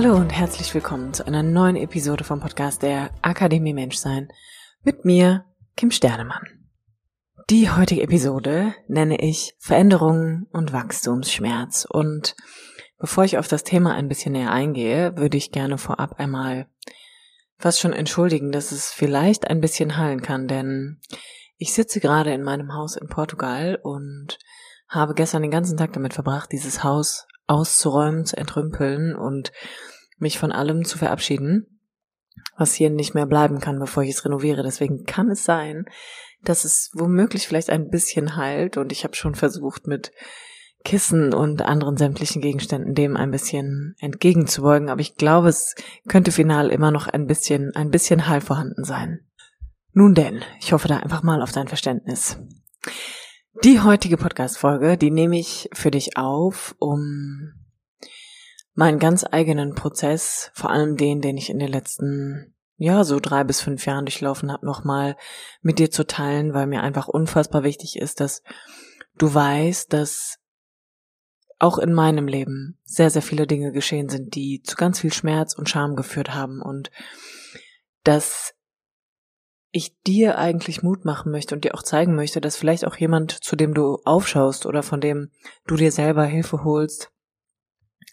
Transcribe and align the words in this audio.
Hallo 0.00 0.14
und 0.14 0.30
herzlich 0.30 0.72
willkommen 0.74 1.12
zu 1.12 1.26
einer 1.26 1.42
neuen 1.42 1.74
Episode 1.74 2.22
vom 2.22 2.38
Podcast 2.38 2.82
der 2.82 3.10
Akademie 3.20 3.72
Menschsein 3.72 4.28
mit 4.84 5.04
mir, 5.04 5.44
Kim 5.76 5.90
Sternemann. 5.90 6.44
Die 7.50 7.68
heutige 7.68 8.02
Episode 8.02 8.76
nenne 8.86 9.20
ich 9.20 9.56
Veränderungen 9.58 10.46
und 10.52 10.72
Wachstumsschmerz 10.72 11.84
und 11.84 12.36
bevor 12.98 13.24
ich 13.24 13.38
auf 13.38 13.48
das 13.48 13.64
Thema 13.64 13.94
ein 13.94 14.06
bisschen 14.06 14.34
näher 14.34 14.52
eingehe, 14.52 15.16
würde 15.16 15.36
ich 15.36 15.50
gerne 15.50 15.78
vorab 15.78 16.20
einmal 16.20 16.68
fast 17.56 17.80
schon 17.80 17.92
entschuldigen, 17.92 18.52
dass 18.52 18.70
es 18.70 18.92
vielleicht 18.92 19.50
ein 19.50 19.60
bisschen 19.60 19.96
hallen 19.96 20.22
kann, 20.22 20.46
denn 20.46 21.00
ich 21.56 21.74
sitze 21.74 21.98
gerade 21.98 22.32
in 22.32 22.44
meinem 22.44 22.72
Haus 22.72 22.94
in 22.94 23.08
Portugal 23.08 23.80
und 23.82 24.38
habe 24.86 25.14
gestern 25.14 25.42
den 25.42 25.50
ganzen 25.50 25.76
Tag 25.76 25.92
damit 25.92 26.14
verbracht, 26.14 26.52
dieses 26.52 26.84
Haus 26.84 27.26
auszuräumen, 27.48 28.26
zu 28.26 28.36
entrümpeln 28.36 29.16
und 29.16 29.52
mich 30.18 30.38
von 30.38 30.52
allem 30.52 30.84
zu 30.84 30.98
verabschieden, 30.98 31.80
was 32.56 32.74
hier 32.74 32.90
nicht 32.90 33.14
mehr 33.14 33.26
bleiben 33.26 33.60
kann, 33.60 33.78
bevor 33.78 34.02
ich 34.02 34.10
es 34.10 34.24
renoviere. 34.24 34.62
Deswegen 34.62 35.04
kann 35.04 35.30
es 35.30 35.44
sein, 35.44 35.86
dass 36.42 36.64
es 36.64 36.90
womöglich 36.94 37.46
vielleicht 37.46 37.70
ein 37.70 37.88
bisschen 37.88 38.36
heilt 38.36 38.76
und 38.76 38.92
ich 38.92 39.04
habe 39.04 39.14
schon 39.14 39.34
versucht 39.34 39.86
mit 39.86 40.12
Kissen 40.84 41.34
und 41.34 41.62
anderen 41.62 41.96
sämtlichen 41.96 42.40
Gegenständen 42.40 42.94
dem 42.94 43.16
ein 43.16 43.30
bisschen 43.30 43.96
entgegenzubeugen, 43.98 44.88
aber 44.88 45.00
ich 45.00 45.16
glaube, 45.16 45.48
es 45.48 45.74
könnte 46.08 46.30
final 46.30 46.70
immer 46.70 46.90
noch 46.90 47.08
ein 47.08 47.26
bisschen, 47.26 47.74
ein 47.74 47.90
bisschen 47.90 48.28
Heil 48.28 48.40
vorhanden 48.40 48.84
sein. 48.84 49.20
Nun 49.92 50.14
denn, 50.14 50.42
ich 50.60 50.72
hoffe 50.72 50.86
da 50.86 50.98
einfach 50.98 51.22
mal 51.22 51.42
auf 51.42 51.50
dein 51.50 51.66
Verständnis. 51.66 52.38
Die 53.64 53.80
heutige 53.80 54.16
Podcast-Folge, 54.16 54.96
die 54.96 55.10
nehme 55.10 55.38
ich 55.38 55.68
für 55.72 55.90
dich 55.90 56.16
auf, 56.16 56.76
um 56.78 57.52
meinen 58.78 59.00
ganz 59.00 59.26
eigenen 59.28 59.74
Prozess, 59.74 60.52
vor 60.54 60.70
allem 60.70 60.96
den, 60.96 61.20
den 61.20 61.36
ich 61.36 61.50
in 61.50 61.58
den 61.58 61.66
letzten, 61.66 62.54
ja, 62.76 63.02
so 63.02 63.18
drei 63.18 63.42
bis 63.42 63.60
fünf 63.60 63.84
Jahren 63.86 64.04
durchlaufen 64.04 64.52
habe, 64.52 64.64
nochmal 64.64 65.16
mit 65.62 65.80
dir 65.80 65.90
zu 65.90 66.06
teilen, 66.06 66.54
weil 66.54 66.68
mir 66.68 66.80
einfach 66.80 67.08
unfassbar 67.08 67.64
wichtig 67.64 67.98
ist, 67.98 68.20
dass 68.20 68.40
du 69.16 69.34
weißt, 69.34 69.92
dass 69.92 70.38
auch 71.58 71.78
in 71.78 71.92
meinem 71.92 72.28
Leben 72.28 72.78
sehr, 72.84 73.10
sehr 73.10 73.20
viele 73.20 73.48
Dinge 73.48 73.72
geschehen 73.72 74.08
sind, 74.08 74.36
die 74.36 74.62
zu 74.62 74.76
ganz 74.76 75.00
viel 75.00 75.12
Schmerz 75.12 75.54
und 75.54 75.68
Scham 75.68 75.96
geführt 75.96 76.32
haben 76.32 76.62
und 76.62 76.92
dass 78.04 78.54
ich 79.72 80.00
dir 80.02 80.38
eigentlich 80.38 80.84
Mut 80.84 81.04
machen 81.04 81.32
möchte 81.32 81.52
und 81.52 81.64
dir 81.64 81.74
auch 81.74 81.82
zeigen 81.82 82.14
möchte, 82.14 82.40
dass 82.40 82.56
vielleicht 82.56 82.86
auch 82.86 82.94
jemand, 82.94 83.32
zu 83.32 83.56
dem 83.56 83.74
du 83.74 83.98
aufschaust 84.04 84.66
oder 84.66 84.84
von 84.84 85.00
dem 85.00 85.32
du 85.66 85.74
dir 85.74 85.90
selber 85.90 86.26
Hilfe 86.26 86.62
holst, 86.62 87.10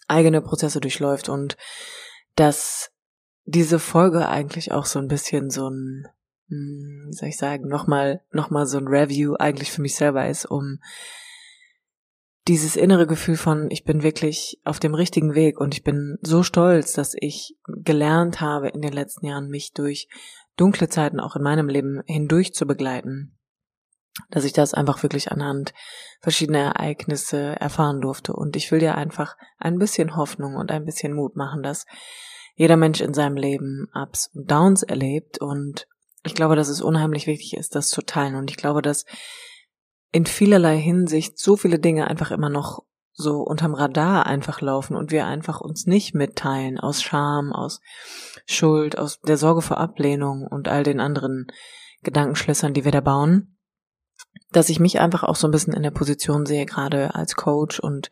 eigene 0.08 0.40
Prozesse 0.40 0.80
durchläuft 0.80 1.28
und 1.28 1.56
dass 2.34 2.90
diese 3.44 3.78
Folge 3.78 4.28
eigentlich 4.28 4.72
auch 4.72 4.86
so 4.86 4.98
ein 4.98 5.08
bisschen 5.08 5.50
so 5.50 5.68
ein, 5.68 6.06
hm, 6.48 7.06
wie 7.08 7.12
soll 7.12 7.28
ich 7.28 7.36
sagen, 7.36 7.68
nochmal, 7.68 8.22
nochmal 8.32 8.66
so 8.66 8.78
ein 8.78 8.88
Review 8.88 9.34
eigentlich 9.34 9.70
für 9.70 9.82
mich 9.82 9.94
selber 9.94 10.28
ist, 10.28 10.46
um 10.46 10.80
dieses 12.48 12.76
innere 12.76 13.06
Gefühl 13.06 13.36
von, 13.36 13.70
ich 13.70 13.84
bin 13.84 14.02
wirklich 14.02 14.60
auf 14.64 14.78
dem 14.78 14.94
richtigen 14.94 15.34
Weg 15.34 15.60
und 15.60 15.74
ich 15.74 15.82
bin 15.82 16.16
so 16.22 16.42
stolz, 16.42 16.92
dass 16.92 17.14
ich 17.18 17.56
gelernt 17.66 18.40
habe 18.40 18.68
in 18.68 18.82
den 18.82 18.92
letzten 18.92 19.26
Jahren, 19.26 19.48
mich 19.48 19.72
durch 19.72 20.08
dunkle 20.56 20.88
Zeiten 20.88 21.18
auch 21.18 21.34
in 21.36 21.42
meinem 21.42 21.68
Leben 21.68 22.02
hindurch 22.06 22.54
zu 22.54 22.66
begleiten, 22.66 23.35
dass 24.30 24.44
ich 24.44 24.52
das 24.52 24.74
einfach 24.74 25.02
wirklich 25.02 25.30
anhand 25.30 25.74
verschiedener 26.20 26.74
Ereignisse 26.74 27.60
erfahren 27.60 28.00
durfte. 28.00 28.32
Und 28.32 28.56
ich 28.56 28.70
will 28.72 28.80
dir 28.80 28.94
einfach 28.94 29.36
ein 29.58 29.78
bisschen 29.78 30.16
Hoffnung 30.16 30.56
und 30.56 30.70
ein 30.70 30.84
bisschen 30.84 31.14
Mut 31.14 31.36
machen, 31.36 31.62
dass 31.62 31.86
jeder 32.54 32.76
Mensch 32.76 33.00
in 33.00 33.14
seinem 33.14 33.36
Leben 33.36 33.88
Ups 33.94 34.30
und 34.34 34.50
Downs 34.50 34.82
erlebt. 34.82 35.40
Und 35.40 35.86
ich 36.24 36.34
glaube, 36.34 36.56
dass 36.56 36.68
es 36.68 36.80
unheimlich 36.80 37.26
wichtig 37.26 37.56
ist, 37.56 37.74
das 37.74 37.88
zu 37.88 38.02
teilen. 38.02 38.34
Und 38.34 38.50
ich 38.50 38.56
glaube, 38.56 38.82
dass 38.82 39.04
in 40.12 40.26
vielerlei 40.26 40.78
Hinsicht 40.78 41.38
so 41.38 41.56
viele 41.56 41.78
Dinge 41.78 42.08
einfach 42.08 42.30
immer 42.30 42.48
noch 42.48 42.84
so 43.12 43.40
unterm 43.40 43.74
Radar 43.74 44.26
einfach 44.26 44.60
laufen 44.60 44.94
und 44.94 45.10
wir 45.10 45.26
einfach 45.26 45.60
uns 45.60 45.86
nicht 45.86 46.14
mitteilen 46.14 46.78
aus 46.78 47.02
Scham, 47.02 47.52
aus 47.52 47.80
Schuld, 48.46 48.98
aus 48.98 49.20
der 49.20 49.38
Sorge 49.38 49.62
vor 49.62 49.78
Ablehnung 49.78 50.46
und 50.46 50.68
all 50.68 50.82
den 50.82 51.00
anderen 51.00 51.46
Gedankenschlössern, 52.02 52.74
die 52.74 52.84
wir 52.84 52.92
da 52.92 53.00
bauen, 53.00 53.55
dass 54.56 54.70
ich 54.70 54.80
mich 54.80 55.00
einfach 55.00 55.22
auch 55.22 55.36
so 55.36 55.46
ein 55.46 55.50
bisschen 55.50 55.74
in 55.74 55.82
der 55.82 55.90
Position 55.90 56.46
sehe, 56.46 56.66
gerade 56.66 57.14
als 57.14 57.36
Coach 57.36 57.78
und 57.78 58.10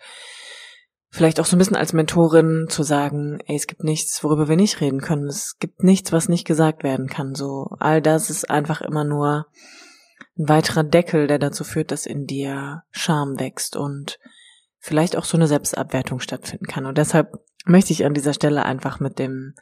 vielleicht 1.11 1.41
auch 1.41 1.47
so 1.47 1.57
ein 1.57 1.59
bisschen 1.59 1.77
als 1.77 1.93
Mentorin 1.93 2.67
zu 2.69 2.83
sagen, 2.83 3.39
ey, 3.47 3.57
es 3.57 3.67
gibt 3.67 3.85
nichts, 3.85 4.23
worüber 4.25 4.49
wir 4.49 4.57
nicht 4.57 4.81
reden 4.81 5.01
können. 5.01 5.27
Es 5.27 5.59
gibt 5.59 5.83
nichts, 5.85 6.13
was 6.13 6.29
nicht 6.29 6.45
gesagt 6.45 6.83
werden 6.83 7.07
kann. 7.07 7.35
So, 7.35 7.69
all 7.79 8.03
das 8.03 8.31
ist 8.31 8.51
einfach 8.51 8.81
immer 8.81 9.05
nur 9.05 9.47
ein 10.37 10.49
weiterer 10.49 10.83
Deckel, 10.83 11.29
der 11.29 11.39
dazu 11.39 11.65
führt, 11.65 11.93
dass 11.93 12.05
in 12.05 12.27
dir 12.27 12.83
Scham 12.91 13.39
wächst 13.39 13.77
und 13.77 14.19
vielleicht 14.81 15.17
auch 15.17 15.25
so 15.25 15.37
eine 15.37 15.47
Selbstabwertung 15.47 16.19
stattfinden 16.19 16.67
kann. 16.67 16.85
Und 16.85 16.99
deshalb 16.99 17.33
möchte 17.65 17.93
ich 17.93 18.05
an 18.05 18.13
dieser 18.13 18.35
Stelle 18.35 18.65
einfach 18.65 19.01
mit 19.01 19.19
dem 19.19 19.55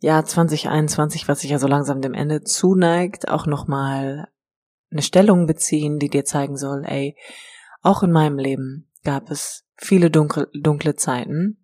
Jahr 0.00 0.24
2021, 0.24 1.28
was 1.28 1.40
sich 1.40 1.50
ja 1.50 1.58
so 1.58 1.68
langsam 1.68 2.00
dem 2.00 2.14
Ende 2.14 2.42
zuneigt, 2.42 3.28
auch 3.28 3.46
nochmal 3.46 4.28
eine 4.90 5.02
Stellung 5.02 5.46
beziehen, 5.46 5.98
die 5.98 6.08
dir 6.08 6.24
zeigen 6.24 6.56
soll, 6.56 6.84
ey, 6.84 7.16
auch 7.82 8.02
in 8.02 8.12
meinem 8.12 8.38
Leben 8.38 8.90
gab 9.04 9.30
es 9.30 9.64
viele 9.76 10.10
dunkle, 10.10 10.48
dunkle 10.54 10.96
Zeiten. 10.96 11.58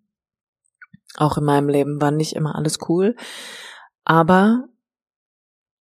Auch 1.17 1.37
in 1.37 1.43
meinem 1.43 1.69
Leben 1.69 2.01
war 2.01 2.11
nicht 2.11 2.33
immer 2.33 2.55
alles 2.55 2.79
cool. 2.87 3.15
Aber 4.03 4.67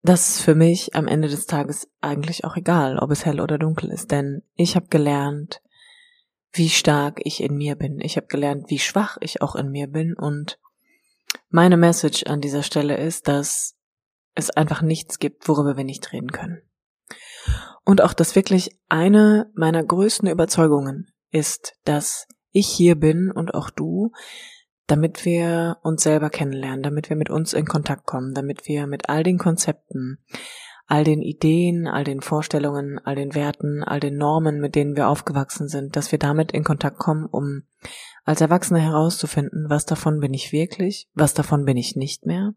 das 0.03 0.31
ist 0.31 0.41
für 0.41 0.55
mich 0.55 0.95
am 0.95 1.07
Ende 1.07 1.29
des 1.29 1.47
Tages 1.47 1.89
eigentlich 2.01 2.45
auch 2.45 2.57
egal, 2.57 2.99
ob 2.99 3.11
es 3.11 3.25
hell 3.25 3.41
oder 3.41 3.59
dunkel 3.59 3.91
ist. 3.91 4.11
Denn 4.11 4.43
ich 4.57 4.75
habe 4.75 4.89
gelernt, 4.89 5.63
wie 6.53 6.69
stark 6.69 7.21
ich 7.25 7.43
in 7.43 7.57
mir 7.57 7.77
bin. 7.77 8.01
Ich 8.01 8.17
habe 8.17 8.27
gelernt, 8.27 8.69
wie 8.69 8.79
schwach 8.79 9.17
ich 9.21 9.41
auch 9.41 9.55
in 9.55 9.71
mir 9.71 9.87
bin. 9.87 10.15
Und 10.15 10.59
meine 11.51 11.77
Message 11.77 12.25
an 12.25 12.41
dieser 12.41 12.63
Stelle 12.63 12.97
ist, 12.97 13.29
dass 13.29 13.77
es 14.35 14.51
einfach 14.51 14.83
nichts 14.83 15.19
gibt, 15.19 15.49
worüber 15.49 15.77
wir 15.77 15.85
nicht 15.85 16.13
reden 16.13 16.33
können. 16.33 16.63
Und 17.85 18.01
auch, 18.01 18.13
dass 18.13 18.37
wirklich 18.37 18.79
eine 18.89 19.51
meiner 19.55 19.83
größten 19.83 20.29
Überzeugungen 20.29 21.13
ist, 21.31 21.75
dass 21.85 22.27
ich 22.51 22.69
hier 22.69 22.95
bin 22.95 23.31
und 23.31 23.55
auch 23.55 23.71
du, 23.71 24.13
damit 24.87 25.25
wir 25.25 25.79
uns 25.83 26.03
selber 26.03 26.31
kennenlernen, 26.31 26.83
damit 26.83 27.09
wir 27.09 27.17
mit 27.17 27.31
uns 27.31 27.55
in 27.55 27.67
Kontakt 27.67 28.07
kommen, 28.07 28.35
damit 28.35 28.67
wir 28.67 28.87
mit 28.87 29.09
all 29.09 29.23
den 29.23 29.39
Konzepten, 29.39 30.19
all 30.87 31.05
den 31.05 31.23
Ideen, 31.23 31.87
all 31.87 32.05
den 32.05 32.21
Vorstellungen, 32.21 32.99
all 32.99 33.15
den 33.15 33.35
Werten, 33.35 33.83
all 33.83 34.01
den 34.01 34.17
Normen, 34.17 34.61
mit 34.61 34.75
denen 34.75 34.97
wir 34.97 35.09
aufgewachsen 35.09 35.69
sind, 35.69 35.97
dass 35.97 36.13
wir 36.13 36.19
damit 36.19 36.53
in 36.53 36.65
Kontakt 36.65 36.99
kommen, 36.99 37.27
um 37.27 37.63
als 38.25 38.41
Erwachsene 38.41 38.81
herauszufinden, 38.81 39.71
was 39.71 39.87
davon 39.87 40.21
bin 40.21 40.35
ich 40.35 40.53
wirklich, 40.53 41.09
was 41.15 41.35
davon 41.35 41.65
bin 41.65 41.77
ich 41.77 41.97
nicht 41.97 42.27
mehr, 42.27 42.55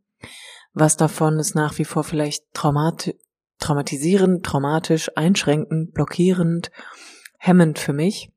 was 0.73 0.97
davon 0.97 1.39
ist 1.39 1.55
nach 1.55 1.77
wie 1.77 1.85
vor 1.85 2.03
vielleicht 2.03 2.53
traumat 2.53 3.15
traumatisierend, 3.59 4.45
traumatisch, 4.45 5.11
einschränkend, 5.15 5.93
blockierend, 5.93 6.71
hemmend 7.37 7.79
für 7.79 7.93
mich 7.93 8.31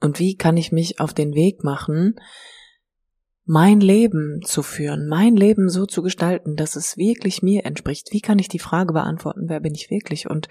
und 0.00 0.18
wie 0.18 0.36
kann 0.36 0.56
ich 0.56 0.72
mich 0.72 1.00
auf 1.00 1.14
den 1.14 1.34
Weg 1.34 1.64
machen, 1.64 2.16
mein 3.44 3.80
Leben 3.80 4.40
zu 4.44 4.62
führen, 4.62 5.08
mein 5.08 5.36
Leben 5.36 5.68
so 5.68 5.86
zu 5.86 6.02
gestalten, 6.02 6.56
dass 6.56 6.74
es 6.74 6.96
wirklich 6.96 7.42
mir 7.42 7.64
entspricht. 7.64 8.08
Wie 8.10 8.20
kann 8.20 8.40
ich 8.40 8.48
die 8.48 8.58
Frage 8.58 8.92
beantworten, 8.92 9.48
wer 9.48 9.60
bin 9.60 9.74
ich 9.74 9.88
wirklich? 9.88 10.28
Und 10.28 10.48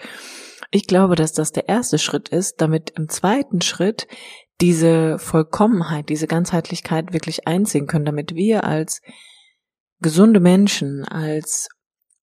ich 0.71 0.87
glaube, 0.87 1.15
dass 1.15 1.33
das 1.33 1.51
der 1.51 1.67
erste 1.67 1.99
Schritt 1.99 2.29
ist, 2.29 2.61
damit 2.61 2.91
im 2.91 3.09
zweiten 3.09 3.61
Schritt 3.61 4.07
diese 4.61 5.19
Vollkommenheit, 5.19 6.07
diese 6.07 6.27
Ganzheitlichkeit 6.27 7.11
wirklich 7.11 7.47
einziehen 7.47 7.87
können, 7.87 8.05
damit 8.05 8.33
wir 8.33 8.63
als 8.63 9.01
gesunde 9.99 10.39
Menschen, 10.39 11.03
als 11.03 11.67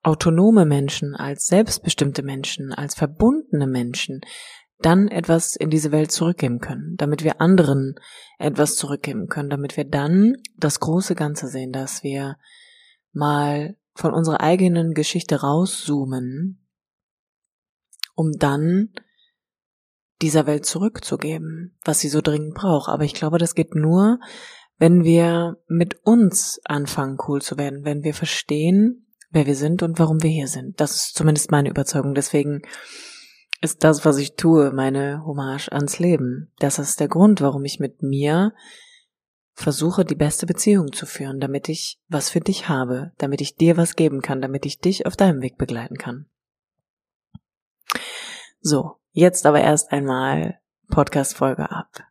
autonome 0.02 0.64
Menschen, 0.64 1.14
als 1.14 1.46
selbstbestimmte 1.46 2.22
Menschen, 2.22 2.72
als 2.72 2.94
verbundene 2.94 3.66
Menschen 3.66 4.20
dann 4.78 5.08
etwas 5.08 5.54
in 5.54 5.70
diese 5.70 5.92
Welt 5.92 6.10
zurückgeben 6.10 6.58
können, 6.58 6.96
damit 6.96 7.22
wir 7.22 7.40
anderen 7.40 7.94
etwas 8.38 8.76
zurückgeben 8.76 9.28
können, 9.28 9.48
damit 9.48 9.76
wir 9.76 9.84
dann 9.84 10.36
das 10.56 10.80
große 10.80 11.14
Ganze 11.14 11.46
sehen, 11.46 11.72
dass 11.72 12.02
wir 12.02 12.36
mal 13.12 13.76
von 13.94 14.12
unserer 14.12 14.40
eigenen 14.40 14.94
Geschichte 14.94 15.40
rauszoomen, 15.40 16.66
um 18.14 18.32
dann 18.32 18.90
dieser 20.20 20.46
Welt 20.46 20.66
zurückzugeben, 20.66 21.78
was 21.84 22.00
sie 22.00 22.08
so 22.08 22.20
dringend 22.20 22.54
braucht. 22.54 22.88
Aber 22.88 23.04
ich 23.04 23.14
glaube, 23.14 23.38
das 23.38 23.54
geht 23.54 23.74
nur, 23.74 24.18
wenn 24.78 25.04
wir 25.04 25.58
mit 25.68 26.00
uns 26.04 26.60
anfangen, 26.64 27.18
cool 27.28 27.42
zu 27.42 27.58
werden, 27.58 27.84
wenn 27.84 28.02
wir 28.02 28.14
verstehen, 28.14 29.06
wer 29.32 29.46
wir 29.46 29.56
sind 29.56 29.82
und 29.82 29.98
warum 29.98 30.22
wir 30.22 30.30
hier 30.30 30.48
sind. 30.48 30.80
Das 30.80 30.94
ist 30.94 31.14
zumindest 31.14 31.50
meine 31.50 31.70
Überzeugung. 31.70 32.14
Deswegen 32.14 32.62
ist 33.60 33.84
das, 33.84 34.04
was 34.04 34.18
ich 34.18 34.36
tue, 34.36 34.72
meine 34.72 35.24
Hommage 35.24 35.70
ans 35.72 35.98
Leben. 35.98 36.52
Das 36.58 36.78
ist 36.78 37.00
der 37.00 37.08
Grund, 37.08 37.40
warum 37.40 37.64
ich 37.64 37.80
mit 37.80 38.02
mir 38.02 38.52
versuche, 39.54 40.04
die 40.04 40.14
beste 40.14 40.46
Beziehung 40.46 40.92
zu 40.92 41.06
führen, 41.06 41.40
damit 41.40 41.68
ich 41.68 42.00
was 42.08 42.30
für 42.30 42.40
dich 42.40 42.68
habe, 42.68 43.12
damit 43.18 43.40
ich 43.40 43.56
dir 43.56 43.76
was 43.76 43.96
geben 43.96 44.22
kann, 44.22 44.40
damit 44.40 44.66
ich 44.66 44.80
dich 44.80 45.06
auf 45.06 45.16
deinem 45.16 45.42
Weg 45.42 45.58
begleiten 45.58 45.96
kann. 45.96 46.26
So, 48.60 48.96
jetzt 49.12 49.46
aber 49.46 49.60
erst 49.60 49.92
einmal 49.92 50.60
Podcast-Folge 50.88 51.70
ab. 51.70 52.04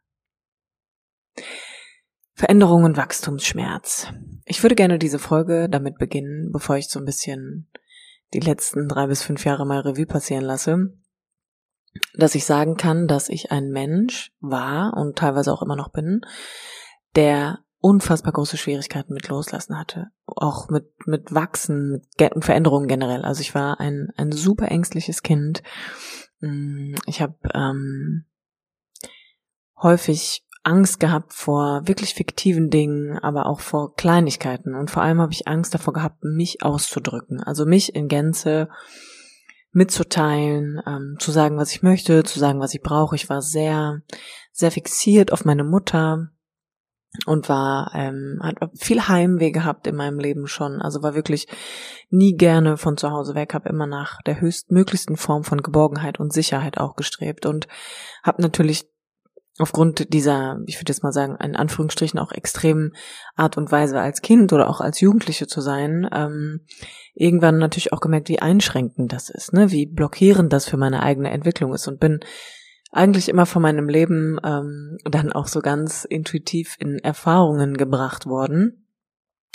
Veränderung 2.41 2.85
und 2.85 2.97
Wachstumsschmerz. 2.97 4.07
Ich 4.45 4.63
würde 4.63 4.73
gerne 4.73 4.97
diese 4.97 5.19
Folge 5.19 5.69
damit 5.69 5.99
beginnen, 5.99 6.51
bevor 6.51 6.75
ich 6.75 6.89
so 6.89 6.97
ein 6.97 7.05
bisschen 7.05 7.69
die 8.33 8.39
letzten 8.39 8.87
drei 8.87 9.05
bis 9.05 9.21
fünf 9.21 9.45
Jahre 9.45 9.63
mal 9.63 9.81
Revue 9.81 10.07
passieren 10.07 10.43
lasse, 10.43 10.91
dass 12.15 12.33
ich 12.33 12.45
sagen 12.45 12.77
kann, 12.77 13.07
dass 13.07 13.29
ich 13.29 13.51
ein 13.51 13.69
Mensch 13.69 14.33
war 14.39 14.97
und 14.97 15.19
teilweise 15.19 15.53
auch 15.53 15.61
immer 15.61 15.75
noch 15.75 15.91
bin, 15.91 16.21
der 17.15 17.59
unfassbar 17.77 18.33
große 18.33 18.57
Schwierigkeiten 18.57 19.13
mit 19.13 19.27
Loslassen 19.27 19.77
hatte. 19.77 20.07
Auch 20.25 20.67
mit, 20.69 20.89
mit 21.05 21.35
Wachsen, 21.35 21.91
mit 21.91 22.43
Veränderungen 22.43 22.87
generell. 22.87 23.23
Also 23.23 23.41
ich 23.41 23.53
war 23.53 23.79
ein, 23.79 24.07
ein 24.17 24.31
super 24.31 24.69
ängstliches 24.69 25.21
Kind. 25.21 25.61
Mm, 26.39 26.95
ich 27.05 27.21
habe 27.21 27.35
ähm, 27.53 28.25
häufig 29.79 30.43
Angst 30.63 30.99
gehabt 30.99 31.33
vor 31.33 31.87
wirklich 31.87 32.13
fiktiven 32.13 32.69
Dingen, 32.69 33.17
aber 33.17 33.47
auch 33.47 33.59
vor 33.59 33.95
Kleinigkeiten. 33.95 34.75
Und 34.75 34.91
vor 34.91 35.01
allem 35.01 35.19
habe 35.19 35.33
ich 35.33 35.47
Angst 35.47 35.73
davor 35.73 35.93
gehabt, 35.93 36.23
mich 36.23 36.63
auszudrücken. 36.63 37.41
Also 37.41 37.65
mich 37.65 37.95
in 37.95 38.07
Gänze 38.07 38.69
mitzuteilen, 39.71 40.81
ähm, 40.85 41.15
zu 41.19 41.31
sagen, 41.31 41.57
was 41.57 41.71
ich 41.71 41.81
möchte, 41.81 42.23
zu 42.23 42.39
sagen, 42.39 42.59
was 42.59 42.73
ich 42.73 42.81
brauche. 42.81 43.15
Ich 43.15 43.29
war 43.29 43.41
sehr, 43.41 44.01
sehr 44.51 44.71
fixiert 44.71 45.31
auf 45.31 45.45
meine 45.45 45.63
Mutter 45.63 46.29
und 47.25 47.49
war, 47.49 47.91
ähm, 47.93 48.39
hat 48.41 48.57
viel 48.75 49.07
Heimweh 49.07 49.51
gehabt 49.51 49.87
in 49.87 49.95
meinem 49.95 50.19
Leben 50.19 50.47
schon. 50.47 50.81
Also 50.81 51.03
war 51.03 51.15
wirklich 51.15 51.47
nie 52.09 52.35
gerne 52.35 52.77
von 52.77 52.97
zu 52.97 53.11
Hause 53.11 53.35
weg, 53.35 53.53
habe 53.53 53.69
immer 53.69 53.87
nach 53.87 54.21
der 54.21 54.39
höchstmöglichsten 54.39 55.17
Form 55.17 55.43
von 55.43 55.61
Geborgenheit 55.61 56.19
und 56.19 56.31
Sicherheit 56.31 56.77
auch 56.77 56.95
gestrebt 56.95 57.45
und 57.45 57.67
habe 58.23 58.41
natürlich 58.41 58.90
aufgrund 59.61 60.13
dieser, 60.13 60.59
ich 60.65 60.77
würde 60.79 60.91
jetzt 60.91 61.03
mal 61.03 61.11
sagen, 61.11 61.37
in 61.41 61.55
Anführungsstrichen 61.55 62.19
auch 62.19 62.31
extremen 62.31 62.93
Art 63.35 63.57
und 63.57 63.71
Weise 63.71 63.99
als 63.99 64.21
Kind 64.21 64.51
oder 64.53 64.69
auch 64.69 64.81
als 64.81 64.99
Jugendliche 64.99 65.47
zu 65.47 65.61
sein, 65.61 66.09
ähm, 66.11 66.61
irgendwann 67.13 67.57
natürlich 67.57 67.93
auch 67.93 68.01
gemerkt, 68.01 68.29
wie 68.29 68.41
einschränkend 68.41 69.13
das 69.13 69.29
ist, 69.29 69.53
ne? 69.53 69.71
wie 69.71 69.85
blockierend 69.85 70.51
das 70.51 70.67
für 70.67 70.77
meine 70.77 71.03
eigene 71.03 71.31
Entwicklung 71.31 71.73
ist 71.73 71.87
und 71.87 71.99
bin 71.99 72.19
eigentlich 72.91 73.29
immer 73.29 73.45
von 73.45 73.61
meinem 73.61 73.87
Leben 73.87 74.37
ähm, 74.43 74.97
dann 75.05 75.31
auch 75.31 75.47
so 75.47 75.61
ganz 75.61 76.03
intuitiv 76.03 76.75
in 76.79 76.99
Erfahrungen 76.99 77.77
gebracht 77.77 78.25
worden, 78.25 78.80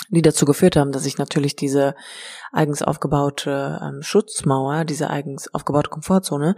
die 0.08 0.22
dazu 0.22 0.44
geführt 0.44 0.76
haben, 0.76 0.92
dass 0.92 1.06
ich 1.06 1.18
natürlich 1.18 1.56
diese 1.56 1.94
eigens 2.52 2.82
aufgebaute 2.82 3.80
ähm, 3.82 4.02
Schutzmauer, 4.02 4.84
diese 4.84 5.10
eigens 5.10 5.52
aufgebaute 5.52 5.90
Komfortzone 5.90 6.56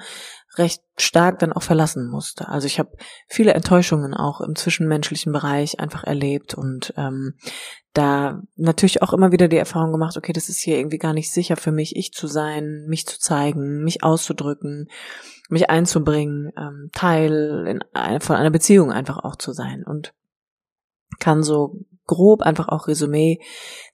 recht 0.57 0.83
stark 0.97 1.39
dann 1.39 1.53
auch 1.53 1.63
verlassen 1.63 2.09
musste. 2.09 2.49
Also 2.49 2.67
ich 2.67 2.79
habe 2.79 2.97
viele 3.29 3.55
Enttäuschungen 3.55 4.15
auch 4.15 4.41
im 4.41 4.57
zwischenmenschlichen 4.57 5.33
Bereich 5.33 5.79
einfach 5.81 6.05
erlebt 6.05 6.55
und 6.55 6.93
ähm, 6.97 7.35
da 7.95 8.43
natürlich 8.57 9.03
auch 9.03 9.13
immer 9.13 9.33
wieder 9.33 9.49
die 9.49 9.57
Erfahrung 9.57 9.93
gemacht, 9.93 10.17
okay, 10.17 10.33
das 10.33 10.49
ist 10.49 10.61
hier 10.61 10.79
irgendwie 10.79 10.99
gar 10.99 11.13
nicht 11.13 11.33
sicher 11.33 11.57
für 11.57 11.73
mich, 11.73 11.97
ich 11.97 12.13
zu 12.13 12.27
sein, 12.27 12.87
mich 12.89 13.07
zu 13.07 13.19
zeigen, 13.19 13.83
mich 13.83 14.03
auszudrücken, 14.03 14.89
mich 15.49 15.71
einzubringen, 15.71 16.53
ähm, 16.57 16.91
Teil 16.93 17.65
in, 17.67 17.85
eine, 17.93 18.21
von 18.21 18.37
einer 18.37 18.51
Beziehung 18.51 18.93
einfach 18.93 19.19
auch 19.19 19.37
zu 19.37 19.53
sein 19.53 19.85
und 19.85 20.13
kann 21.19 21.43
so 21.43 21.85
grob 22.09 22.43
einfach 22.43 22.67
auch 22.67 22.89
Resümee 22.89 23.39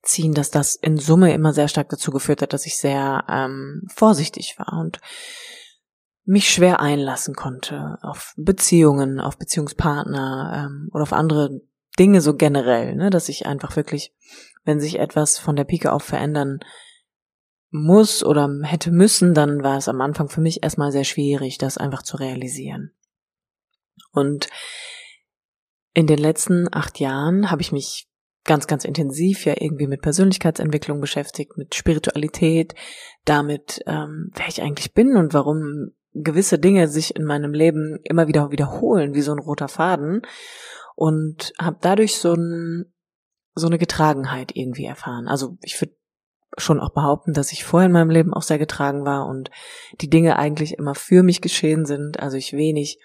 ziehen, 0.02 0.32
dass 0.32 0.50
das 0.50 0.74
in 0.74 0.96
Summe 0.96 1.34
immer 1.34 1.52
sehr 1.52 1.68
stark 1.68 1.90
dazu 1.90 2.10
geführt 2.10 2.40
hat, 2.40 2.54
dass 2.54 2.64
ich 2.64 2.78
sehr 2.78 3.24
ähm, 3.28 3.82
vorsichtig 3.94 4.54
war 4.58 4.80
und 4.80 5.00
mich 6.24 6.50
schwer 6.50 6.80
einlassen 6.80 7.34
konnte 7.34 7.98
auf 8.00 8.32
Beziehungen, 8.38 9.20
auf 9.20 9.36
Beziehungspartner 9.36 10.68
ähm, 10.70 10.88
oder 10.92 11.02
auf 11.02 11.12
andere 11.12 11.60
Dinge 11.98 12.22
so 12.22 12.34
generell, 12.34 12.96
ne, 12.96 13.10
dass 13.10 13.28
ich 13.28 13.44
einfach 13.44 13.76
wirklich, 13.76 14.14
wenn 14.64 14.80
sich 14.80 14.98
etwas 14.98 15.38
von 15.38 15.54
der 15.54 15.64
Pike 15.64 15.92
auf 15.92 16.02
verändern 16.02 16.60
muss 17.70 18.24
oder 18.24 18.48
hätte 18.62 18.90
müssen, 18.90 19.34
dann 19.34 19.62
war 19.62 19.76
es 19.76 19.88
am 19.88 20.00
Anfang 20.00 20.28
für 20.28 20.40
mich 20.40 20.62
erstmal 20.62 20.92
sehr 20.92 21.04
schwierig, 21.04 21.58
das 21.58 21.76
einfach 21.76 22.02
zu 22.02 22.16
realisieren. 22.16 22.92
Und 24.12 24.48
in 25.94 26.06
den 26.06 26.18
letzten 26.18 26.66
acht 26.72 26.98
Jahren 26.98 27.50
habe 27.50 27.62
ich 27.62 27.72
mich 27.72 28.08
ganz, 28.44 28.66
ganz 28.66 28.84
intensiv 28.84 29.46
ja 29.46 29.54
irgendwie 29.58 29.86
mit 29.86 30.02
Persönlichkeitsentwicklung 30.02 31.00
beschäftigt, 31.00 31.56
mit 31.56 31.74
Spiritualität, 31.74 32.74
damit, 33.24 33.82
ähm, 33.86 34.30
wer 34.34 34.48
ich 34.48 34.60
eigentlich 34.60 34.92
bin 34.92 35.16
und 35.16 35.32
warum 35.32 35.92
gewisse 36.12 36.58
Dinge 36.58 36.88
sich 36.88 37.16
in 37.16 37.24
meinem 37.24 37.54
Leben 37.54 37.98
immer 38.04 38.28
wieder 38.28 38.50
wiederholen, 38.50 39.14
wie 39.14 39.22
so 39.22 39.32
ein 39.32 39.38
roter 39.38 39.68
Faden. 39.68 40.22
Und 40.94 41.52
habe 41.58 41.78
dadurch 41.80 42.18
so, 42.18 42.34
ein, 42.34 42.92
so 43.54 43.66
eine 43.66 43.78
Getragenheit 43.78 44.52
irgendwie 44.54 44.84
erfahren. 44.84 45.26
Also 45.26 45.56
ich 45.62 45.80
würde 45.80 45.96
schon 46.56 46.78
auch 46.78 46.92
behaupten, 46.92 47.32
dass 47.32 47.50
ich 47.50 47.64
vorher 47.64 47.86
in 47.86 47.92
meinem 47.92 48.10
Leben 48.10 48.32
auch 48.32 48.42
sehr 48.42 48.58
getragen 48.58 49.04
war 49.04 49.26
und 49.26 49.50
die 50.00 50.08
Dinge 50.08 50.38
eigentlich 50.38 50.74
immer 50.74 50.94
für 50.94 51.24
mich 51.24 51.40
geschehen 51.40 51.84
sind. 51.84 52.20
Also 52.20 52.36
ich 52.36 52.52
wenig 52.52 53.00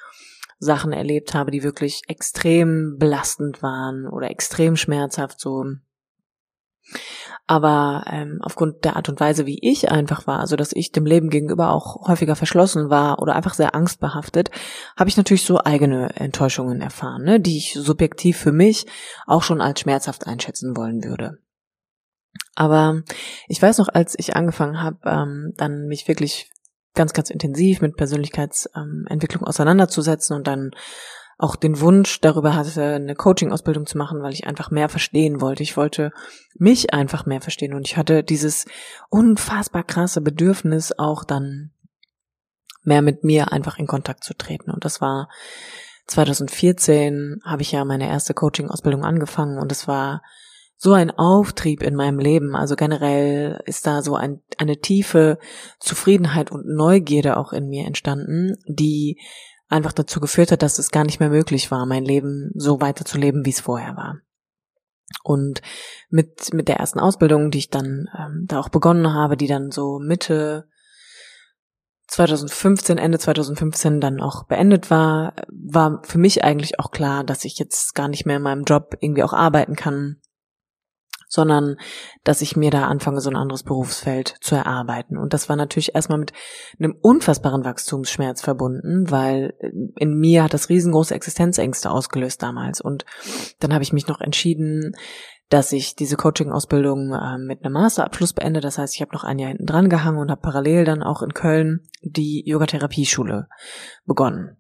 Sachen 0.60 0.92
erlebt 0.92 1.34
habe, 1.34 1.52
die 1.52 1.64
wirklich 1.64 2.02
extrem 2.08 2.98
belastend 3.00 3.64
waren 3.64 4.08
oder 4.08 4.30
extrem 4.30 4.76
schmerzhaft 4.76 5.40
so. 5.40 5.66
Aber 7.48 8.04
ähm, 8.08 8.40
aufgrund 8.42 8.84
der 8.86 8.96
Art 8.96 9.10
und 9.10 9.20
Weise, 9.20 9.46
wie 9.46 9.60
ich 9.62 9.90
einfach 9.90 10.28
war, 10.28 10.40
also 10.40 10.56
dass 10.56 10.74
ich 10.74 10.92
dem 10.92 11.06
Leben 11.06 11.30
gegenüber 11.30 11.72
auch 11.72 12.08
häufiger 12.08 12.36
verschlossen 12.36 12.90
war 12.90 13.22
oder 13.22 13.36
einfach 13.36 13.54
sehr 13.54 13.74
angstbehaftet, 13.74 14.52
habe 14.98 15.10
ich 15.10 15.18
natürlich 15.18 15.44
so 15.44 15.60
eigene 15.60 16.16
Enttäuschungen 16.16 16.82
erfahren, 16.82 17.24
ne, 17.24 17.40
die 17.40 17.58
ich 17.58 17.74
subjektiv 17.74 18.38
für 18.38 18.52
mich 18.52 18.86
auch 19.26 19.44
schon 19.44 19.62
als 19.62 19.80
schmerzhaft 19.80 20.28
einschätzen 20.28 20.76
wollen 20.76 21.04
würde. 21.04 21.40
Aber 22.56 23.02
ich 23.48 23.62
weiß 23.62 23.78
noch, 23.78 23.88
als 23.88 24.16
ich 24.18 24.36
angefangen 24.36 24.82
habe, 24.82 24.98
ähm, 25.06 25.54
dann 25.58 25.88
mich 25.88 26.08
wirklich 26.08 26.52
ganz, 26.96 27.14
ganz 27.14 27.30
intensiv 27.30 27.82
mit 27.82 27.96
Persönlichkeitsentwicklung 27.96 29.44
auseinanderzusetzen 29.44 30.36
und 30.36 30.48
dann 30.48 30.72
auch 31.38 31.56
den 31.56 31.80
Wunsch 31.80 32.20
darüber 32.20 32.54
hatte, 32.54 32.84
eine 32.84 33.16
Coaching-Ausbildung 33.16 33.86
zu 33.86 33.98
machen, 33.98 34.22
weil 34.22 34.34
ich 34.34 34.46
einfach 34.46 34.72
mehr 34.72 34.90
verstehen 34.90 35.40
wollte. 35.40 35.64
Ich 35.64 35.78
wollte 35.78 36.12
mich 36.56 36.94
einfach 36.94 37.26
mehr 37.26 37.40
verstehen 37.40 37.74
und 37.74 37.88
ich 37.88 37.96
hatte 37.96 38.24
dieses 38.24 38.66
unfassbar 39.10 39.84
krasse 39.84 40.20
Bedürfnis 40.20 40.92
auch 40.98 41.24
dann 41.24 41.72
mehr 42.84 43.02
mit 43.02 43.24
mir 43.24 43.54
einfach 43.54 43.78
in 43.80 43.88
Kontakt 43.88 44.26
zu 44.26 44.34
treten. 44.34 44.70
Und 44.70 44.84
das 44.84 45.00
war 45.00 45.30
2014 46.08 47.40
habe 47.46 47.62
ich 47.62 47.72
ja 47.72 47.86
meine 47.86 48.10
erste 48.10 48.34
Coaching-Ausbildung 48.34 49.06
angefangen 49.06 49.60
und 49.60 49.72
es 49.72 49.88
war 49.88 50.22
so 50.82 50.94
ein 50.94 51.12
Auftrieb 51.12 51.84
in 51.84 51.94
meinem 51.94 52.20
Leben. 52.20 52.56
Also 52.56 52.78
generell 52.78 53.62
ist 53.66 53.86
da 53.86 54.02
so 54.02 54.16
ein, 54.16 54.42
eine 54.58 54.80
tiefe 54.80 55.38
Zufriedenheit 55.82 56.52
und 56.54 56.66
Neugierde 56.66 57.36
auch 57.36 57.52
in 57.52 57.68
mir 57.68 57.86
entstanden, 57.86 58.56
die 58.66 59.20
einfach 59.68 59.92
dazu 59.92 60.22
geführt 60.22 60.54
hat, 60.54 60.64
dass 60.64 60.80
es 60.80 60.90
gar 60.90 61.04
nicht 61.04 61.20
mehr 61.20 61.30
möglich 61.30 61.70
war, 61.70 61.86
mein 61.86 62.06
Leben 62.06 62.52
so 62.56 62.80
weiterzuleben, 62.80 63.46
wie 63.46 63.50
es 63.50 63.60
vorher 63.60 63.98
war. 63.98 64.20
Und 65.22 65.62
mit, 66.10 66.54
mit 66.54 66.70
der 66.70 66.78
ersten 66.78 67.00
Ausbildung, 67.00 67.52
die 67.52 67.58
ich 67.58 67.70
dann 67.70 68.08
ähm, 68.18 68.46
da 68.48 68.62
auch 68.62 68.70
begonnen 68.70 69.14
habe, 69.14 69.36
die 69.36 69.48
dann 69.48 69.72
so 69.72 70.00
Mitte 70.00 70.70
2015, 72.08 72.98
Ende 72.98 73.20
2015 73.20 74.00
dann 74.00 74.22
auch 74.22 74.46
beendet 74.46 74.90
war, 74.90 75.34
war 75.50 76.02
für 76.06 76.20
mich 76.20 76.42
eigentlich 76.46 76.80
auch 76.80 76.92
klar, 76.92 77.26
dass 77.26 77.44
ich 77.44 77.60
jetzt 77.60 77.96
gar 77.96 78.08
nicht 78.08 78.26
mehr 78.26 78.38
in 78.38 78.44
meinem 78.44 78.64
Job 78.64 78.96
irgendwie 79.02 79.24
auch 79.24 79.34
arbeiten 79.34 79.76
kann, 79.76 80.22
sondern 81.30 81.78
dass 82.26 82.42
ich 82.42 82.58
mir 82.58 82.72
da 82.72 82.88
anfange, 82.88 83.22
so 83.22 83.30
ein 83.30 83.38
anderes 83.38 83.64
Berufsfeld 83.64 84.36
zu 84.42 84.56
erarbeiten. 84.56 85.18
Und 85.18 85.34
das 85.34 85.48
war 85.48 85.56
natürlich 85.56 85.96
erstmal 85.96 86.18
mit 86.18 86.34
einem 86.80 86.98
unfassbaren 87.00 87.64
Wachstumsschmerz 87.64 88.42
verbunden, 88.42 89.10
weil 89.10 89.54
in 89.96 90.20
mir 90.20 90.44
hat 90.44 90.54
das 90.54 90.70
riesengroße 90.70 91.14
Existenzängste 91.14 91.92
ausgelöst 91.92 92.42
damals. 92.42 92.82
Und 92.82 93.06
dann 93.60 93.74
habe 93.74 93.84
ich 93.84 93.94
mich 93.94 94.08
noch 94.08 94.20
entschieden, 94.20 94.96
dass 95.50 95.72
ich 95.72 95.96
diese 95.96 96.16
Coaching-Ausbildung 96.16 97.14
äh, 97.14 97.38
mit 97.38 97.64
einem 97.64 97.74
Masterabschluss 97.74 98.34
beende. 98.34 98.60
Das 98.60 98.78
heißt, 98.78 98.96
ich 98.96 99.02
habe 99.02 99.14
noch 99.14 99.24
ein 99.24 99.40
Jahr 99.40 99.50
hinten 99.50 99.66
dran 99.66 99.90
gehangen 99.90 100.20
und 100.20 100.30
habe 100.32 100.42
parallel 100.42 100.86
dann 100.86 101.04
auch 101.04 101.22
in 101.22 101.34
Köln 101.34 101.82
die 102.02 102.44
Yogatherapieschule 102.46 103.48
begonnen. 104.06 104.58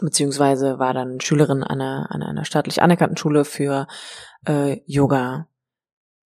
Beziehungsweise 0.00 0.78
war 0.78 0.94
dann 0.94 1.20
Schülerin 1.20 1.62
einer, 1.62 2.08
einer, 2.10 2.28
einer 2.28 2.44
staatlich 2.44 2.82
anerkannten 2.82 3.16
Schule 3.16 3.44
für 3.44 3.86
äh, 4.46 4.80
Yoga, 4.86 5.47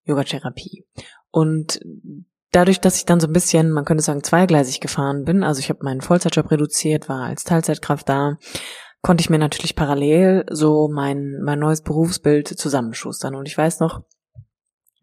Yogatherapie. 0.05 0.87
Und 1.31 1.81
dadurch, 2.53 2.81
dass 2.81 2.97
ich 2.97 3.05
dann 3.05 3.21
so 3.21 3.27
ein 3.27 3.33
bisschen, 3.33 3.71
man 3.71 3.85
könnte 3.85 4.03
sagen, 4.03 4.23
zweigleisig 4.23 4.81
gefahren 4.81 5.25
bin, 5.25 5.43
also 5.43 5.61
ich 5.61 5.69
habe 5.69 5.85
meinen 5.85 6.01
Vollzeitjob 6.01 6.51
reduziert, 6.51 7.09
war 7.09 7.25
als 7.25 7.45
Teilzeitkraft 7.45 8.09
da, 8.09 8.37
konnte 9.03 9.23
ich 9.23 9.31
mir 9.31 9.39
natürlich 9.39 9.77
parallel 9.77 10.45
so 10.51 10.89
mein, 10.93 11.41
mein 11.43 11.59
neues 11.59 11.83
Berufsbild 11.83 12.49
zusammenschustern. 12.49 13.35
Und 13.35 13.47
ich 13.47 13.57
weiß 13.57 13.81
noch, 13.81 14.03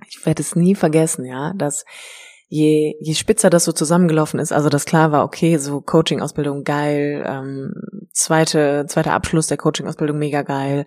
ich 0.08 0.26
werde 0.26 0.42
es 0.42 0.56
nie 0.56 0.76
vergessen, 0.76 1.26
ja, 1.26 1.54
dass 1.54 1.84
je, 2.48 2.96
je 3.00 3.14
spitzer 3.14 3.50
das 3.50 3.66
so 3.66 3.72
zusammengelaufen 3.72 4.40
ist, 4.40 4.54
also 4.54 4.70
das 4.70 4.86
klar 4.86 5.12
war, 5.12 5.24
okay, 5.24 5.58
so 5.58 5.82
Coaching-Ausbildung 5.82 6.64
geil, 6.64 7.24
ähm, 7.28 7.74
zweite, 8.14 8.86
zweiter 8.88 9.14
Abschluss 9.14 9.48
der 9.48 9.58
Coaching-Ausbildung 9.58 10.18
mega 10.18 10.44
geil, 10.44 10.86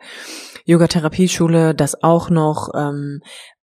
Yoga-Therapieschule, 0.65 1.75
das 1.75 2.03
auch 2.03 2.31
noch, 2.31 2.71
ähm, 2.75 3.21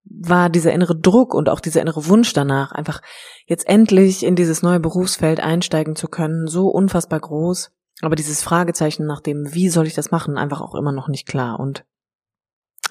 war 0.10 0.50
dieser 0.50 0.74
innere 0.74 0.98
Druck 0.98 1.34
und 1.34 1.50
auch 1.50 1.60
dieser 1.60 1.82
innere 1.82 2.08
Wunsch 2.08 2.34
danach, 2.34 2.72
einfach 2.72 3.02
jetzt 3.46 3.68
endlich 3.68 4.24
in 4.24 4.36
dieses 4.36 4.62
neue 4.62 4.80
Berufsfeld 4.80 5.40
einsteigen 5.40 5.96
zu 5.96 6.08
können, 6.08 6.48
so 6.48 6.68
unfassbar 6.68 7.20
groß. 7.20 7.72
Aber 8.02 8.16
dieses 8.16 8.44
Fragezeichen 8.44 9.06
nach 9.06 9.22
dem, 9.22 9.54
wie 9.54 9.70
soll 9.70 9.88
ich 9.88 9.96
das 9.96 10.12
machen, 10.12 10.38
einfach 10.38 10.62
auch 10.62 10.76
immer 10.76 10.92
noch 10.92 11.08
nicht 11.08 11.28
klar. 11.28 11.60
Und 11.60 11.86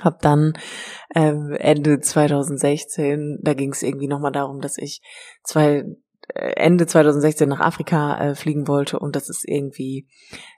habe 0.01 0.19
dann 0.21 0.53
ähm, 1.15 1.57
Ende 1.59 2.01
2016, 2.01 3.39
da 3.43 3.55
ging 3.55 3.73
es 3.73 3.83
irgendwie 3.83 4.09
nochmal 4.09 4.33
darum, 4.33 4.61
dass 4.61 4.79
ich 4.79 5.01
zwei 5.43 5.77
äh, 5.77 5.85
Ende 6.35 6.87
2016 6.87 7.49
nach 7.49 7.61
Afrika 7.61 8.19
äh, 8.19 8.35
fliegen 8.35 8.67
wollte. 8.67 8.99
Und 8.99 9.17
das 9.17 9.29
ist 9.29 9.49
irgendwie 9.49 10.09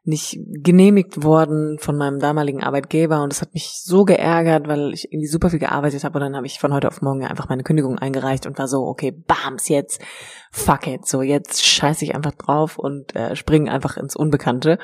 nicht 0.03 0.39
genehmigt 0.47 1.23
worden 1.23 1.79
von 1.79 1.97
meinem 1.97 2.19
damaligen 2.19 2.63
Arbeitgeber. 2.63 3.23
Und 3.23 3.33
das 3.33 3.43
hat 3.43 3.55
mich 3.55 3.83
so 3.83 4.05
geärgert, 4.05 4.67
weil 4.67 4.93
ich 4.95 5.13
irgendwie 5.13 5.29
super 5.29 5.51
viel 5.51 5.59
gearbeitet 5.59 6.05
habe. 6.05 6.19
Und 6.19 6.23
dann 6.23 6.37
habe 6.37 6.47
ich 6.47 6.59
von 6.59 6.73
heute 6.73 6.89
auf 6.89 7.03
morgen 7.03 7.25
einfach 7.25 7.49
meine 7.49 7.63
Kündigung 7.63 7.99
eingereicht 7.99 8.47
und 8.47 8.59
war 8.59 8.69
so, 8.69 8.87
okay, 8.87 9.13
bams, 9.13 9.69
jetzt 9.69 10.01
fuck 10.51 10.87
it, 10.87 11.07
so 11.07 11.23
jetzt 11.23 11.65
scheiße 11.65 12.05
ich 12.05 12.15
einfach 12.15 12.33
drauf 12.33 12.79
und 12.79 13.15
äh, 13.15 13.37
springe 13.37 13.71
einfach 13.71 13.97
ins 13.97 14.17
Unbekannte. 14.17 14.79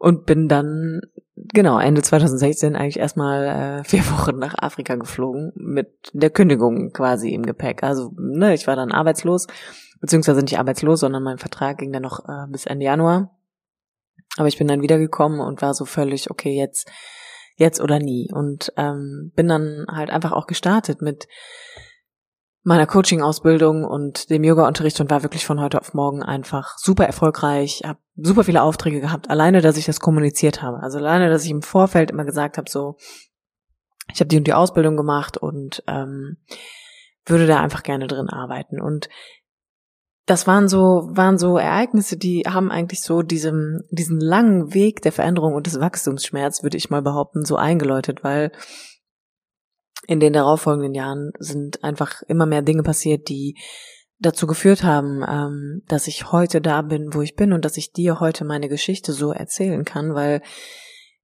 Und 0.00 0.26
bin 0.26 0.46
dann 0.46 1.00
genau 1.34 1.78
Ende 1.78 2.02
2016 2.02 2.76
eigentlich 2.76 2.98
erstmal 2.98 3.80
äh, 3.80 3.84
vier 3.84 4.00
Wochen 4.10 4.38
nach 4.38 4.54
Afrika 4.56 4.94
geflogen 4.94 5.52
mit 5.56 5.88
der 6.12 6.30
Kündigung 6.30 6.92
quasi 6.92 7.30
im 7.30 7.44
Gepäck. 7.44 7.82
Also 7.82 8.12
ne, 8.16 8.54
ich 8.54 8.66
war 8.66 8.76
dann 8.76 8.92
arbeitslos 8.92 9.46
beziehungsweise 10.00 10.40
nicht 10.40 10.58
arbeitslos, 10.58 11.00
sondern 11.00 11.22
mein 11.22 11.38
Vertrag 11.38 11.78
ging 11.78 11.92
dann 11.92 12.02
noch 12.02 12.28
äh, 12.28 12.46
bis 12.48 12.66
Ende 12.66 12.84
Januar. 12.84 13.36
Aber 14.36 14.48
ich 14.48 14.58
bin 14.58 14.68
dann 14.68 14.82
wiedergekommen 14.82 15.40
und 15.40 15.62
war 15.62 15.74
so 15.74 15.84
völlig, 15.84 16.30
okay, 16.30 16.56
jetzt, 16.56 16.90
jetzt 17.56 17.80
oder 17.80 17.98
nie. 17.98 18.30
Und 18.32 18.72
ähm, 18.76 19.32
bin 19.34 19.48
dann 19.48 19.86
halt 19.90 20.10
einfach 20.10 20.32
auch 20.32 20.46
gestartet 20.46 21.02
mit 21.02 21.26
meiner 22.62 22.86
Coaching-Ausbildung 22.86 23.84
und 23.84 24.30
dem 24.30 24.44
Yoga-Unterricht 24.44 25.00
und 25.00 25.10
war 25.10 25.22
wirklich 25.22 25.46
von 25.46 25.60
heute 25.60 25.80
auf 25.80 25.94
morgen 25.94 26.22
einfach 26.22 26.76
super 26.76 27.06
erfolgreich, 27.06 27.82
habe 27.84 27.98
super 28.14 28.44
viele 28.44 28.62
Aufträge 28.62 29.00
gehabt, 29.00 29.30
alleine, 29.30 29.62
dass 29.62 29.76
ich 29.76 29.86
das 29.86 30.00
kommuniziert 30.00 30.60
habe. 30.60 30.82
Also 30.82 30.98
alleine, 30.98 31.30
dass 31.30 31.44
ich 31.44 31.50
im 31.50 31.62
Vorfeld 31.62 32.10
immer 32.10 32.24
gesagt 32.24 32.58
habe, 32.58 32.68
so, 32.68 32.96
ich 34.12 34.20
habe 34.20 34.28
die 34.28 34.36
und 34.36 34.46
die 34.46 34.54
Ausbildung 34.54 34.96
gemacht 34.96 35.38
und 35.38 35.82
ähm, 35.86 36.36
würde 37.24 37.46
da 37.46 37.60
einfach 37.60 37.82
gerne 37.82 38.06
drin 38.06 38.28
arbeiten. 38.28 38.80
Und 38.80 39.08
das 40.28 40.46
waren 40.46 40.68
so, 40.68 41.08
waren 41.10 41.38
so 41.38 41.56
Ereignisse, 41.56 42.18
die 42.18 42.42
haben 42.46 42.70
eigentlich 42.70 43.02
so 43.02 43.22
diesem, 43.22 43.80
diesen 43.90 44.20
langen 44.20 44.74
Weg 44.74 45.00
der 45.00 45.12
Veränderung 45.12 45.54
und 45.54 45.66
des 45.66 45.80
Wachstumsschmerz, 45.80 46.62
würde 46.62 46.76
ich 46.76 46.90
mal 46.90 47.00
behaupten, 47.00 47.46
so 47.46 47.56
eingeläutet, 47.56 48.22
weil 48.22 48.52
in 50.06 50.20
den 50.20 50.34
darauffolgenden 50.34 50.94
Jahren 50.94 51.32
sind 51.38 51.82
einfach 51.82 52.22
immer 52.28 52.44
mehr 52.44 52.62
Dinge 52.62 52.82
passiert, 52.82 53.28
die 53.30 53.56
dazu 54.18 54.46
geführt 54.46 54.84
haben, 54.84 55.24
ähm, 55.26 55.82
dass 55.88 56.06
ich 56.06 56.30
heute 56.30 56.60
da 56.60 56.82
bin, 56.82 57.14
wo 57.14 57.22
ich 57.22 57.34
bin 57.34 57.54
und 57.54 57.64
dass 57.64 57.78
ich 57.78 57.92
dir 57.92 58.20
heute 58.20 58.44
meine 58.44 58.68
Geschichte 58.68 59.12
so 59.12 59.32
erzählen 59.32 59.84
kann, 59.84 60.14
weil 60.14 60.42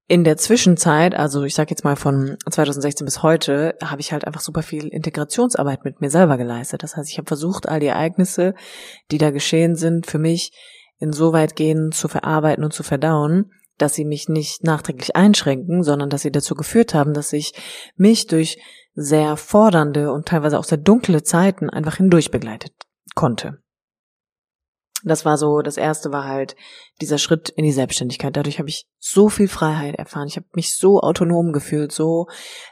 in 0.06 0.24
der 0.24 0.36
Zwischenzeit, 0.36 1.14
also 1.14 1.44
ich 1.44 1.54
sage 1.54 1.70
jetzt 1.70 1.84
mal 1.84 1.96
von 1.96 2.36
2016 2.50 3.04
bis 3.06 3.22
heute, 3.22 3.74
habe 3.82 4.00
ich 4.00 4.12
halt 4.12 4.26
einfach 4.26 4.42
super 4.42 4.62
viel 4.62 4.88
Integrationsarbeit 4.88 5.84
mit 5.84 6.00
mir 6.00 6.10
selber 6.10 6.36
geleistet. 6.36 6.82
Das 6.82 6.96
heißt, 6.96 7.10
ich 7.10 7.16
habe 7.16 7.26
versucht, 7.26 7.68
all 7.68 7.80
die 7.80 7.86
Ereignisse, 7.86 8.54
die 9.10 9.18
da 9.18 9.30
geschehen 9.30 9.76
sind, 9.76 10.06
für 10.06 10.18
mich 10.18 10.52
insoweit 10.98 11.56
gehen 11.56 11.90
zu 11.90 12.08
verarbeiten 12.08 12.64
und 12.64 12.74
zu 12.74 12.82
verdauen, 12.82 13.50
dass 13.78 13.94
sie 13.94 14.04
mich 14.04 14.28
nicht 14.28 14.62
nachträglich 14.62 15.16
einschränken, 15.16 15.82
sondern 15.82 16.10
dass 16.10 16.22
sie 16.22 16.30
dazu 16.30 16.54
geführt 16.54 16.94
haben, 16.94 17.14
dass 17.14 17.32
ich 17.32 17.52
mich 17.96 18.26
durch 18.26 18.58
sehr 18.94 19.36
fordernde 19.36 20.12
und 20.12 20.28
teilweise 20.28 20.58
auch 20.58 20.64
sehr 20.64 20.78
dunkle 20.78 21.22
Zeiten 21.22 21.70
einfach 21.70 21.96
hindurch 21.96 22.30
begleitet 22.30 22.72
konnte. 23.14 23.63
Das 25.04 25.24
war 25.24 25.36
so, 25.36 25.60
das 25.60 25.76
erste 25.76 26.12
war 26.12 26.24
halt 26.24 26.56
dieser 27.00 27.18
Schritt 27.18 27.50
in 27.50 27.64
die 27.64 27.72
Selbstständigkeit. 27.72 28.36
Dadurch 28.36 28.58
habe 28.58 28.68
ich 28.68 28.86
so 28.98 29.28
viel 29.28 29.48
Freiheit 29.48 29.96
erfahren. 29.96 30.28
Ich 30.28 30.36
habe 30.36 30.46
mich 30.54 30.76
so 30.76 31.00
autonom 31.00 31.52
gefühlt, 31.52 31.92
so 31.92 32.26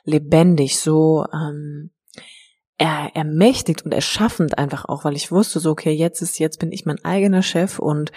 lebendig, 0.05 0.79
so 0.79 1.27
ähm, 1.33 1.91
er, 2.79 3.11
ermächtigt 3.15 3.85
und 3.85 3.93
erschaffend 3.93 4.59
einfach 4.59 4.87
auch, 4.87 5.05
weil 5.05 5.15
ich 5.15 5.31
wusste 5.31 5.61
so, 5.61 5.71
okay, 5.71 5.93
jetzt 5.93 6.23
ist, 6.23 6.39
jetzt 6.39 6.59
bin 6.59 6.73
ich 6.73 6.87
mein 6.87 7.05
eigener 7.05 7.43
Chef 7.43 7.79
und 7.79 8.13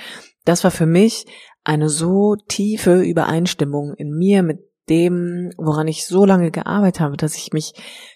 das 0.45 0.63
war 0.63 0.72
für 0.72 0.86
mich 0.86 1.25
eine 1.63 1.89
so 1.89 2.36
tiefe 2.48 3.01
Übereinstimmung 3.01 3.93
in 3.95 4.12
mir 4.12 4.43
mit 4.43 4.60
dem, 4.89 5.51
woran 5.57 5.88
ich 5.88 6.05
so 6.05 6.25
lange 6.25 6.51
gearbeitet 6.51 7.01
habe, 7.01 7.17
dass 7.17 7.36
ich 7.36 7.53
mich 7.53 7.74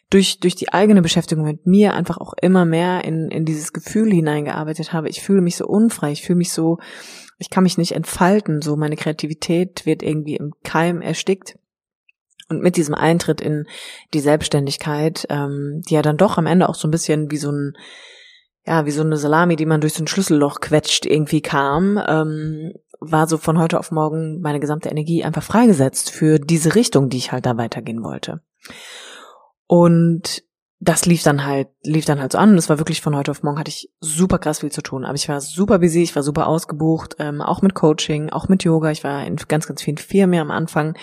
durch, 0.09 0.39
durch 0.39 0.55
die 0.55 0.73
eigene 0.73 1.01
Beschäftigung 1.01 1.45
mit 1.45 1.67
mir 1.67 1.93
einfach 1.93 2.17
auch 2.17 2.33
immer 2.41 2.65
mehr 2.65 3.03
in, 3.03 3.29
in 3.29 3.45
dieses 3.45 3.73
Gefühl 3.73 4.11
hineingearbeitet 4.11 4.91
habe. 4.91 5.09
Ich 5.09 5.21
fühle 5.21 5.41
mich 5.41 5.55
so 5.55 5.67
unfrei, 5.67 6.11
ich 6.11 6.23
fühle 6.23 6.37
mich 6.37 6.51
so, 6.51 6.79
ich 7.37 7.49
kann 7.49 7.63
mich 7.63 7.77
nicht 7.77 7.93
entfalten, 7.93 8.61
so 8.61 8.75
meine 8.75 8.95
Kreativität 8.95 9.85
wird 9.85 10.01
irgendwie 10.01 10.35
im 10.35 10.53
Keim 10.63 11.01
erstickt. 11.01 11.57
Und 12.49 12.63
mit 12.63 12.77
diesem 12.77 12.95
Eintritt 12.95 13.41
in 13.41 13.65
die 14.15 14.21
Selbstständigkeit, 14.21 15.27
ähm, 15.29 15.81
die 15.87 15.93
ja 15.93 16.01
dann 16.01 16.17
doch 16.17 16.39
am 16.39 16.47
Ende 16.47 16.67
auch 16.67 16.73
so 16.73 16.87
ein 16.87 16.91
bisschen 16.91 17.29
wie 17.29 17.37
so 17.37 17.51
ein, 17.51 17.73
ja, 18.65 18.87
wie 18.87 18.91
so 18.91 19.03
eine 19.03 19.17
Salami, 19.17 19.55
die 19.55 19.67
man 19.67 19.81
durch 19.81 19.93
so 19.93 20.03
ein 20.03 20.07
Schlüsselloch 20.07 20.59
quetscht, 20.59 21.05
irgendwie 21.05 21.41
kam, 21.41 22.01
ähm, 22.07 22.73
war 22.99 23.27
so 23.27 23.37
von 23.37 23.59
heute 23.59 23.79
auf 23.79 23.91
morgen 23.91 24.41
meine 24.41 24.59
gesamte 24.59 24.89
Energie 24.89 25.23
einfach 25.23 25.43
freigesetzt 25.43 26.09
für 26.09 26.39
diese 26.39 26.73
Richtung, 26.73 27.09
die 27.09 27.17
ich 27.17 27.31
halt 27.31 27.45
da 27.45 27.55
weitergehen 27.55 28.03
wollte. 28.03 28.41
Und 29.69 30.43
das 30.79 31.05
lief 31.05 31.21
dann 31.21 31.45
halt, 31.45 31.67
lief 31.83 32.05
dann 32.05 32.19
halt 32.19 32.31
so 32.31 32.39
an. 32.39 32.51
Und 32.51 32.57
es 32.57 32.69
war 32.69 32.79
wirklich 32.79 33.01
von 33.01 33.15
heute 33.15 33.29
auf 33.29 33.43
morgen 33.43 33.59
hatte 33.59 33.69
ich 33.69 33.91
super 33.99 34.39
krass 34.39 34.61
viel 34.61 34.71
zu 34.71 34.81
tun. 34.81 35.05
Aber 35.05 35.13
ich 35.13 35.29
war 35.29 35.41
super 35.41 35.77
busy, 35.77 36.01
ich 36.01 36.15
war 36.15 36.23
super 36.23 36.47
ausgebucht, 36.47 37.17
ähm, 37.19 37.39
auch 37.39 37.61
mit 37.61 37.75
Coaching, 37.75 38.31
auch 38.31 38.47
mit 38.47 38.63
Yoga. 38.63 38.89
Ich 38.89 39.03
war 39.03 39.23
in 39.27 39.35
ganz, 39.35 39.67
ganz 39.67 39.83
vielen 39.83 39.99
Firmen 39.99 40.39
am 40.39 40.49
Anfang 40.49 40.97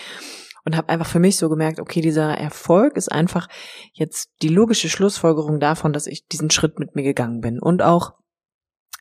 und 0.65 0.77
habe 0.77 0.89
einfach 0.89 1.07
für 1.07 1.21
mich 1.21 1.37
so 1.37 1.49
gemerkt, 1.49 1.79
okay, 1.79 2.01
dieser 2.01 2.37
Erfolg 2.37 2.97
ist 2.97 3.13
einfach 3.13 3.49
jetzt 3.93 4.31
die 4.43 4.49
logische 4.49 4.89
Schlussfolgerung 4.89 5.61
davon, 5.61 5.93
dass 5.93 6.09
ich 6.09 6.27
diesen 6.27 6.51
Schritt 6.51 6.81
mit 6.81 6.97
mir 6.97 7.05
gegangen 7.05 7.41
bin 7.41 7.61
und 7.61 7.83
auch 7.83 8.15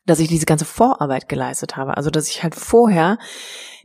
dass 0.06 0.20
ich 0.20 0.28
diese 0.28 0.46
ganze 0.46 0.66
Vorarbeit 0.66 1.28
geleistet 1.28 1.76
habe. 1.76 1.98
Also 1.98 2.12
dass 2.12 2.30
ich 2.30 2.44
halt 2.44 2.54
vorher 2.54 3.18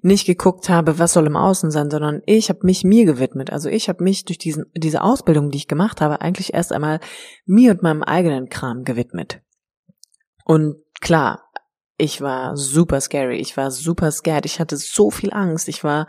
nicht 0.02 0.26
geguckt 0.26 0.68
habe, 0.68 0.98
was 0.98 1.12
soll 1.12 1.26
im 1.26 1.36
Außen 1.36 1.70
sein, 1.70 1.90
sondern 1.90 2.22
ich 2.26 2.48
habe 2.48 2.60
mich 2.62 2.84
mir 2.84 3.04
gewidmet. 3.04 3.52
Also 3.52 3.68
ich 3.68 3.88
habe 3.88 4.02
mich 4.02 4.24
durch 4.24 4.38
diesen, 4.38 4.66
diese 4.74 5.02
Ausbildung, 5.02 5.50
die 5.50 5.58
ich 5.58 5.68
gemacht 5.68 6.00
habe, 6.00 6.20
eigentlich 6.20 6.54
erst 6.54 6.72
einmal 6.72 7.00
mir 7.44 7.72
und 7.72 7.82
meinem 7.82 8.02
eigenen 8.02 8.48
Kram 8.48 8.84
gewidmet. 8.84 9.40
Und 10.44 10.76
klar, 11.00 11.42
ich 12.00 12.20
war 12.22 12.56
super 12.56 13.00
scary, 13.00 13.36
ich 13.36 13.56
war 13.56 13.70
super 13.70 14.10
scared, 14.10 14.46
ich 14.46 14.58
hatte 14.58 14.76
so 14.76 15.10
viel 15.10 15.32
Angst, 15.32 15.68
ich 15.68 15.84
war 15.84 16.06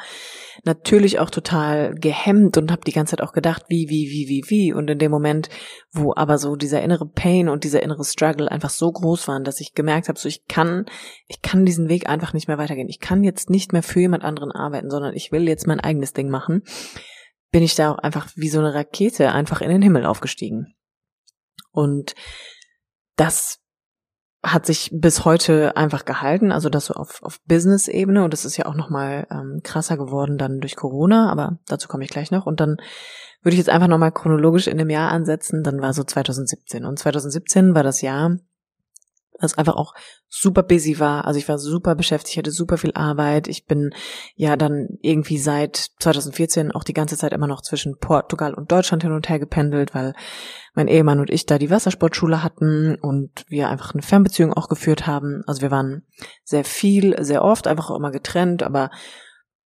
natürlich 0.64 1.20
auch 1.20 1.30
total 1.30 1.94
gehemmt 1.96 2.58
und 2.58 2.72
habe 2.72 2.84
die 2.86 2.94
ganze 2.94 3.12
Zeit 3.12 3.22
auch 3.22 3.34
gedacht, 3.34 3.64
wie, 3.68 3.90
wie, 3.90 4.10
wie, 4.10 4.30
wie, 4.30 4.50
wie. 4.50 4.74
Und 4.74 4.90
in 4.90 5.00
dem 5.00 5.12
Moment, 5.12 5.50
wo 5.92 6.14
aber 6.16 6.38
so 6.38 6.56
dieser 6.56 6.82
innere 6.82 7.08
Pain 7.08 7.50
und 7.50 7.66
dieser 7.66 7.84
innere 7.84 8.06
Struggle 8.06 8.50
einfach 8.50 8.70
so 8.70 8.92
groß 8.92 9.28
waren, 9.28 9.44
dass 9.44 9.60
ich 9.60 9.74
gemerkt 9.74 10.08
habe, 10.08 10.18
so 10.18 10.30
ich 10.30 10.48
kann, 10.48 10.86
ich 11.28 11.42
kann 11.42 11.66
diesen 11.66 11.90
Weg 11.90 12.08
einfach 12.08 12.34
nicht 12.34 12.48
mehr 12.48 12.58
weitergehen. 12.58 12.90
Ich 12.90 13.00
kann 13.00 13.24
jetzt 13.24 13.50
nicht 13.50 13.74
mehr 13.74 13.84
für 13.84 14.00
jemand 14.00 14.24
anderen 14.24 14.52
arbeiten, 14.52 14.90
sondern 14.90 15.14
ich 15.14 15.32
will 15.32 15.48
jetzt 15.48 15.68
mein 15.68 15.82
eigenes 15.82 16.14
Ding 16.14 16.30
machen. 16.30 16.64
bin 17.52 17.64
ich 17.64 17.76
da 17.76 17.92
auch 17.92 17.98
einfach 17.98 18.30
wie 18.36 18.50
so 18.50 18.60
eine 18.60 18.74
Rakete 18.74 19.34
einfach 19.34 19.60
in 19.62 19.70
den 19.70 19.82
Himmel 19.82 20.06
aufgestiegen. 20.06 20.74
Und 21.72 22.16
das 23.18 23.60
hat 24.44 24.66
sich 24.66 24.90
bis 24.92 25.24
heute 25.24 25.78
einfach 25.78 26.04
gehalten, 26.04 26.52
also 26.52 26.70
das 26.70 26.86
so 26.86 26.96
auf, 26.96 27.22
auf 27.22 27.40
Business-Ebene 27.46 28.24
und 28.24 28.34
das 28.34 28.44
ist 28.44 28.58
ja 28.58 28.66
auch 28.66 28.76
nochmal 28.76 29.28
ähm, 29.30 29.62
krasser 29.64 29.98
geworden 29.98 30.38
dann 30.38 30.60
durch 30.60 30.76
Corona, 30.76 31.32
aber 31.32 31.60
dazu 31.68 31.88
komme 31.88 32.04
ich 32.04 32.10
gleich 32.10 32.32
noch. 32.32 32.48
Und 32.48 32.60
dann 32.60 32.78
würde 33.44 33.54
ich 33.54 33.60
jetzt 33.60 33.70
einfach 33.70 33.88
nochmal 33.88 34.12
chronologisch 34.12 34.68
in 34.68 34.78
dem 34.78 34.90
Jahr 34.90 35.12
ansetzen, 35.12 35.64
dann 35.64 35.82
war 35.82 35.94
so 35.94 36.04
2017. 36.04 36.86
Und 36.86 36.98
2017 36.98 37.76
war 37.76 37.84
das 37.84 38.02
Jahr, 38.02 38.38
das 39.42 39.58
einfach 39.58 39.76
auch 39.76 39.94
super 40.28 40.64
busy 40.64 41.00
war. 41.00 41.26
Also 41.26 41.38
ich 41.40 41.48
war 41.50 41.58
super 41.58 41.96
beschäftigt, 41.96 42.38
hatte 42.38 42.52
super 42.52 42.78
viel 42.78 42.92
Arbeit. 42.94 43.48
Ich 43.48 43.66
bin 43.66 43.92
ja 44.36 44.56
dann 44.56 44.88
irgendwie 45.02 45.38
seit 45.38 45.88
2014 46.00 46.72
auch 46.72 46.84
die 46.84 46.94
ganze 46.94 47.18
Zeit 47.18 47.34
immer 47.34 47.48
noch 47.48 47.62
zwischen 47.62 47.98
Portugal 47.98 48.54
und 48.54 48.72
Deutschland 48.72 49.04
hin 49.04 49.12
und 49.12 49.30
her 49.30 49.40
gependelt, 49.40 49.94
weil 49.94 50.14
mein 50.74 50.88
Ehemann 50.88 51.20
und 51.20 51.30
ich 51.30 51.46
da 51.46 51.58
die 51.58 51.70
Wassersportschule 51.70 52.44
hatten 52.44 52.96
und 52.96 53.44
wir 53.48 53.70
einfach 53.70 53.94
eine 53.94 54.04
Fernbeziehung 54.04 54.54
auch 54.54 54.70
geführt 54.70 55.08
haben. 55.08 55.44
Also 55.48 55.62
wir 55.62 55.72
waren 55.72 56.06
sehr 56.44 56.64
viel, 56.64 57.22
sehr 57.24 57.44
oft, 57.44 57.68
einfach 57.68 57.90
auch 57.90 57.98
immer 57.98 58.12
getrennt, 58.12 58.64
aber 58.64 58.90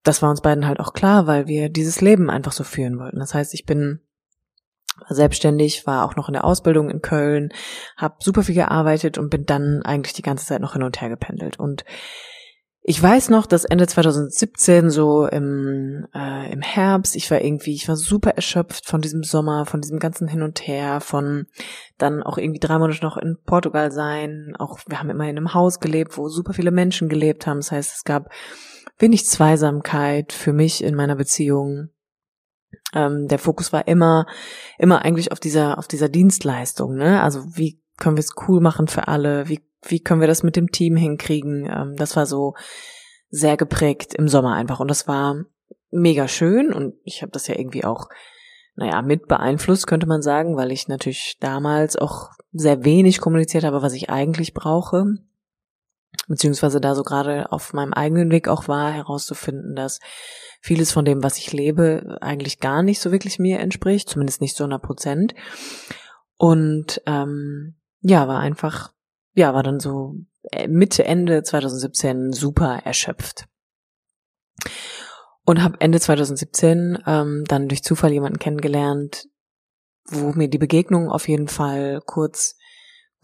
das 0.04 0.22
war 0.22 0.30
uns 0.30 0.42
beiden 0.42 0.68
halt 0.68 0.80
auch 0.80 0.94
klar, 0.94 1.28
weil 1.28 1.48
wir 1.48 1.70
dieses 1.70 2.00
Leben 2.02 2.30
einfach 2.30 2.52
so 2.52 2.64
führen 2.64 3.00
wollten. 3.00 3.20
Das 3.20 3.34
heißt, 3.34 3.54
ich 3.54 3.66
bin 3.66 4.02
war 5.00 5.16
selbstständig, 5.16 5.86
war 5.88 6.06
auch 6.06 6.16
noch 6.16 6.30
in 6.30 6.34
der 6.34 6.46
Ausbildung 6.46 6.90
in 6.90 7.02
Köln, 7.02 7.50
habe 7.98 8.16
super 8.20 8.44
viel 8.44 8.56
gearbeitet 8.56 9.18
und 9.18 9.30
bin 9.30 9.46
dann 9.46 9.82
eigentlich 9.84 10.14
die 10.14 10.22
ganze 10.22 10.46
Zeit 10.46 10.62
noch 10.62 10.74
hin 10.74 10.84
und 10.84 11.02
her 11.02 11.10
gependelt. 11.10 11.60
Und 11.60 11.86
ich 12.88 13.02
weiß 13.02 13.30
noch, 13.30 13.48
dass 13.48 13.66
Ende 13.66 13.88
2017 13.88 14.92
so 14.92 15.26
im, 15.26 16.06
äh, 16.14 16.54
im 16.54 16.62
Herbst, 16.62 17.16
ich 17.16 17.32
war 17.32 17.42
irgendwie, 17.42 17.74
ich 17.74 17.88
war 17.88 17.96
super 17.96 18.36
erschöpft 18.36 18.86
von 18.86 19.02
diesem 19.02 19.24
Sommer, 19.24 19.66
von 19.66 19.82
diesem 19.82 19.98
ganzen 19.98 20.28
Hin 20.28 20.44
und 20.44 20.68
Her, 20.68 21.02
von 21.02 21.48
dann 21.98 22.22
auch 22.22 22.38
irgendwie 22.38 22.60
drei 22.60 22.78
Monate 22.78 23.04
noch 23.04 23.18
in 23.18 23.38
Portugal 23.44 23.92
sein. 23.92 24.54
Auch 24.60 24.78
wir 24.86 25.00
haben 25.00 25.10
immer 25.10 25.24
in 25.24 25.36
einem 25.36 25.56
Haus 25.56 25.80
gelebt, 25.80 26.16
wo 26.16 26.30
super 26.30 26.54
viele 26.54 26.70
Menschen 26.70 27.10
gelebt 27.10 27.48
haben. 27.48 27.58
Das 27.58 27.72
heißt, 27.72 27.96
es 27.96 28.04
gab 28.04 28.30
wenig 29.00 29.26
Zweisamkeit 29.26 30.32
für 30.32 30.54
mich 30.54 30.84
in 30.84 30.94
meiner 30.94 31.16
Beziehung. 31.16 31.90
Ähm, 32.94 33.28
der 33.28 33.40
Fokus 33.40 33.74
war 33.74 33.88
immer, 33.88 34.26
immer 34.78 35.04
eigentlich 35.04 35.32
auf 35.32 35.40
dieser, 35.40 35.78
auf 35.78 35.88
dieser 35.88 36.10
Dienstleistung, 36.10 36.96
ne? 36.96 37.22
Also 37.22 37.44
wie 37.56 37.82
können 37.98 38.18
wir 38.18 38.22
es 38.22 38.36
cool 38.48 38.62
machen 38.62 38.88
für 38.88 39.08
alle? 39.08 39.48
Wie, 39.48 39.62
wie 39.84 40.00
können 40.00 40.22
wir 40.22 40.28
das 40.28 40.44
mit 40.44 40.56
dem 40.56 40.72
Team 40.72 40.96
hinkriegen? 40.96 41.66
Ähm, 41.66 41.96
das 41.96 42.16
war 42.16 42.26
so 42.26 42.54
sehr 43.30 43.58
geprägt 43.58 44.14
im 44.14 44.28
Sommer 44.28 44.56
einfach 44.56 44.80
und 44.80 44.90
das 44.90 45.08
war 45.08 45.44
mega 45.92 46.28
schön 46.28 46.74
und 46.74 46.96
ich 47.04 47.22
habe 47.22 47.32
das 47.32 47.48
ja 47.48 47.58
irgendwie 47.58 47.84
auch, 47.84 48.10
naja, 48.76 49.02
mit 49.02 49.28
beeinflusst, 49.28 49.88
könnte 49.88 50.08
man 50.08 50.22
sagen, 50.22 50.58
weil 50.58 50.72
ich 50.72 50.88
natürlich 50.88 51.38
damals 51.40 51.96
auch 51.96 52.32
sehr 52.52 52.84
wenig 52.84 53.20
kommuniziert 53.20 53.64
habe, 53.64 53.82
was 53.82 53.94
ich 53.94 54.10
eigentlich 54.10 54.54
brauche 54.54 55.18
beziehungsweise 56.28 56.82
da 56.82 56.96
so 56.96 57.04
gerade 57.04 57.52
auf 57.52 57.74
meinem 57.74 57.94
eigenen 57.94 58.32
Weg 58.32 58.48
auch 58.48 58.68
war, 58.68 58.92
herauszufinden, 58.92 59.76
dass 59.76 60.00
vieles 60.66 60.92
von 60.92 61.06
dem, 61.06 61.22
was 61.22 61.38
ich 61.38 61.54
lebe, 61.54 62.18
eigentlich 62.22 62.60
gar 62.60 62.82
nicht 62.82 63.00
so 63.00 63.12
wirklich 63.12 63.38
mir 63.38 63.60
entspricht, 63.60 64.10
zumindest 64.10 64.42
nicht 64.42 64.56
zu 64.56 64.64
100 64.64 64.82
Prozent. 64.82 65.36
Und 66.38 67.04
ähm, 67.06 67.76
ja, 68.02 68.28
war 68.28 68.40
einfach, 68.40 68.92
ja, 69.36 69.54
war 69.54 69.62
dann 69.62 69.80
so 69.80 70.16
äh, 70.52 70.68
Mitte, 70.68 71.06
Ende 71.06 71.44
2017 71.44 72.34
super 72.34 72.82
erschöpft. 72.84 73.46
Und 75.46 75.62
habe 75.62 75.80
Ende 75.82 76.00
2017 76.00 76.98
ähm, 77.06 77.44
dann 77.48 77.68
durch 77.68 77.84
Zufall 77.84 78.12
jemanden 78.12 78.40
kennengelernt, 78.40 79.28
wo 80.08 80.32
mir 80.32 80.48
die 80.48 80.58
Begegnung 80.58 81.12
auf 81.12 81.28
jeden 81.28 81.48
Fall 81.48 82.02
kurz 82.08 82.58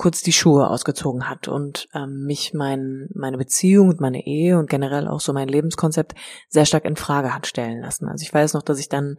kurz 0.02 0.24
die 0.24 0.34
Schuhe 0.34 0.68
ausgezogen 0.68 1.30
hat 1.30 1.48
und 1.48 1.88
ähm, 1.94 2.24
mich 2.26 2.56
mein, 2.56 3.08
meine 3.14 3.38
Beziehung 3.38 3.88
und 3.88 4.02
meine 4.02 4.26
Ehe 4.26 4.58
und 4.58 4.68
generell 4.68 5.08
auch 5.08 5.20
so 5.20 5.32
mein 5.32 5.48
Lebenskonzept 5.48 6.16
sehr 6.50 6.66
stark 6.66 6.86
in 6.86 6.96
Frage 6.96 7.36
hat 7.36 7.46
stellen 7.46 7.82
lassen. 7.82 8.08
Also 8.08 8.24
ich 8.24 8.34
weiß 8.34 8.56
noch, 8.56 8.64
dass 8.64 8.80
ich 8.80 8.90
dann 8.90 9.18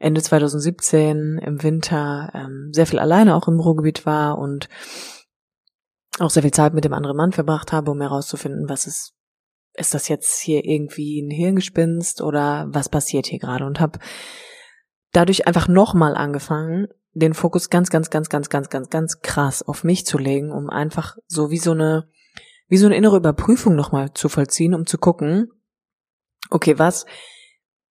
Ende 0.00 0.20
2017 0.20 1.38
im 1.38 1.62
Winter 1.62 2.32
ähm, 2.34 2.70
sehr 2.72 2.88
viel 2.88 2.98
alleine 2.98 3.36
auch 3.36 3.46
im 3.46 3.60
Ruhrgebiet 3.60 4.04
war 4.04 4.38
und 4.38 4.68
auch 6.18 6.30
sehr 6.30 6.42
viel 6.42 6.50
Zeit 6.50 6.74
mit 6.74 6.84
dem 6.84 6.92
anderen 6.92 7.16
Mann 7.16 7.30
verbracht 7.30 7.70
habe, 7.70 7.92
um 7.92 8.00
herauszufinden, 8.00 8.68
was 8.68 8.88
ist, 8.88 9.14
ist 9.74 9.94
das 9.94 10.08
jetzt 10.08 10.40
hier 10.40 10.64
irgendwie 10.64 11.22
ein 11.22 11.30
Hirngespinst 11.30 12.20
oder 12.20 12.66
was 12.70 12.88
passiert 12.88 13.26
hier 13.26 13.38
gerade 13.38 13.64
und 13.64 13.78
habe 13.78 14.00
dadurch 15.12 15.46
einfach 15.46 15.68
nochmal 15.68 16.16
angefangen, 16.16 16.88
den 17.12 17.34
Fokus 17.34 17.70
ganz, 17.70 17.90
ganz, 17.90 18.10
ganz, 18.10 18.28
ganz, 18.28 18.48
ganz, 18.48 18.68
ganz, 18.70 18.90
ganz 18.90 19.20
krass 19.20 19.62
auf 19.62 19.84
mich 19.84 20.06
zu 20.06 20.18
legen, 20.18 20.52
um 20.52 20.70
einfach 20.70 21.16
so 21.26 21.50
wie 21.50 21.58
so 21.58 21.72
eine, 21.72 22.08
wie 22.68 22.76
so 22.76 22.86
eine 22.86 22.96
innere 22.96 23.16
Überprüfung 23.16 23.74
nochmal 23.74 24.12
zu 24.14 24.28
vollziehen, 24.28 24.74
um 24.74 24.86
zu 24.86 24.98
gucken, 24.98 25.48
okay, 26.50 26.78
was, 26.78 27.06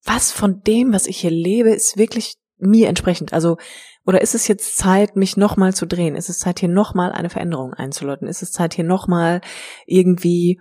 was 0.03 0.31
von 0.31 0.61
dem, 0.61 0.93
was 0.93 1.07
ich 1.07 1.19
hier 1.19 1.31
lebe, 1.31 1.71
ist 1.71 1.97
wirklich 1.97 2.35
mir 2.57 2.87
entsprechend? 2.87 3.33
Also, 3.33 3.57
oder 4.05 4.21
ist 4.21 4.35
es 4.35 4.47
jetzt 4.47 4.77
Zeit, 4.77 5.15
mich 5.15 5.37
nochmal 5.37 5.73
zu 5.73 5.85
drehen? 5.85 6.15
Ist 6.15 6.29
es 6.29 6.39
Zeit, 6.39 6.59
hier 6.59 6.69
nochmal 6.69 7.11
eine 7.11 7.29
Veränderung 7.29 7.73
einzuläuten? 7.73 8.27
Ist 8.27 8.41
es 8.41 8.51
Zeit, 8.51 8.73
hier 8.73 8.85
nochmal 8.85 9.41
irgendwie 9.85 10.59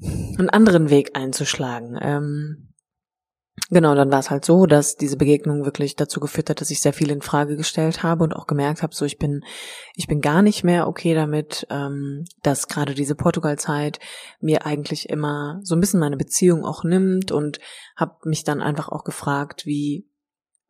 einen 0.00 0.50
anderen 0.50 0.90
Weg 0.90 1.16
einzuschlagen? 1.16 1.98
Ähm, 2.00 2.73
Genau, 3.70 3.94
dann 3.94 4.10
war 4.10 4.18
es 4.18 4.30
halt 4.30 4.44
so, 4.44 4.66
dass 4.66 4.96
diese 4.96 5.16
Begegnung 5.16 5.64
wirklich 5.64 5.94
dazu 5.96 6.20
geführt 6.20 6.50
hat, 6.50 6.60
dass 6.60 6.70
ich 6.70 6.80
sehr 6.80 6.92
viel 6.92 7.10
in 7.10 7.22
Frage 7.22 7.56
gestellt 7.56 8.02
habe 8.02 8.24
und 8.24 8.34
auch 8.34 8.46
gemerkt 8.46 8.82
habe, 8.82 8.94
so 8.94 9.04
ich 9.04 9.16
bin, 9.16 9.42
ich 9.94 10.06
bin 10.06 10.20
gar 10.20 10.42
nicht 10.42 10.64
mehr 10.64 10.88
okay 10.88 11.14
damit, 11.14 11.66
ähm, 11.70 12.24
dass 12.42 12.68
gerade 12.68 12.94
diese 12.94 13.14
Portugal-Zeit 13.14 14.00
mir 14.40 14.66
eigentlich 14.66 15.08
immer 15.08 15.60
so 15.62 15.76
ein 15.76 15.80
bisschen 15.80 16.00
meine 16.00 16.16
Beziehung 16.16 16.64
auch 16.64 16.84
nimmt 16.84 17.30
und 17.32 17.58
habe 17.96 18.16
mich 18.24 18.44
dann 18.44 18.60
einfach 18.60 18.88
auch 18.88 19.04
gefragt, 19.04 19.66
wie 19.66 20.04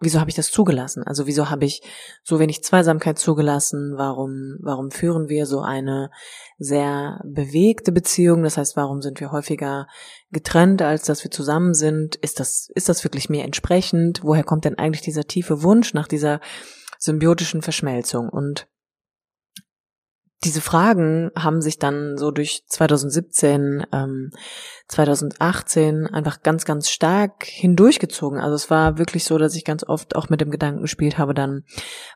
wieso 0.00 0.20
habe 0.20 0.30
ich 0.30 0.36
das 0.36 0.50
zugelassen? 0.50 1.02
Also 1.04 1.26
wieso 1.26 1.50
habe 1.50 1.64
ich 1.64 1.82
so 2.22 2.38
wenig 2.38 2.62
Zweisamkeit 2.62 3.18
zugelassen? 3.18 3.94
Warum, 3.96 4.58
warum 4.60 4.90
führen 4.90 5.28
wir 5.28 5.46
so 5.46 5.60
eine 5.60 6.10
sehr 6.58 7.20
bewegte 7.24 7.92
Beziehung? 7.92 8.42
Das 8.42 8.56
heißt, 8.56 8.76
warum 8.76 9.02
sind 9.02 9.20
wir 9.20 9.32
häufiger 9.32 9.86
getrennt, 10.30 10.82
als 10.82 11.04
dass 11.04 11.24
wir 11.24 11.30
zusammen 11.30 11.74
sind? 11.74 12.16
Ist 12.16 12.40
das, 12.40 12.68
ist 12.74 12.88
das 12.88 13.04
wirklich 13.04 13.28
mir 13.28 13.44
entsprechend? 13.44 14.22
Woher 14.22 14.44
kommt 14.44 14.64
denn 14.64 14.78
eigentlich 14.78 15.02
dieser 15.02 15.24
tiefe 15.24 15.62
Wunsch 15.62 15.94
nach 15.94 16.08
dieser 16.08 16.40
symbiotischen 16.98 17.62
Verschmelzung? 17.62 18.28
Und 18.28 18.66
diese 20.44 20.60
Fragen 20.60 21.30
haben 21.36 21.60
sich 21.62 21.78
dann 21.78 22.16
so 22.18 22.30
durch 22.30 22.64
2017, 22.66 23.86
ähm, 23.92 24.30
2018 24.88 26.06
einfach 26.06 26.42
ganz, 26.42 26.64
ganz 26.64 26.90
stark 26.90 27.44
hindurchgezogen. 27.44 28.40
Also 28.40 28.54
es 28.54 28.70
war 28.70 28.98
wirklich 28.98 29.24
so, 29.24 29.38
dass 29.38 29.56
ich 29.56 29.64
ganz 29.64 29.84
oft 29.84 30.14
auch 30.16 30.28
mit 30.28 30.40
dem 30.40 30.50
Gedanken 30.50 30.82
gespielt 30.82 31.18
habe, 31.18 31.34
dann 31.34 31.64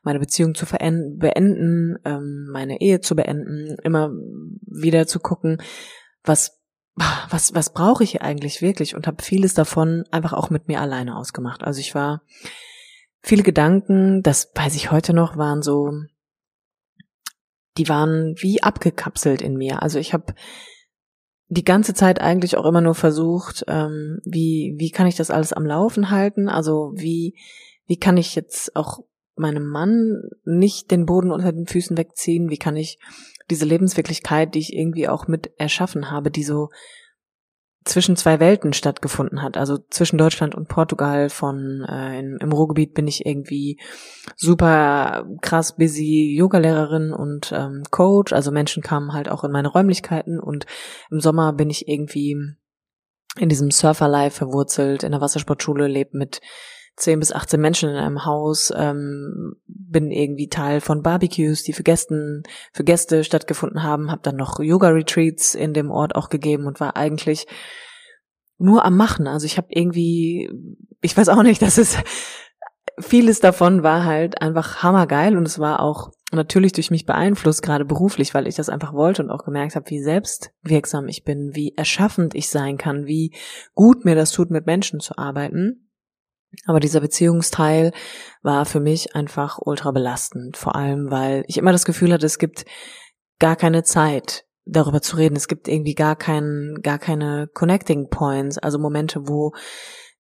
meine 0.03 0.19
Beziehung 0.19 0.55
zu 0.55 0.67
beenden, 0.67 1.97
ähm, 2.05 2.49
meine 2.53 2.81
Ehe 2.81 3.01
zu 3.01 3.17
beenden, 3.17 3.77
immer 3.83 4.11
wieder 4.67 5.07
zu 5.07 5.21
gucken, 5.21 5.62
was 6.25 6.59
was 7.31 7.55
was 7.55 7.73
brauche 7.73 8.03
ich 8.03 8.23
eigentlich 8.23 8.61
wirklich 8.61 8.97
und 8.97 9.07
habe 9.07 9.23
vieles 9.23 9.55
davon 9.55 10.05
einfach 10.11 10.33
auch 10.33 10.51
mit 10.51 10.67
mir 10.67 10.81
alleine 10.81 11.17
ausgemacht. 11.17 11.62
Also 11.62 11.79
ich 11.79 11.95
war 11.95 12.23
viele 13.23 13.45
Gedanken, 13.45 14.23
das 14.23 14.51
weiß 14.55 14.75
ich 14.75 14.91
heute 14.91 15.12
noch, 15.14 15.37
waren 15.37 15.62
so 15.62 15.93
die 17.79 17.88
waren 17.88 18.35
wie 18.38 18.62
abgekapselt 18.62 19.41
in 19.41 19.57
mir. 19.57 19.83
Also 19.83 19.99
ich 19.99 20.12
habe 20.12 20.35
die 21.49 21.64
ganze 21.64 21.95
Zeit 21.95 22.21
eigentlich 22.21 22.57
auch 22.57 22.67
immer 22.67 22.81
nur 22.81 22.95
versucht, 22.95 23.64
ähm, 23.69 24.21
wie, 24.25 24.75
wie 24.77 24.91
kann 24.91 25.07
ich 25.07 25.17
das 25.17 25.31
alles 25.31 25.53
am 25.53 25.64
Laufen 25.64 26.11
halten? 26.11 26.49
Also 26.49 26.93
wie, 26.95 27.35
wie 27.87 27.97
kann 27.97 28.19
ich 28.19 28.35
jetzt 28.35 28.77
auch 28.77 29.01
meinem 29.35 29.67
Mann 29.67 30.23
nicht 30.45 30.91
den 30.91 31.07
Boden 31.07 31.31
unter 31.31 31.53
den 31.53 31.67
Füßen 31.67 31.97
wegziehen? 31.97 32.51
Wie 32.51 32.59
kann 32.59 32.77
ich 32.77 32.99
diese 33.51 33.64
Lebenswirklichkeit, 33.64 34.55
die 34.55 34.59
ich 34.59 34.75
irgendwie 34.75 35.09
auch 35.09 35.27
mit 35.27 35.53
erschaffen 35.57 36.11
habe, 36.11 36.31
die 36.31 36.43
so 36.43 36.69
zwischen 37.88 38.16
zwei 38.16 38.38
Welten 38.40 38.72
stattgefunden 38.72 39.42
hat. 39.42 39.57
Also 39.57 39.79
zwischen 39.90 40.18
Deutschland 40.18 40.55
und 40.55 40.68
Portugal 40.68 41.31
von 41.31 41.85
äh, 41.88 42.18
in, 42.18 42.38
im 42.40 42.53
Ruhrgebiet 42.53 42.94
bin 42.94 43.07
ich 43.07 43.27
irgendwie 43.27 43.81
super 44.37 45.27
krass 45.40 45.77
busy 45.77 46.35
Yogalehrerin 46.37 47.12
und 47.12 47.53
ähm, 47.53 47.85
Coach. 47.90 48.33
Also 48.33 48.51
Menschen 48.51 48.83
kamen 48.83 49.12
halt 49.12 49.29
auch 49.29 49.44
in 49.44 49.51
meine 49.51 49.68
Räumlichkeiten 49.68 50.38
und 50.38 50.66
im 51.11 51.20
Sommer 51.20 51.53
bin 51.53 51.70
ich 51.70 51.88
irgendwie 51.88 52.37
in 53.38 53.48
diesem 53.48 53.70
Surferlife 53.70 54.37
verwurzelt, 54.37 55.03
in 55.03 55.12
der 55.12 55.20
Wassersportschule, 55.20 55.87
lebt 55.87 56.14
mit 56.14 56.40
10 56.96 57.20
bis 57.20 57.33
18 57.33 57.61
Menschen 57.61 57.90
in 57.90 57.96
einem 57.96 58.24
Haus, 58.24 58.72
ähm, 58.77 59.55
bin 59.90 60.11
irgendwie 60.11 60.48
Teil 60.48 60.81
von 60.81 61.03
Barbecues, 61.03 61.62
die 61.62 61.72
für 61.72 61.83
Gästen, 61.83 62.42
für 62.72 62.85
Gäste 62.85 63.24
stattgefunden 63.24 63.83
haben, 63.83 64.11
habe 64.11 64.22
dann 64.22 64.37
noch 64.37 64.61
Yoga-Retreats 64.61 65.55
in 65.55 65.74
dem 65.74 65.90
Ort 65.90 66.14
auch 66.14 66.29
gegeben 66.29 66.66
und 66.66 66.81
war 66.81 66.96
eigentlich 66.96 67.46
nur 68.59 68.85
am 68.85 68.96
Machen. 68.96 69.27
Also 69.27 69.46
ich 69.46 69.57
habe 69.57 69.68
irgendwie, 69.70 70.51
ich 71.01 71.16
weiß 71.16 71.29
auch 71.29 71.42
nicht, 71.42 71.62
dass 71.62 71.79
es 71.79 71.96
vieles 73.01 73.40
davon 73.40 73.83
war 73.83 74.05
halt 74.05 74.42
einfach 74.42 74.83
hammergeil 74.83 75.37
und 75.37 75.46
es 75.46 75.59
war 75.59 75.81
auch 75.81 76.11
natürlich 76.33 76.72
durch 76.72 76.90
mich 76.90 77.07
beeinflusst, 77.07 77.62
gerade 77.62 77.85
beruflich, 77.85 78.35
weil 78.35 78.46
ich 78.46 78.57
das 78.57 78.68
einfach 78.68 78.92
wollte 78.92 79.22
und 79.22 79.31
auch 79.31 79.44
gemerkt 79.44 79.77
habe, 79.77 79.88
wie 79.90 80.03
selbstwirksam 80.03 81.09
ich 81.09 81.24
bin, 81.24 81.55
wie 81.55 81.74
erschaffend 81.77 82.35
ich 82.35 82.51
sein 82.51 82.77
kann, 82.77 83.07
wie 83.07 83.35
gut 83.74 84.05
mir 84.05 84.14
das 84.14 84.33
tut, 84.33 84.51
mit 84.51 84.66
Menschen 84.66 85.01
zu 85.01 85.16
arbeiten. 85.16 85.88
Aber 86.66 86.80
dieser 86.80 87.00
Beziehungsteil 87.00 87.92
war 88.42 88.64
für 88.64 88.80
mich 88.80 89.14
einfach 89.14 89.58
ultra 89.61 89.90
belastend, 89.90 90.56
vor 90.56 90.76
allem 90.76 91.11
weil 91.11 91.44
ich 91.46 91.58
immer 91.58 91.72
das 91.72 91.84
Gefühl 91.84 92.12
hatte, 92.12 92.26
es 92.26 92.38
gibt 92.38 92.64
gar 93.38 93.56
keine 93.56 93.82
Zeit 93.82 94.46
darüber 94.68 95.00
zu 95.00 95.16
reden. 95.16 95.37
Es 95.37 95.48
gibt 95.48 95.68
irgendwie 95.68 95.94
gar 95.94 96.16
keinen, 96.16 96.82
gar 96.82 96.98
keine 96.98 97.48
Connecting 97.52 98.08
Points, 98.08 98.58
also 98.58 98.78
Momente, 98.78 99.28
wo 99.28 99.52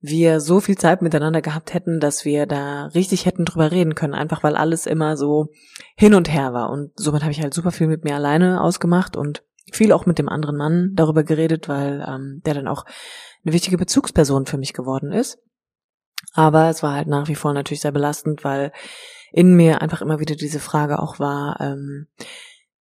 wir 0.00 0.40
so 0.40 0.60
viel 0.60 0.78
Zeit 0.78 1.02
miteinander 1.02 1.42
gehabt 1.42 1.74
hätten, 1.74 1.98
dass 1.98 2.24
wir 2.24 2.46
da 2.46 2.86
richtig 2.86 3.26
hätten 3.26 3.44
drüber 3.44 3.72
reden 3.72 3.94
können, 3.94 4.14
einfach 4.14 4.42
weil 4.42 4.54
alles 4.56 4.86
immer 4.86 5.16
so 5.16 5.48
hin 5.96 6.14
und 6.14 6.32
her 6.32 6.52
war. 6.52 6.70
Und 6.70 6.92
somit 6.96 7.22
habe 7.22 7.32
ich 7.32 7.42
halt 7.42 7.52
super 7.52 7.72
viel 7.72 7.88
mit 7.88 8.04
mir 8.04 8.14
alleine 8.14 8.60
ausgemacht 8.60 9.16
und 9.16 9.42
viel 9.72 9.92
auch 9.92 10.06
mit 10.06 10.18
dem 10.18 10.28
anderen 10.28 10.56
Mann 10.56 10.92
darüber 10.94 11.24
geredet, 11.24 11.68
weil 11.68 12.04
ähm, 12.06 12.40
der 12.46 12.54
dann 12.54 12.68
auch 12.68 12.84
eine 13.44 13.52
wichtige 13.52 13.76
Bezugsperson 13.76 14.46
für 14.46 14.56
mich 14.56 14.72
geworden 14.72 15.12
ist. 15.12 15.38
Aber 16.34 16.68
es 16.68 16.82
war 16.82 16.94
halt 16.94 17.08
nach 17.08 17.28
wie 17.28 17.34
vor 17.34 17.52
natürlich 17.52 17.80
sehr 17.80 17.92
belastend, 17.92 18.44
weil 18.44 18.72
in 19.32 19.54
mir 19.54 19.82
einfach 19.82 20.00
immer 20.02 20.20
wieder 20.20 20.36
diese 20.36 20.60
Frage 20.60 21.00
auch 21.00 21.18
war, 21.18 21.60
ähm, 21.60 22.06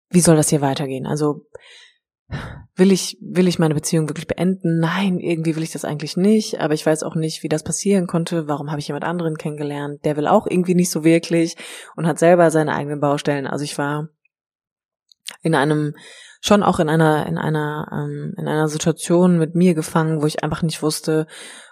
wie 0.10 0.22
soll 0.22 0.36
das 0.36 0.50
hier 0.50 0.62
weitergehen? 0.62 1.06
Also 1.06 1.46
will 2.76 2.92
ich, 2.92 3.18
will 3.22 3.48
ich 3.48 3.60
meine 3.60 3.74
Beziehung 3.74 4.10
wirklich 4.10 4.28
beenden? 4.28 4.80
Nein, 4.80 5.20
irgendwie 5.20 5.56
will 5.56 5.64
ich 5.64 5.72
das 5.72 5.86
eigentlich 5.86 6.18
nicht, 6.18 6.60
aber 6.60 6.74
ich 6.74 6.86
weiß 6.86 7.04
auch 7.04 7.16
nicht, 7.16 7.44
wie 7.44 7.50
das 7.50 7.64
passieren 7.64 8.08
konnte. 8.08 8.48
Warum 8.48 8.70
habe 8.70 8.80
ich 8.80 8.88
jemand 8.88 9.06
anderen 9.06 9.38
kennengelernt? 9.38 10.04
Der 10.06 10.18
will 10.18 10.28
auch 10.28 10.46
irgendwie 10.48 10.76
nicht 10.76 10.92
so 10.92 11.04
wirklich 11.04 11.56
und 11.96 12.06
hat 12.06 12.20
selber 12.20 12.52
seine 12.52 12.74
eigenen 12.74 13.00
Baustellen. 13.00 13.48
Also 13.48 13.64
ich 13.64 13.78
war 13.78 14.10
in 15.42 15.56
einem, 15.56 15.96
schon 16.42 16.64
auch 16.64 16.80
in 16.80 16.90
einer, 16.90 17.26
in 17.26 17.38
einer, 17.38 17.88
ähm, 17.92 18.34
in 18.38 18.48
einer 18.48 18.68
Situation 18.68 19.38
mit 19.38 19.56
mir 19.56 19.74
gefangen, 19.74 20.22
wo 20.22 20.26
ich 20.26 20.44
einfach 20.44 20.62
nicht 20.62 20.82
wusste, 20.82 21.28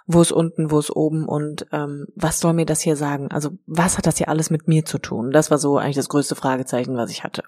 wo 0.06 0.20
ist 0.20 0.32
unten, 0.32 0.70
wo 0.70 0.78
ist 0.78 0.94
oben 0.94 1.26
und 1.26 1.66
ähm, 1.72 2.06
was 2.14 2.40
soll 2.40 2.52
mir 2.52 2.66
das 2.66 2.80
hier 2.80 2.96
sagen? 2.96 3.30
Also 3.30 3.50
was 3.66 3.98
hat 3.98 4.06
das 4.06 4.18
hier 4.18 4.28
alles 4.28 4.50
mit 4.50 4.68
mir 4.68 4.84
zu 4.84 4.98
tun? 4.98 5.30
Das 5.32 5.50
war 5.50 5.58
so 5.58 5.78
eigentlich 5.78 5.96
das 5.96 6.08
größte 6.08 6.36
Fragezeichen, 6.36 6.96
was 6.96 7.10
ich 7.10 7.24
hatte. 7.24 7.42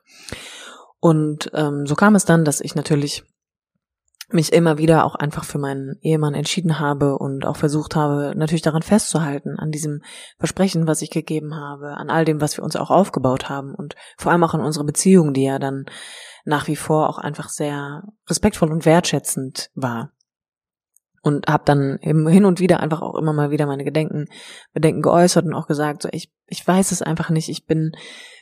Und 1.01 1.51
ähm, 1.55 1.87
so 1.87 1.95
kam 1.95 2.17
es 2.17 2.25
dann, 2.25 2.45
dass 2.45 2.61
ich 2.61 2.75
natürlich 2.75 3.25
mich 4.31 4.53
immer 4.53 4.77
wieder 4.77 5.05
auch 5.05 5.15
einfach 5.15 5.45
für 5.45 5.59
meinen 5.59 5.97
Ehemann 6.03 6.35
entschieden 6.35 6.79
habe 6.79 7.17
und 7.17 7.47
auch 7.47 7.57
versucht 7.57 7.97
habe, 7.97 8.35
natürlich 8.37 8.63
daran 8.63 8.83
festzuhalten, 8.83 9.59
an 9.59 9.71
diesem 9.71 10.03
Versprechen, 10.39 10.87
was 10.87 11.01
ich 11.01 11.11
gegeben 11.11 11.55
habe, 11.55 11.97
an 11.97 12.11
all 12.11 12.27
dem, 12.27 12.41
was 12.41 12.57
wir 12.59 12.65
uns 12.65 12.77
auch 12.77 12.91
aufgebaut 12.91 13.49
haben 13.49 13.75
und 13.75 13.95
vor 14.19 14.33
allem 14.33 14.45
auch 14.45 14.53
an 14.53 14.61
unsere 14.61 14.85
Beziehung, 14.85 15.33
die 15.33 15.45
ja 15.45 15.59
dann 15.59 15.87
nach 16.45 16.67
wie 16.67 16.77
vor 16.77 17.09
auch 17.09 17.19
einfach 17.19 17.49
sehr 17.49 18.03
respektvoll 18.29 18.71
und 18.71 18.85
wertschätzend 18.85 19.71
war. 19.75 20.13
Und 21.23 21.49
habe 21.49 21.65
dann 21.67 21.99
eben 22.03 22.27
hin 22.29 22.45
und 22.45 22.61
wieder 22.61 22.81
einfach 22.81 23.03
auch 23.03 23.17
immer 23.17 23.33
mal 23.33 23.51
wieder 23.51 23.67
meine 23.67 23.85
Gedenken, 23.85 24.27
Bedenken 24.73 25.03
geäußert 25.03 25.45
und 25.45 25.55
auch 25.55 25.67
gesagt, 25.67 26.03
so 26.03 26.09
ich, 26.13 26.31
ich 26.47 26.67
weiß 26.67 26.93
es 26.93 27.03
einfach 27.03 27.31
nicht, 27.31 27.49
ich 27.49 27.67
bin 27.67 27.93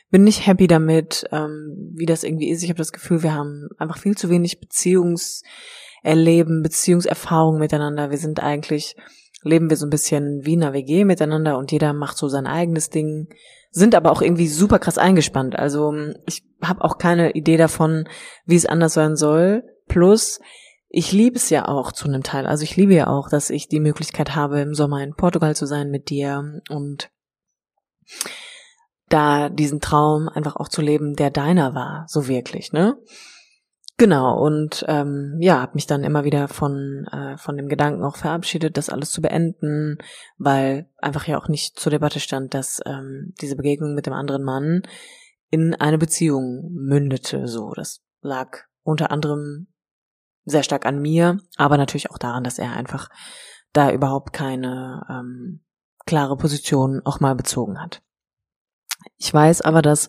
bin 0.09 0.23
nicht 0.23 0.47
happy 0.47 0.67
damit, 0.67 1.25
ähm, 1.31 1.93
wie 1.95 2.05
das 2.05 2.23
irgendwie 2.23 2.49
ist. 2.49 2.63
Ich 2.63 2.69
habe 2.69 2.77
das 2.77 2.93
Gefühl, 2.93 3.23
wir 3.23 3.33
haben 3.33 3.67
einfach 3.77 3.97
viel 3.97 4.15
zu 4.15 4.29
wenig 4.29 4.59
Beziehungserleben, 4.59 6.63
Beziehungserfahrung 6.63 7.59
miteinander. 7.59 8.09
Wir 8.09 8.17
sind 8.17 8.41
eigentlich, 8.41 8.95
leben 9.43 9.69
wir 9.69 9.77
so 9.77 9.85
ein 9.85 9.89
bisschen 9.89 10.45
wie 10.45 10.53
in 10.53 10.63
einer 10.63 10.73
WG 10.73 11.03
miteinander 11.03 11.57
und 11.57 11.71
jeder 11.71 11.93
macht 11.93 12.17
so 12.17 12.29
sein 12.29 12.47
eigenes 12.47 12.89
Ding, 12.89 13.27
sind 13.71 13.95
aber 13.95 14.11
auch 14.11 14.21
irgendwie 14.21 14.47
super 14.47 14.79
krass 14.79 14.97
eingespannt. 14.97 15.57
Also 15.57 15.93
ich 16.25 16.43
habe 16.61 16.83
auch 16.83 16.97
keine 16.97 17.31
Idee 17.31 17.57
davon, 17.57 18.07
wie 18.45 18.55
es 18.55 18.65
anders 18.65 18.93
sein 18.93 19.17
soll. 19.17 19.63
Plus, 19.87 20.39
ich 20.89 21.11
liebe 21.11 21.35
es 21.35 21.49
ja 21.49 21.67
auch 21.67 21.91
zu 21.91 22.07
einem 22.07 22.23
Teil. 22.23 22.47
Also 22.47 22.63
ich 22.63 22.75
liebe 22.75 22.93
ja 22.93 23.07
auch, 23.07 23.29
dass 23.29 23.49
ich 23.49 23.67
die 23.67 23.79
Möglichkeit 23.79 24.35
habe, 24.35 24.61
im 24.61 24.73
Sommer 24.73 25.03
in 25.03 25.15
Portugal 25.15 25.55
zu 25.55 25.65
sein 25.65 25.89
mit 25.89 26.09
dir 26.09 26.61
und 26.69 27.09
da 29.09 29.49
diesen 29.49 29.79
Traum 29.79 30.29
einfach 30.29 30.55
auch 30.55 30.69
zu 30.69 30.81
leben, 30.81 31.15
der 31.15 31.29
deiner 31.29 31.73
war, 31.73 32.05
so 32.07 32.27
wirklich, 32.27 32.73
ne? 32.73 32.97
Genau, 33.99 34.37
und 34.37 34.85
ähm, 34.87 35.37
ja, 35.39 35.59
habe 35.59 35.71
mich 35.73 35.87
dann 35.87 36.03
immer 36.03 36.23
wieder 36.23 36.47
von, 36.47 37.07
äh, 37.11 37.35
von 37.37 37.57
dem 37.57 37.67
Gedanken 37.67 38.03
auch 38.03 38.15
verabschiedet, 38.15 38.77
das 38.77 38.89
alles 38.89 39.09
zu 39.09 39.23
beenden, 39.23 39.97
weil 40.37 40.87
einfach 40.99 41.25
ja 41.25 41.39
auch 41.39 41.47
nicht 41.47 41.79
zur 41.79 41.89
Debatte 41.89 42.19
stand, 42.19 42.53
dass 42.53 42.79
ähm, 42.85 43.33
diese 43.41 43.55
Begegnung 43.55 43.95
mit 43.95 44.05
dem 44.05 44.13
anderen 44.13 44.43
Mann 44.43 44.83
in 45.49 45.73
eine 45.73 45.97
Beziehung 45.97 46.69
mündete. 46.71 47.47
So, 47.47 47.71
das 47.73 48.03
lag 48.21 48.65
unter 48.83 49.09
anderem 49.09 49.67
sehr 50.47 50.63
stark 50.63 50.85
an 50.85 51.01
mir, 51.01 51.39
aber 51.57 51.77
natürlich 51.77 52.09
auch 52.09 52.17
daran, 52.17 52.43
dass 52.43 52.57
er 52.57 52.73
einfach 52.73 53.09
da 53.73 53.91
überhaupt 53.91 54.33
keine 54.33 55.05
ähm, 55.09 55.61
klare 56.05 56.37
Position 56.37 57.01
auch 57.03 57.19
mal 57.19 57.35
bezogen 57.35 57.79
hat. 57.81 58.01
Ich 59.17 59.31
weiß 59.31 59.61
aber, 59.61 59.81
dass 59.81 60.07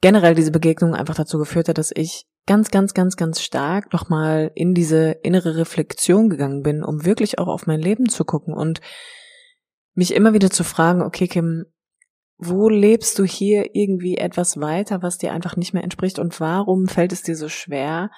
generell 0.00 0.34
diese 0.34 0.52
Begegnung 0.52 0.94
einfach 0.94 1.16
dazu 1.16 1.38
geführt 1.38 1.68
hat, 1.68 1.76
dass 1.76 1.90
ich 1.94 2.26
ganz, 2.46 2.70
ganz, 2.70 2.94
ganz, 2.94 3.16
ganz 3.16 3.42
stark 3.42 3.92
nochmal 3.92 4.52
in 4.54 4.74
diese 4.74 5.10
innere 5.22 5.56
Reflexion 5.56 6.30
gegangen 6.30 6.62
bin, 6.62 6.84
um 6.84 7.04
wirklich 7.04 7.38
auch 7.38 7.48
auf 7.48 7.66
mein 7.66 7.80
Leben 7.80 8.08
zu 8.08 8.24
gucken 8.24 8.54
und 8.54 8.80
mich 9.94 10.14
immer 10.14 10.32
wieder 10.32 10.50
zu 10.50 10.62
fragen, 10.62 11.02
okay, 11.02 11.26
Kim, 11.26 11.66
wo 12.38 12.68
lebst 12.68 13.18
du 13.18 13.24
hier 13.24 13.74
irgendwie 13.74 14.16
etwas 14.16 14.60
weiter, 14.60 15.02
was 15.02 15.18
dir 15.18 15.32
einfach 15.32 15.56
nicht 15.56 15.74
mehr 15.74 15.82
entspricht 15.82 16.20
und 16.20 16.38
warum 16.38 16.86
fällt 16.86 17.12
es 17.12 17.22
dir 17.22 17.34
so 17.34 17.48
schwer, 17.48 18.10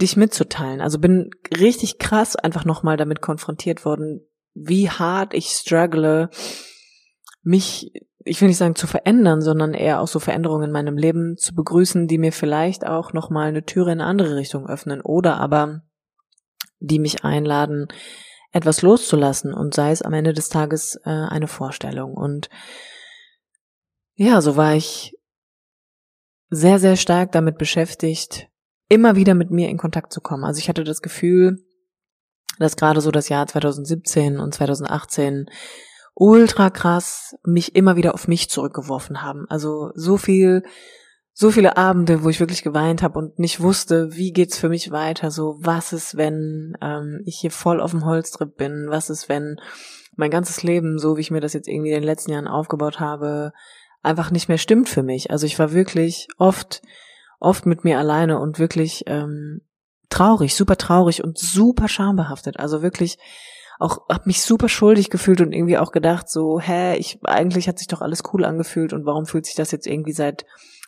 dich 0.00 0.16
mitzuteilen? 0.16 0.80
Also 0.80 0.98
bin 0.98 1.30
richtig 1.56 1.98
krass 1.98 2.36
einfach 2.36 2.64
nochmal 2.64 2.96
damit 2.96 3.20
konfrontiert 3.20 3.84
worden, 3.84 4.26
wie 4.54 4.90
hart 4.90 5.34
ich 5.34 5.48
struggle, 5.48 6.30
mich 7.42 7.92
ich 8.24 8.40
will 8.40 8.48
nicht 8.48 8.58
sagen 8.58 8.74
zu 8.74 8.86
verändern, 8.86 9.40
sondern 9.40 9.74
eher 9.74 10.00
auch 10.00 10.08
so 10.08 10.18
Veränderungen 10.18 10.64
in 10.64 10.72
meinem 10.72 10.96
Leben 10.96 11.36
zu 11.38 11.54
begrüßen, 11.54 12.06
die 12.08 12.18
mir 12.18 12.32
vielleicht 12.32 12.86
auch 12.86 13.12
nochmal 13.12 13.48
eine 13.48 13.64
Türe 13.64 13.92
in 13.92 14.00
eine 14.00 14.10
andere 14.10 14.36
Richtung 14.36 14.68
öffnen 14.68 15.00
oder 15.00 15.38
aber 15.38 15.82
die 16.80 16.98
mich 16.98 17.24
einladen, 17.24 17.88
etwas 18.52 18.82
loszulassen 18.82 19.52
und 19.52 19.74
sei 19.74 19.90
es 19.90 20.02
am 20.02 20.12
Ende 20.12 20.32
des 20.32 20.48
Tages 20.48 21.00
äh, 21.04 21.10
eine 21.10 21.48
Vorstellung. 21.48 22.14
Und 22.14 22.48
ja, 24.14 24.40
so 24.40 24.56
war 24.56 24.74
ich 24.74 25.16
sehr, 26.50 26.78
sehr 26.78 26.96
stark 26.96 27.32
damit 27.32 27.58
beschäftigt, 27.58 28.48
immer 28.88 29.16
wieder 29.16 29.34
mit 29.34 29.50
mir 29.50 29.68
in 29.68 29.78
Kontakt 29.78 30.12
zu 30.12 30.20
kommen. 30.20 30.44
Also 30.44 30.58
ich 30.58 30.68
hatte 30.68 30.84
das 30.84 31.02
Gefühl, 31.02 31.64
dass 32.58 32.76
gerade 32.76 33.00
so 33.00 33.10
das 33.10 33.28
Jahr 33.28 33.46
2017 33.46 34.38
und 34.38 34.54
2018 34.54 35.46
ultra 36.14 36.70
krass 36.70 37.36
mich 37.44 37.76
immer 37.76 37.96
wieder 37.96 38.14
auf 38.14 38.26
mich 38.26 38.50
zurückgeworfen 38.50 39.22
haben. 39.22 39.46
Also 39.48 39.90
so 39.94 40.16
viel, 40.16 40.64
so 41.32 41.52
viele 41.52 41.76
Abende, 41.76 42.24
wo 42.24 42.28
ich 42.28 42.40
wirklich 42.40 42.62
geweint 42.62 43.02
habe 43.02 43.18
und 43.18 43.38
nicht 43.38 43.60
wusste, 43.60 44.08
wie 44.16 44.32
geht's 44.32 44.58
für 44.58 44.68
mich 44.68 44.90
weiter. 44.90 45.30
So, 45.30 45.58
was 45.60 45.92
ist, 45.92 46.16
wenn 46.16 46.76
ähm, 46.82 47.22
ich 47.24 47.38
hier 47.38 47.52
voll 47.52 47.80
auf 47.80 47.92
dem 47.92 48.04
Holztrip 48.04 48.56
bin? 48.56 48.86
Was 48.88 49.10
ist, 49.10 49.28
wenn 49.28 49.60
mein 50.16 50.30
ganzes 50.30 50.64
Leben, 50.64 50.98
so 50.98 51.16
wie 51.16 51.20
ich 51.20 51.30
mir 51.30 51.40
das 51.40 51.52
jetzt 51.52 51.68
irgendwie 51.68 51.90
in 51.90 52.00
den 52.00 52.02
letzten 52.02 52.32
Jahren 52.32 52.48
aufgebaut 52.48 52.98
habe, 52.98 53.52
einfach 54.02 54.32
nicht 54.32 54.48
mehr 54.48 54.58
stimmt 54.58 54.88
für 54.88 55.04
mich. 55.04 55.30
Also 55.30 55.46
ich 55.46 55.58
war 55.60 55.72
wirklich 55.72 56.26
oft, 56.38 56.82
oft 57.40 57.66
mit 57.66 57.84
mir 57.84 57.98
alleine 57.98 58.38
und 58.38 58.58
wirklich 58.58 59.04
ähm, 59.06 59.62
traurig, 60.08 60.54
super 60.54 60.76
traurig 60.76 61.22
und 61.22 61.38
super 61.38 61.88
schambehaftet. 61.88 62.58
Also 62.58 62.82
wirklich 62.82 63.18
auch 63.78 64.08
habe 64.08 64.24
mich 64.26 64.42
super 64.42 64.68
schuldig 64.68 65.08
gefühlt 65.08 65.40
und 65.40 65.52
irgendwie 65.52 65.78
auch 65.78 65.92
gedacht 65.92 66.28
so, 66.28 66.58
hä, 66.60 66.96
ich 66.96 67.20
eigentlich 67.22 67.68
hat 67.68 67.78
sich 67.78 67.86
doch 67.86 68.00
alles 68.00 68.22
cool 68.32 68.44
angefühlt 68.44 68.92
und 68.92 69.06
warum 69.06 69.26
fühlt 69.26 69.46
sich 69.46 69.54
das 69.54 69.70
jetzt 69.70 69.86
irgendwie 69.86 70.12
seit 70.12 70.44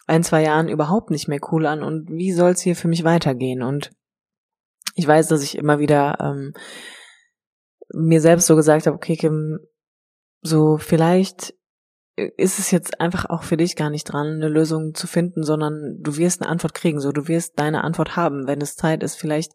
ein, 0.07 0.25
zwei 0.25 0.43
Jahren 0.43 0.69
überhaupt 0.69 1.11
nicht 1.11 1.29
mehr 1.29 1.39
cool 1.53 1.67
an 1.67 1.85
und 1.85 2.11
wie 2.11 2.33
soll 2.33 2.51
es 2.51 2.61
hier 2.61 2.75
für 2.75 2.89
mich 2.89 3.05
weitergehen? 3.05 3.63
Und 3.63 3.93
ich 4.97 5.07
weiß, 5.07 5.29
dass 5.29 5.43
ich 5.43 5.57
immer 5.57 5.79
wieder 5.79 6.19
ähm, 6.21 6.53
mir 7.93 8.21
selbst 8.21 8.47
so 8.47 8.57
gesagt 8.57 8.87
habe, 8.87 8.97
okay, 8.97 9.17
Kim, 9.17 9.61
so 10.43 10.79
vielleicht 10.79 11.55
ist 12.37 12.59
es 12.59 12.71
jetzt 12.71 13.01
einfach 13.01 13.27
auch 13.29 13.43
für 13.43 13.57
dich 13.57 13.77
gar 13.77 13.91
nicht 13.91 14.05
dran, 14.05 14.27
eine 14.27 14.49
Lösung 14.49 14.95
zu 14.95 15.07
finden, 15.07 15.43
sondern 15.45 15.99
du 16.01 16.17
wirst 16.17 16.43
eine 16.43 16.51
Antwort 16.51 16.75
kriegen, 16.75 17.01
so 17.01 17.13
du 17.13 17.29
wirst 17.29 17.59
deine 17.59 17.85
Antwort 17.85 18.17
haben, 18.17 18.47
wenn 18.47 18.61
es 18.61 18.77
Zeit 18.77 19.03
ist. 19.03 19.17
Vielleicht 19.17 19.53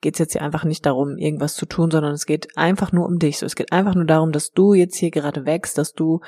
geht 0.00 0.14
es 0.14 0.18
jetzt 0.18 0.32
hier 0.32 0.42
einfach 0.42 0.64
nicht 0.64 0.86
darum, 0.86 1.16
irgendwas 1.16 1.54
zu 1.54 1.66
tun, 1.66 1.90
sondern 1.90 2.12
es 2.12 2.26
geht 2.26 2.56
einfach 2.56 2.92
nur 2.92 3.06
um 3.06 3.18
dich. 3.18 3.38
So, 3.38 3.46
es 3.46 3.56
geht 3.56 3.72
einfach 3.72 3.94
nur 3.94 4.06
darum, 4.06 4.32
dass 4.32 4.50
du 4.50 4.74
jetzt 4.74 4.96
hier 4.96 5.10
gerade 5.10 5.44
wächst, 5.44 5.78
dass 5.78 5.92
du 5.92 6.20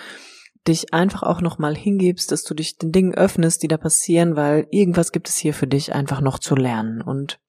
dich 0.66 0.94
einfach 0.94 1.22
auch 1.22 1.40
nochmal 1.40 1.74
hingibst, 1.74 2.30
dass 2.30 2.44
du 2.44 2.54
dich 2.54 2.76
den 2.78 2.92
Dingen 2.92 3.14
öffnest, 3.14 3.62
die 3.62 3.68
da 3.68 3.76
passieren, 3.76 4.36
weil 4.36 4.66
irgendwas 4.70 5.12
gibt 5.12 5.28
es 5.28 5.36
hier 5.36 5.54
für 5.54 5.66
dich 5.66 5.92
einfach 5.92 6.20
noch 6.20 6.38
zu 6.38 6.54
lernen. 6.54 7.02
Und 7.02 7.40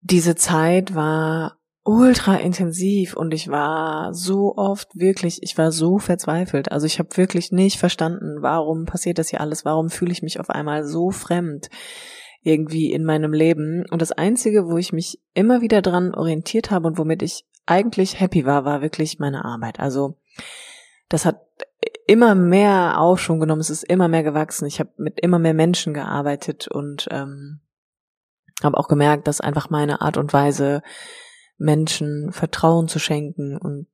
diese 0.00 0.34
Zeit 0.34 0.94
war 0.94 1.58
ultra 1.86 2.36
intensiv 2.36 3.16
und 3.16 3.32
ich 3.32 3.48
war 3.48 4.12
so 4.12 4.56
oft 4.56 4.88
wirklich, 4.94 5.42
ich 5.42 5.56
war 5.56 5.70
so 5.70 5.98
verzweifelt. 5.98 6.72
Also 6.72 6.84
ich 6.84 6.98
habe 6.98 7.16
wirklich 7.16 7.52
nicht 7.52 7.78
verstanden, 7.78 8.38
warum 8.40 8.86
passiert 8.86 9.18
das 9.18 9.28
hier 9.28 9.40
alles, 9.40 9.64
warum 9.64 9.88
fühle 9.88 10.10
ich 10.10 10.22
mich 10.22 10.40
auf 10.40 10.50
einmal 10.50 10.84
so 10.84 11.10
fremd 11.12 11.70
irgendwie 12.42 12.92
in 12.92 13.04
meinem 13.04 13.32
Leben. 13.32 13.84
Und 13.88 14.02
das 14.02 14.10
Einzige, 14.10 14.66
wo 14.66 14.78
ich 14.78 14.92
mich 14.92 15.20
immer 15.32 15.60
wieder 15.60 15.80
dran 15.80 16.12
orientiert 16.12 16.72
habe 16.72 16.88
und 16.88 16.98
womit 16.98 17.22
ich 17.22 17.44
eigentlich 17.66 18.18
happy 18.18 18.44
war, 18.44 18.64
war 18.64 18.82
wirklich 18.82 19.20
meine 19.20 19.44
Arbeit. 19.44 19.78
Also 19.78 20.16
das 21.08 21.24
hat 21.24 21.40
immer 22.08 22.34
mehr 22.34 23.00
Aufschwung 23.00 23.38
genommen, 23.38 23.60
es 23.60 23.70
ist 23.70 23.84
immer 23.84 24.08
mehr 24.08 24.24
gewachsen. 24.24 24.66
Ich 24.66 24.80
habe 24.80 24.90
mit 24.96 25.20
immer 25.20 25.38
mehr 25.38 25.54
Menschen 25.54 25.94
gearbeitet 25.94 26.66
und 26.66 27.06
ähm, 27.12 27.60
habe 28.62 28.76
auch 28.76 28.88
gemerkt, 28.88 29.28
dass 29.28 29.40
einfach 29.40 29.70
meine 29.70 30.00
Art 30.00 30.16
und 30.16 30.32
Weise 30.32 30.82
Menschen 31.58 32.32
Vertrauen 32.32 32.88
zu 32.88 32.98
schenken 32.98 33.56
und 33.56 33.86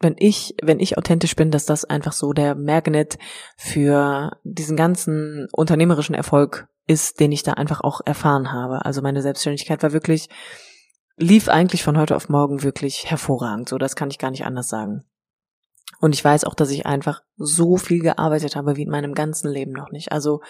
wenn 0.00 0.16
ich, 0.18 0.54
wenn 0.62 0.80
ich 0.80 0.98
authentisch 0.98 1.34
bin, 1.34 1.50
dass 1.50 1.66
das 1.66 1.84
einfach 1.84 2.12
so 2.12 2.32
der 2.32 2.54
Magnet 2.54 3.16
für 3.56 4.36
diesen 4.44 4.76
ganzen 4.76 5.48
unternehmerischen 5.52 6.14
Erfolg 6.14 6.68
ist, 6.86 7.20
den 7.20 7.32
ich 7.32 7.42
da 7.42 7.54
einfach 7.54 7.80
auch 7.80 8.00
erfahren 8.04 8.52
habe. 8.52 8.84
Also 8.84 9.00
meine 9.00 9.22
Selbstständigkeit 9.22 9.82
war 9.82 9.92
wirklich, 9.92 10.28
lief 11.16 11.48
eigentlich 11.48 11.82
von 11.82 11.96
heute 11.96 12.16
auf 12.16 12.28
morgen 12.28 12.62
wirklich 12.62 13.10
hervorragend. 13.10 13.68
So, 13.68 13.78
das 13.78 13.96
kann 13.96 14.10
ich 14.10 14.18
gar 14.18 14.30
nicht 14.30 14.44
anders 14.44 14.68
sagen. 14.68 15.04
Und 16.00 16.14
ich 16.14 16.24
weiß 16.24 16.44
auch, 16.44 16.54
dass 16.54 16.70
ich 16.70 16.86
einfach 16.86 17.22
so 17.36 17.76
viel 17.76 18.00
gearbeitet 18.00 18.56
habe 18.56 18.76
wie 18.76 18.82
in 18.82 18.90
meinem 18.90 19.14
ganzen 19.14 19.50
Leben 19.50 19.72
noch 19.72 19.90
nicht. 19.90 20.12
Also 20.12 20.42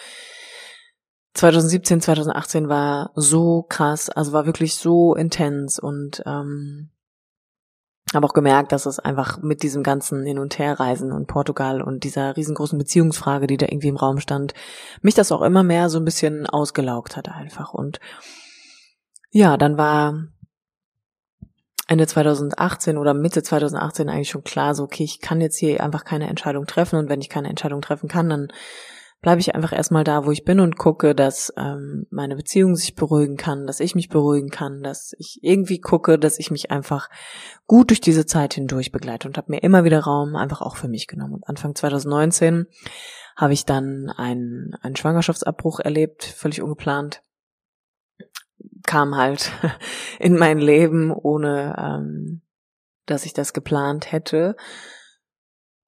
2017, 1.35 2.01
2018 2.01 2.69
war 2.69 3.11
so 3.15 3.63
krass, 3.63 4.09
also 4.09 4.31
war 4.31 4.45
wirklich 4.45 4.75
so 4.75 5.15
intens 5.15 5.79
und 5.79 6.23
ähm, 6.25 6.89
habe 8.13 8.25
auch 8.25 8.33
gemerkt, 8.33 8.71
dass 8.71 8.85
es 8.85 8.99
einfach 8.99 9.41
mit 9.41 9.61
diesem 9.61 9.83
ganzen 9.83 10.25
Hin- 10.25 10.39
und 10.39 10.57
Herreisen 10.57 11.11
und 11.11 11.27
Portugal 11.27 11.81
und 11.81 12.05
dieser 12.05 12.37
riesengroßen 12.37 12.79
Beziehungsfrage, 12.79 13.47
die 13.47 13.57
da 13.57 13.65
irgendwie 13.65 13.89
im 13.89 13.97
Raum 13.97 14.19
stand, 14.19 14.53
mich 15.01 15.13
das 15.13 15.33
auch 15.33 15.41
immer 15.41 15.63
mehr 15.63 15.89
so 15.89 15.99
ein 15.99 16.05
bisschen 16.05 16.47
ausgelaugt 16.47 17.17
hat 17.17 17.27
einfach. 17.27 17.73
Und 17.73 17.99
ja, 19.31 19.57
dann 19.57 19.77
war 19.77 20.27
Ende 21.87 22.07
2018 22.07 22.97
oder 22.97 23.13
Mitte 23.13 23.43
2018 23.43 24.07
eigentlich 24.07 24.29
schon 24.29 24.45
klar, 24.45 24.73
so 24.73 24.83
okay, 24.83 25.03
ich 25.03 25.19
kann 25.19 25.41
jetzt 25.41 25.57
hier 25.57 25.83
einfach 25.83 26.05
keine 26.05 26.29
Entscheidung 26.29 26.65
treffen 26.65 26.97
und 26.97 27.09
wenn 27.09 27.19
ich 27.19 27.29
keine 27.29 27.49
Entscheidung 27.49 27.81
treffen 27.81 28.07
kann, 28.07 28.29
dann 28.29 28.47
bleibe 29.25 29.41
ich 29.41 29.55
einfach 29.55 29.73
erstmal 29.73 30.03
da, 30.03 30.27
wo 30.27 30.31
ich 30.31 30.43
bin 30.43 30.59
und 30.59 30.77
gucke, 30.77 31.15
dass 31.15 31.51
ähm, 31.57 32.05
meine 32.11 32.35
Beziehung 32.35 32.75
sich 32.75 32.93
beruhigen 32.93 33.37
kann, 33.37 33.65
dass 33.65 33.79
ich 33.79 33.95
mich 33.95 34.07
beruhigen 34.07 34.49
kann, 34.51 34.83
dass 34.83 35.15
ich 35.17 35.39
irgendwie 35.41 35.79
gucke, 35.79 36.19
dass 36.19 36.37
ich 36.37 36.51
mich 36.51 36.69
einfach 36.69 37.09
gut 37.65 37.89
durch 37.89 38.01
diese 38.01 38.27
Zeit 38.27 38.53
hindurch 38.53 38.91
begleite 38.91 39.27
und 39.27 39.35
habe 39.37 39.51
mir 39.51 39.63
immer 39.63 39.83
wieder 39.83 40.01
Raum 40.01 40.35
einfach 40.35 40.61
auch 40.61 40.75
für 40.75 40.87
mich 40.87 41.07
genommen. 41.07 41.33
Und 41.33 41.49
Anfang 41.49 41.73
2019 41.73 42.67
habe 43.35 43.53
ich 43.53 43.65
dann 43.65 44.11
einen, 44.15 44.75
einen 44.83 44.95
Schwangerschaftsabbruch 44.95 45.79
erlebt, 45.79 46.23
völlig 46.23 46.61
ungeplant. 46.61 47.23
Kam 48.85 49.15
halt 49.15 49.51
in 50.19 50.37
mein 50.37 50.59
Leben, 50.59 51.11
ohne 51.11 51.75
ähm, 51.79 52.41
dass 53.07 53.25
ich 53.25 53.33
das 53.33 53.53
geplant 53.53 54.11
hätte 54.11 54.55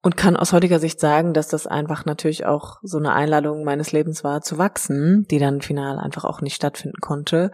und 0.02 0.16
kann 0.16 0.36
aus 0.36 0.52
heutiger 0.52 0.78
Sicht 0.78 1.00
sagen, 1.00 1.34
dass 1.34 1.48
das 1.48 1.66
einfach 1.66 2.04
natürlich 2.04 2.46
auch 2.46 2.78
so 2.82 2.98
eine 2.98 3.12
Einladung 3.12 3.64
meines 3.64 3.92
Lebens 3.92 4.22
war, 4.22 4.42
zu 4.42 4.58
wachsen, 4.58 5.26
die 5.30 5.38
dann 5.38 5.60
final 5.60 5.98
einfach 5.98 6.24
auch 6.24 6.40
nicht 6.40 6.54
stattfinden 6.54 7.00
konnte. 7.00 7.50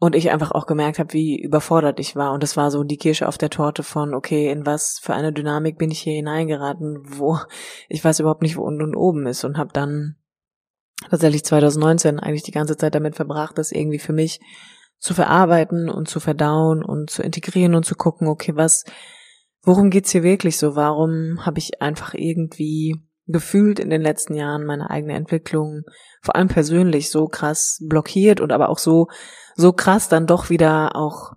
Und 0.00 0.14
ich 0.14 0.30
einfach 0.30 0.52
auch 0.52 0.66
gemerkt 0.66 1.00
habe, 1.00 1.12
wie 1.12 1.40
überfordert 1.40 1.98
ich 1.98 2.14
war. 2.14 2.32
Und 2.32 2.44
es 2.44 2.56
war 2.56 2.70
so 2.70 2.84
die 2.84 2.98
Kirsche 2.98 3.26
auf 3.26 3.36
der 3.36 3.50
Torte 3.50 3.82
von, 3.82 4.14
okay, 4.14 4.48
in 4.48 4.64
was 4.64 5.00
für 5.02 5.12
eine 5.12 5.32
Dynamik 5.32 5.76
bin 5.76 5.90
ich 5.90 6.00
hier 6.00 6.14
hineingeraten, 6.14 7.00
wo 7.18 7.38
ich 7.88 8.04
weiß 8.04 8.20
überhaupt 8.20 8.42
nicht, 8.42 8.56
wo 8.56 8.62
unten 8.62 8.82
und 8.82 8.96
oben 8.96 9.26
ist. 9.26 9.42
Und 9.44 9.58
habe 9.58 9.70
dann 9.72 10.16
tatsächlich 11.10 11.44
2019 11.44 12.20
eigentlich 12.20 12.44
die 12.44 12.52
ganze 12.52 12.76
Zeit 12.76 12.94
damit 12.94 13.16
verbracht, 13.16 13.58
das 13.58 13.72
irgendwie 13.72 13.98
für 13.98 14.12
mich 14.12 14.40
zu 14.98 15.14
verarbeiten 15.14 15.88
und 15.88 16.08
zu 16.08 16.20
verdauen 16.20 16.84
und 16.84 17.10
zu 17.10 17.22
integrieren 17.22 17.74
und 17.74 17.84
zu 17.84 17.94
gucken, 17.94 18.28
okay, 18.28 18.54
was 18.54 18.84
worum 19.68 19.90
geht's 19.90 20.10
hier 20.10 20.22
wirklich 20.22 20.56
so? 20.56 20.74
Warum 20.76 21.44
habe 21.44 21.58
ich 21.58 21.82
einfach 21.82 22.14
irgendwie 22.14 22.96
gefühlt 23.26 23.78
in 23.78 23.90
den 23.90 24.00
letzten 24.00 24.32
Jahren 24.34 24.64
meine 24.64 24.88
eigene 24.88 25.12
Entwicklung, 25.12 25.82
vor 26.22 26.34
allem 26.34 26.48
persönlich, 26.48 27.10
so 27.10 27.26
krass 27.26 27.78
blockiert 27.86 28.40
und 28.40 28.50
aber 28.50 28.70
auch 28.70 28.78
so, 28.78 29.08
so 29.54 29.74
krass 29.74 30.08
dann 30.08 30.26
doch 30.26 30.48
wieder 30.48 30.96
auch 30.96 31.34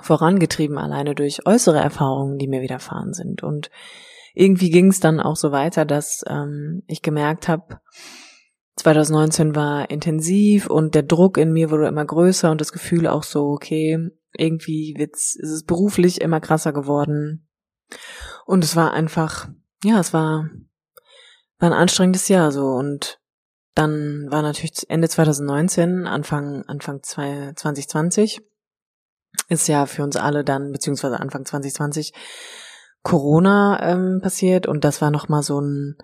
vorangetrieben, 0.00 0.78
alleine 0.78 1.14
durch 1.14 1.46
äußere 1.46 1.78
Erfahrungen, 1.78 2.38
die 2.38 2.48
mir 2.48 2.62
widerfahren 2.62 3.12
sind. 3.12 3.42
Und 3.42 3.70
irgendwie 4.32 4.70
ging 4.70 4.86
es 4.86 5.00
dann 5.00 5.20
auch 5.20 5.36
so 5.36 5.52
weiter, 5.52 5.84
dass 5.84 6.24
ähm, 6.26 6.82
ich 6.86 7.02
gemerkt 7.02 7.48
habe, 7.48 7.80
2019 8.76 9.54
war 9.54 9.90
intensiv 9.90 10.68
und 10.70 10.94
der 10.94 11.02
Druck 11.02 11.36
in 11.36 11.52
mir 11.52 11.70
wurde 11.70 11.88
immer 11.88 12.06
größer 12.06 12.50
und 12.50 12.62
das 12.62 12.72
Gefühl 12.72 13.06
auch 13.06 13.24
so, 13.24 13.48
okay, 13.48 14.10
irgendwie 14.36 14.94
wird's, 14.96 15.34
ist 15.36 15.50
es 15.50 15.64
beruflich 15.64 16.20
immer 16.20 16.40
krasser 16.40 16.72
geworden. 16.72 17.48
Und 18.46 18.64
es 18.64 18.76
war 18.76 18.92
einfach, 18.92 19.48
ja, 19.84 20.00
es 20.00 20.12
war, 20.12 20.48
war 21.58 21.70
ein 21.70 21.78
anstrengendes 21.78 22.28
Jahr 22.28 22.52
so 22.52 22.66
und 22.66 23.20
dann 23.74 24.26
war 24.30 24.42
natürlich 24.42 24.88
Ende 24.88 25.08
2019, 25.08 26.06
Anfang, 26.06 26.64
Anfang 26.66 27.02
2020 27.02 28.42
ist 29.48 29.68
ja 29.68 29.86
für 29.86 30.02
uns 30.02 30.16
alle 30.16 30.44
dann, 30.44 30.72
beziehungsweise 30.72 31.20
Anfang 31.20 31.44
2020 31.44 32.12
Corona 33.02 33.80
ähm, 33.82 34.20
passiert 34.20 34.66
und 34.66 34.84
das 34.84 35.00
war 35.00 35.10
nochmal 35.10 35.42
so 35.42 35.60
ein, 35.60 35.96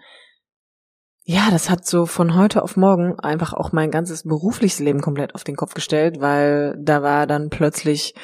ja, 1.28 1.50
das 1.50 1.68
hat 1.68 1.84
so 1.84 2.06
von 2.06 2.36
heute 2.36 2.62
auf 2.62 2.76
morgen 2.76 3.18
einfach 3.18 3.52
auch 3.52 3.72
mein 3.72 3.90
ganzes 3.90 4.22
berufliches 4.22 4.78
Leben 4.78 5.00
komplett 5.00 5.34
auf 5.34 5.42
den 5.42 5.56
Kopf 5.56 5.74
gestellt, 5.74 6.20
weil 6.20 6.76
da 6.78 7.02
war 7.02 7.26
dann 7.26 7.50
plötzlich 7.50 8.14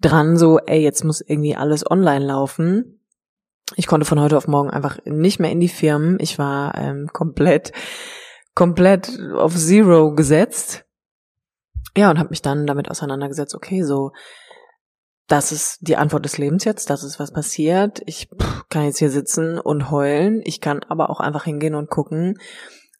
dran 0.00 0.36
so, 0.36 0.60
ey, 0.60 0.80
jetzt 0.80 1.02
muss 1.02 1.20
irgendwie 1.20 1.56
alles 1.56 1.84
online 1.90 2.24
laufen. 2.24 3.00
Ich 3.74 3.88
konnte 3.88 4.06
von 4.06 4.20
heute 4.20 4.36
auf 4.36 4.46
morgen 4.46 4.70
einfach 4.70 4.98
nicht 5.04 5.40
mehr 5.40 5.50
in 5.50 5.58
die 5.58 5.68
Firmen. 5.68 6.18
Ich 6.20 6.38
war 6.38 6.76
ähm, 6.76 7.08
komplett, 7.12 7.72
komplett 8.54 9.10
auf 9.36 9.56
Zero 9.56 10.14
gesetzt. 10.14 10.84
Ja, 11.96 12.08
und 12.08 12.20
habe 12.20 12.30
mich 12.30 12.42
dann 12.42 12.68
damit 12.68 12.88
auseinandergesetzt, 12.88 13.56
okay, 13.56 13.82
so 13.82 14.12
das 15.26 15.52
ist 15.52 15.78
die 15.80 15.96
Antwort 15.96 16.24
des 16.24 16.38
Lebens 16.38 16.64
jetzt, 16.64 16.90
das 16.90 17.02
ist 17.02 17.18
was 17.18 17.32
passiert. 17.32 18.02
Ich 18.06 18.28
pff, 18.28 18.68
kann 18.68 18.84
jetzt 18.84 18.98
hier 18.98 19.10
sitzen 19.10 19.58
und 19.58 19.90
heulen. 19.90 20.42
Ich 20.44 20.60
kann 20.60 20.80
aber 20.88 21.10
auch 21.10 21.20
einfach 21.20 21.44
hingehen 21.44 21.74
und 21.74 21.88
gucken, 21.88 22.38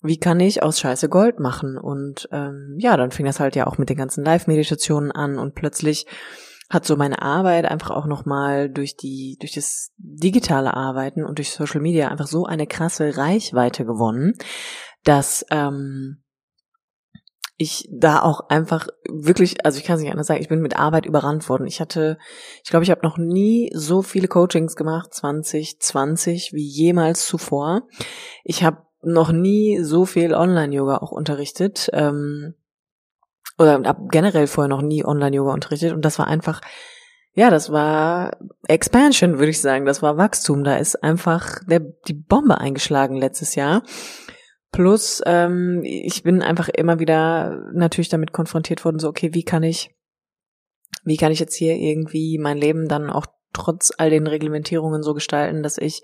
wie 0.02 0.18
kann 0.18 0.40
ich 0.40 0.62
aus 0.62 0.80
Scheiße 0.80 1.08
Gold 1.08 1.40
machen. 1.40 1.76
Und 1.76 2.28
ähm, 2.32 2.76
ja, 2.78 2.96
dann 2.96 3.10
fing 3.10 3.26
das 3.26 3.40
halt 3.40 3.56
ja 3.56 3.66
auch 3.66 3.78
mit 3.78 3.88
den 3.88 3.96
ganzen 3.96 4.24
Live-Meditationen 4.24 5.12
an 5.12 5.38
und 5.38 5.54
plötzlich 5.54 6.06
hat 6.70 6.86
so 6.86 6.96
meine 6.96 7.20
Arbeit 7.20 7.66
einfach 7.66 7.90
auch 7.90 8.06
nochmal 8.06 8.70
durch 8.70 8.96
die, 8.96 9.36
durch 9.38 9.52
das 9.52 9.92
digitale 9.98 10.74
Arbeiten 10.74 11.24
und 11.24 11.38
durch 11.38 11.52
Social 11.52 11.80
Media 11.80 12.08
einfach 12.08 12.26
so 12.26 12.46
eine 12.46 12.66
krasse 12.66 13.16
Reichweite 13.16 13.84
gewonnen, 13.84 14.32
dass 15.04 15.44
ähm, 15.50 16.23
ich 17.56 17.88
da 17.92 18.20
auch 18.22 18.48
einfach 18.48 18.88
wirklich, 19.08 19.64
also 19.64 19.78
ich 19.78 19.84
kann 19.84 19.96
es 19.96 20.02
nicht 20.02 20.10
anders 20.10 20.26
sagen, 20.26 20.40
ich 20.40 20.48
bin 20.48 20.60
mit 20.60 20.76
Arbeit 20.76 21.06
überrannt 21.06 21.48
worden. 21.48 21.66
Ich 21.66 21.80
hatte, 21.80 22.18
ich 22.64 22.70
glaube, 22.70 22.84
ich 22.84 22.90
habe 22.90 23.06
noch 23.06 23.16
nie 23.16 23.70
so 23.74 24.02
viele 24.02 24.26
Coachings 24.26 24.74
gemacht, 24.74 25.14
2020, 25.14 26.52
wie 26.52 26.66
jemals 26.66 27.26
zuvor. 27.26 27.82
Ich 28.42 28.64
habe 28.64 28.78
noch 29.02 29.30
nie 29.30 29.80
so 29.82 30.04
viel 30.04 30.34
Online-Yoga 30.34 30.96
auch 30.98 31.12
unterrichtet. 31.12 31.90
Ähm, 31.92 32.54
oder 33.56 33.80
habe 33.84 34.08
generell 34.10 34.48
vorher 34.48 34.68
noch 34.68 34.82
nie 34.82 35.04
Online-Yoga 35.04 35.52
unterrichtet. 35.52 35.92
Und 35.92 36.04
das 36.04 36.18
war 36.18 36.26
einfach, 36.26 36.60
ja, 37.34 37.50
das 37.50 37.70
war 37.70 38.36
Expansion, 38.66 39.38
würde 39.38 39.50
ich 39.50 39.60
sagen. 39.60 39.86
Das 39.86 40.02
war 40.02 40.16
Wachstum. 40.16 40.64
Da 40.64 40.76
ist 40.76 41.04
einfach 41.04 41.60
der, 41.68 41.80
die 41.80 42.14
Bombe 42.14 42.58
eingeschlagen 42.58 43.14
letztes 43.16 43.54
Jahr. 43.54 43.82
Plus, 44.74 45.22
ähm, 45.24 45.82
ich 45.84 46.24
bin 46.24 46.42
einfach 46.42 46.68
immer 46.68 46.98
wieder 46.98 47.70
natürlich 47.74 48.08
damit 48.08 48.32
konfrontiert 48.32 48.84
worden, 48.84 48.98
so, 48.98 49.08
okay, 49.08 49.32
wie 49.32 49.44
kann 49.44 49.62
ich, 49.62 49.94
wie 51.04 51.16
kann 51.16 51.30
ich 51.30 51.38
jetzt 51.38 51.54
hier 51.54 51.76
irgendwie 51.76 52.38
mein 52.38 52.58
Leben 52.58 52.88
dann 52.88 53.08
auch 53.08 53.26
trotz 53.52 53.92
all 53.96 54.10
den 54.10 54.26
Reglementierungen 54.26 55.04
so 55.04 55.14
gestalten, 55.14 55.62
dass 55.62 55.78
ich, 55.78 56.02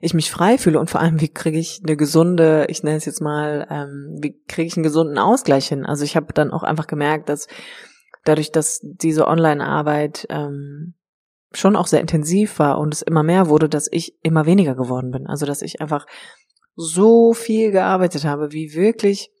ich 0.00 0.14
mich 0.14 0.32
frei 0.32 0.58
fühle 0.58 0.80
und 0.80 0.90
vor 0.90 1.00
allem, 1.00 1.20
wie 1.20 1.28
kriege 1.28 1.60
ich 1.60 1.80
eine 1.86 1.96
gesunde, 1.96 2.66
ich 2.68 2.82
nenne 2.82 2.96
es 2.96 3.04
jetzt 3.04 3.20
mal, 3.20 3.68
ähm, 3.70 4.18
wie 4.20 4.36
kriege 4.48 4.66
ich 4.66 4.76
einen 4.76 4.82
gesunden 4.82 5.18
Ausgleich 5.18 5.68
hin? 5.68 5.86
Also 5.86 6.02
ich 6.02 6.16
habe 6.16 6.32
dann 6.32 6.50
auch 6.50 6.64
einfach 6.64 6.88
gemerkt, 6.88 7.28
dass 7.28 7.46
dadurch, 8.24 8.50
dass 8.50 8.80
diese 8.82 9.28
Online-Arbeit 9.28 10.26
ähm, 10.28 10.94
schon 11.52 11.76
auch 11.76 11.86
sehr 11.86 12.00
intensiv 12.00 12.58
war 12.58 12.80
und 12.80 12.94
es 12.94 13.02
immer 13.02 13.22
mehr 13.22 13.48
wurde, 13.48 13.68
dass 13.68 13.86
ich 13.88 14.18
immer 14.24 14.44
weniger 14.44 14.74
geworden 14.74 15.12
bin. 15.12 15.28
Also 15.28 15.46
dass 15.46 15.62
ich 15.62 15.80
einfach 15.80 16.04
so 16.80 17.32
viel 17.32 17.72
gearbeitet 17.72 18.24
habe, 18.24 18.52
wie 18.52 18.72
wirklich 18.72 19.32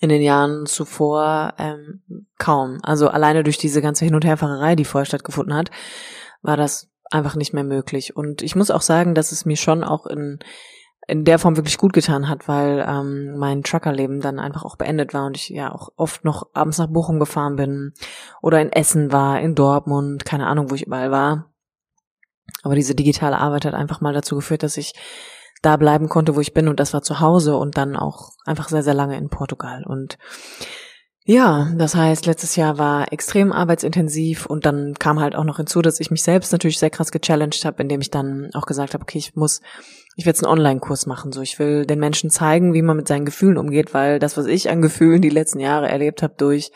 in 0.00 0.10
den 0.10 0.20
Jahren 0.20 0.66
zuvor 0.66 1.54
ähm, 1.56 2.02
kaum. 2.36 2.78
Also 2.82 3.08
alleine 3.08 3.42
durch 3.42 3.56
diese 3.56 3.80
ganze 3.80 4.04
Hin- 4.04 4.14
und 4.14 4.24
Herfahrerei, 4.24 4.76
die 4.76 4.84
vorher 4.84 5.06
stattgefunden 5.06 5.54
hat, 5.54 5.70
war 6.42 6.58
das 6.58 6.88
einfach 7.10 7.36
nicht 7.36 7.54
mehr 7.54 7.64
möglich. 7.64 8.14
Und 8.14 8.42
ich 8.42 8.54
muss 8.54 8.70
auch 8.70 8.82
sagen, 8.82 9.14
dass 9.14 9.32
es 9.32 9.46
mir 9.46 9.56
schon 9.56 9.82
auch 9.82 10.06
in 10.06 10.38
in 11.08 11.24
der 11.24 11.38
Form 11.38 11.56
wirklich 11.56 11.78
gut 11.78 11.92
getan 11.92 12.28
hat, 12.28 12.48
weil 12.48 12.84
ähm, 12.86 13.38
mein 13.38 13.62
Truckerleben 13.62 14.20
dann 14.20 14.40
einfach 14.40 14.64
auch 14.64 14.74
beendet 14.74 15.14
war 15.14 15.26
und 15.26 15.36
ich 15.36 15.48
ja 15.50 15.72
auch 15.72 15.90
oft 15.96 16.24
noch 16.24 16.48
abends 16.52 16.78
nach 16.78 16.88
Bochum 16.88 17.20
gefahren 17.20 17.54
bin 17.54 17.94
oder 18.42 18.60
in 18.60 18.72
Essen 18.72 19.12
war, 19.12 19.40
in 19.40 19.54
Dortmund, 19.54 20.24
keine 20.24 20.48
Ahnung, 20.48 20.68
wo 20.68 20.74
ich 20.74 20.84
überall 20.84 21.12
war. 21.12 21.52
Aber 22.64 22.74
diese 22.74 22.96
digitale 22.96 23.38
Arbeit 23.38 23.66
hat 23.66 23.74
einfach 23.74 24.00
mal 24.00 24.12
dazu 24.12 24.34
geführt, 24.34 24.64
dass 24.64 24.76
ich 24.76 24.94
da 25.66 25.76
bleiben 25.76 26.08
konnte, 26.08 26.36
wo 26.36 26.40
ich 26.40 26.54
bin 26.54 26.68
und 26.68 26.78
das 26.78 26.94
war 26.94 27.02
zu 27.02 27.20
Hause 27.20 27.56
und 27.56 27.76
dann 27.76 27.96
auch 27.96 28.30
einfach 28.44 28.68
sehr, 28.68 28.84
sehr 28.84 28.94
lange 28.94 29.16
in 29.16 29.28
Portugal. 29.28 29.82
Und 29.84 30.16
ja, 31.24 31.72
das 31.76 31.96
heißt, 31.96 32.24
letztes 32.26 32.54
Jahr 32.54 32.78
war 32.78 33.12
extrem 33.12 33.52
arbeitsintensiv 33.52 34.46
und 34.46 34.64
dann 34.64 34.94
kam 34.94 35.18
halt 35.18 35.34
auch 35.34 35.42
noch 35.42 35.56
hinzu, 35.56 35.82
dass 35.82 35.98
ich 35.98 36.12
mich 36.12 36.22
selbst 36.22 36.52
natürlich 36.52 36.78
sehr 36.78 36.90
krass 36.90 37.10
gechallenged 37.10 37.64
habe, 37.64 37.82
indem 37.82 38.00
ich 38.00 38.12
dann 38.12 38.50
auch 38.54 38.64
gesagt 38.64 38.94
habe, 38.94 39.02
okay, 39.02 39.18
ich 39.18 39.34
muss, 39.34 39.60
ich 40.14 40.24
will 40.24 40.30
jetzt 40.30 40.44
einen 40.44 40.52
Online-Kurs 40.52 41.06
machen, 41.06 41.32
so 41.32 41.40
ich 41.40 41.58
will 41.58 41.84
den 41.84 41.98
Menschen 41.98 42.30
zeigen, 42.30 42.72
wie 42.72 42.82
man 42.82 42.96
mit 42.96 43.08
seinen 43.08 43.24
Gefühlen 43.24 43.58
umgeht, 43.58 43.92
weil 43.92 44.20
das, 44.20 44.36
was 44.36 44.46
ich 44.46 44.70
an 44.70 44.82
Gefühlen 44.82 45.20
die 45.20 45.30
letzten 45.30 45.58
Jahre 45.58 45.88
erlebt 45.88 46.22
habe 46.22 46.34
durch 46.36 46.70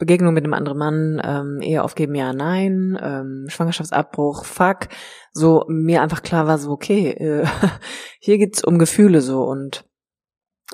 Begegnung 0.00 0.32
mit 0.32 0.44
einem 0.44 0.54
anderen 0.54 0.78
Mann, 0.78 1.22
ähm, 1.22 1.60
Ehe 1.60 1.84
aufgeben, 1.84 2.14
ja, 2.14 2.32
nein, 2.32 2.98
ähm, 3.00 3.44
Schwangerschaftsabbruch, 3.48 4.46
fuck, 4.46 4.88
so 5.32 5.66
mir 5.68 6.00
einfach 6.00 6.22
klar 6.22 6.46
war 6.46 6.58
so, 6.58 6.70
okay, 6.70 7.10
äh, 7.10 7.46
hier 8.18 8.38
geht's 8.38 8.64
um 8.64 8.78
Gefühle 8.78 9.20
so 9.20 9.44
und 9.44 9.84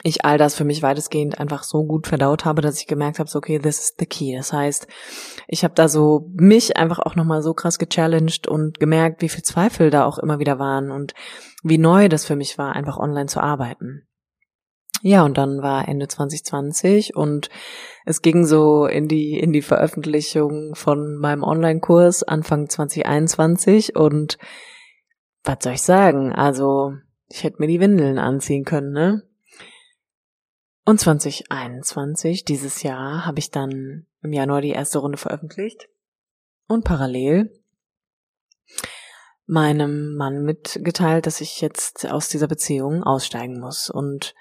ich 0.03 0.25
all 0.25 0.39
das 0.39 0.55
für 0.55 0.65
mich 0.65 0.83
weitestgehend 0.83 1.41
einfach 1.41 1.65
so 1.65 1.85
gut 1.85 2.07
verdaut 2.07 2.45
habe, 2.45 2.62
dass 2.62 2.79
ich 2.79 2.87
gemerkt 2.87 3.19
habe, 3.19 3.29
so, 3.29 3.39
okay, 3.39 3.59
this 3.59 3.81
is 3.81 3.95
the 3.99 4.07
key. 4.07 4.37
Das 4.37 4.53
heißt, 4.53 4.87
ich 5.49 5.65
habe 5.65 5.75
da 5.75 5.89
so 5.89 6.31
mich 6.35 6.77
einfach 6.77 6.99
auch 7.01 7.17
nochmal 7.17 7.43
so 7.43 7.55
krass 7.55 7.79
gechallenged 7.79 8.47
und 8.47 8.79
gemerkt, 8.79 9.23
wie 9.23 9.29
viel 9.29 9.43
Zweifel 9.43 9.91
da 9.91 10.05
auch 10.05 10.19
immer 10.19 10.39
wieder 10.39 10.59
waren 10.59 10.91
und 10.91 11.15
wie 11.65 11.79
neu 11.79 12.09
das 12.09 12.27
für 12.27 12.37
mich 12.37 12.59
war, 12.59 12.77
einfach 12.77 12.99
online 12.99 13.27
zu 13.27 13.41
arbeiten. 13.41 14.07
Ja, 15.03 15.25
und 15.25 15.37
dann 15.39 15.63
war 15.63 15.89
Ende 15.89 16.09
2020 16.09 17.15
und 17.15 17.49
es 18.05 18.23
ging 18.23 18.45
so 18.45 18.87
in 18.87 19.09
die, 19.09 19.39
in 19.39 19.53
die 19.53 19.63
Veröffentlichung 19.63 20.75
von 20.75 21.17
meinem 21.17 21.43
Online-Kurs 21.43 22.23
Anfang 22.23 22.69
2021 22.69 23.95
und 23.95 24.39
was 25.45 25.59
soll 25.61 25.75
ich 25.75 25.83
sagen? 25.83 26.33
Also, 26.33 26.95
ich 27.29 27.45
hätte 27.45 27.59
mir 27.61 27.69
die 27.69 27.81
Windeln 27.81 28.19
anziehen 28.19 28.65
können, 28.65 28.93
ne? 28.93 29.23
Und 30.85 31.01
2021, 31.01 32.45
dieses 32.45 32.83
Jahr, 32.83 33.27
habe 33.27 33.39
ich 33.39 33.51
dann 33.51 34.07
im 34.23 34.33
Januar 34.33 34.61
die 34.61 34.71
erste 34.71 35.01
Runde 35.01 35.19
veröffentlicht 35.19 35.89
und 36.69 36.85
parallel 36.85 37.51
meinem 39.47 40.17
Mann 40.17 40.45
mitgeteilt, 40.45 41.27
dass 41.27 41.41
ich 41.41 41.61
jetzt 41.61 42.09
aus 42.09 42.29
dieser 42.29 42.49
Beziehung 42.49 43.03
aussteigen 43.03 43.61
muss. 43.61 43.91
Und 43.91 44.35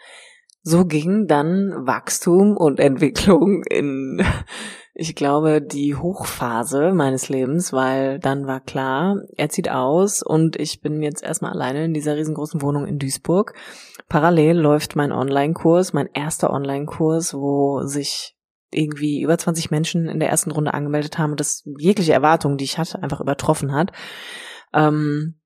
so 0.68 0.86
ging 0.86 1.28
dann 1.28 1.72
Wachstum 1.86 2.58
und 2.58 2.80
Entwicklung 2.80 3.64
in, 3.70 4.22
ich 4.94 5.16
glaube, 5.16 5.62
die 5.62 5.96
Hochphase 5.96 6.92
meines 6.92 7.30
Lebens, 7.30 7.72
weil 7.72 8.20
dann 8.20 8.48
war 8.48 8.60
klar, 8.60 9.18
er 9.38 9.50
zieht 9.50 9.70
aus 9.70 10.24
und 10.24 10.60
ich 10.60 10.82
bin 10.82 11.02
jetzt 11.02 11.24
erstmal 11.24 11.54
alleine 11.54 11.86
in 11.86 11.94
dieser 11.94 12.18
riesengroßen 12.18 12.62
Wohnung 12.62 12.86
in 12.86 12.98
Duisburg 12.98 13.54
Parallel 14.08 14.60
läuft 14.60 14.96
mein 14.96 15.12
Online-Kurs, 15.12 15.94
mein 15.94 16.10
erster 16.14 16.52
Online-Kurs, 16.52 17.34
wo 17.34 17.82
sich 17.84 18.36
irgendwie 18.72 19.22
über 19.22 19.38
20 19.38 19.72
Menschen 19.72 20.08
in 20.08 20.20
der 20.20 20.30
ersten 20.30 20.52
Runde 20.52 20.74
angemeldet 20.74 21.18
haben 21.18 21.32
und 21.32 21.40
das 21.40 21.64
jegliche 21.78 22.14
Erwartungen, 22.14 22.58
die 22.58 22.66
ich 22.66 22.78
hatte, 22.78 23.02
einfach 23.02 23.20
übertroffen 23.20 23.74
hat. 23.74 23.92
Ähm, 24.74 25.40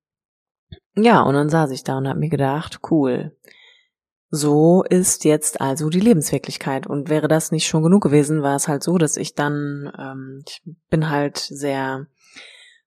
ja, 0.95 1.21
und 1.21 1.35
dann 1.35 1.49
saß 1.49 1.71
ich 1.71 1.83
da 1.83 1.97
und 1.97 2.07
habe 2.07 2.19
mir 2.19 2.29
gedacht, 2.29 2.79
cool. 2.91 3.37
So 4.31 4.83
ist 4.83 5.25
jetzt 5.25 5.59
also 5.59 5.89
die 5.89 5.99
Lebenswirklichkeit. 5.99 6.85
Und 6.87 7.09
wäre 7.09 7.27
das 7.27 7.51
nicht 7.51 7.67
schon 7.67 7.83
genug 7.83 8.03
gewesen, 8.03 8.43
war 8.43 8.55
es 8.55 8.67
halt 8.67 8.83
so, 8.83 8.97
dass 8.97 9.17
ich 9.17 9.33
dann, 9.33 9.91
ähm, 9.97 10.43
ich 10.47 10.61
bin 10.89 11.09
halt 11.09 11.37
sehr 11.37 12.07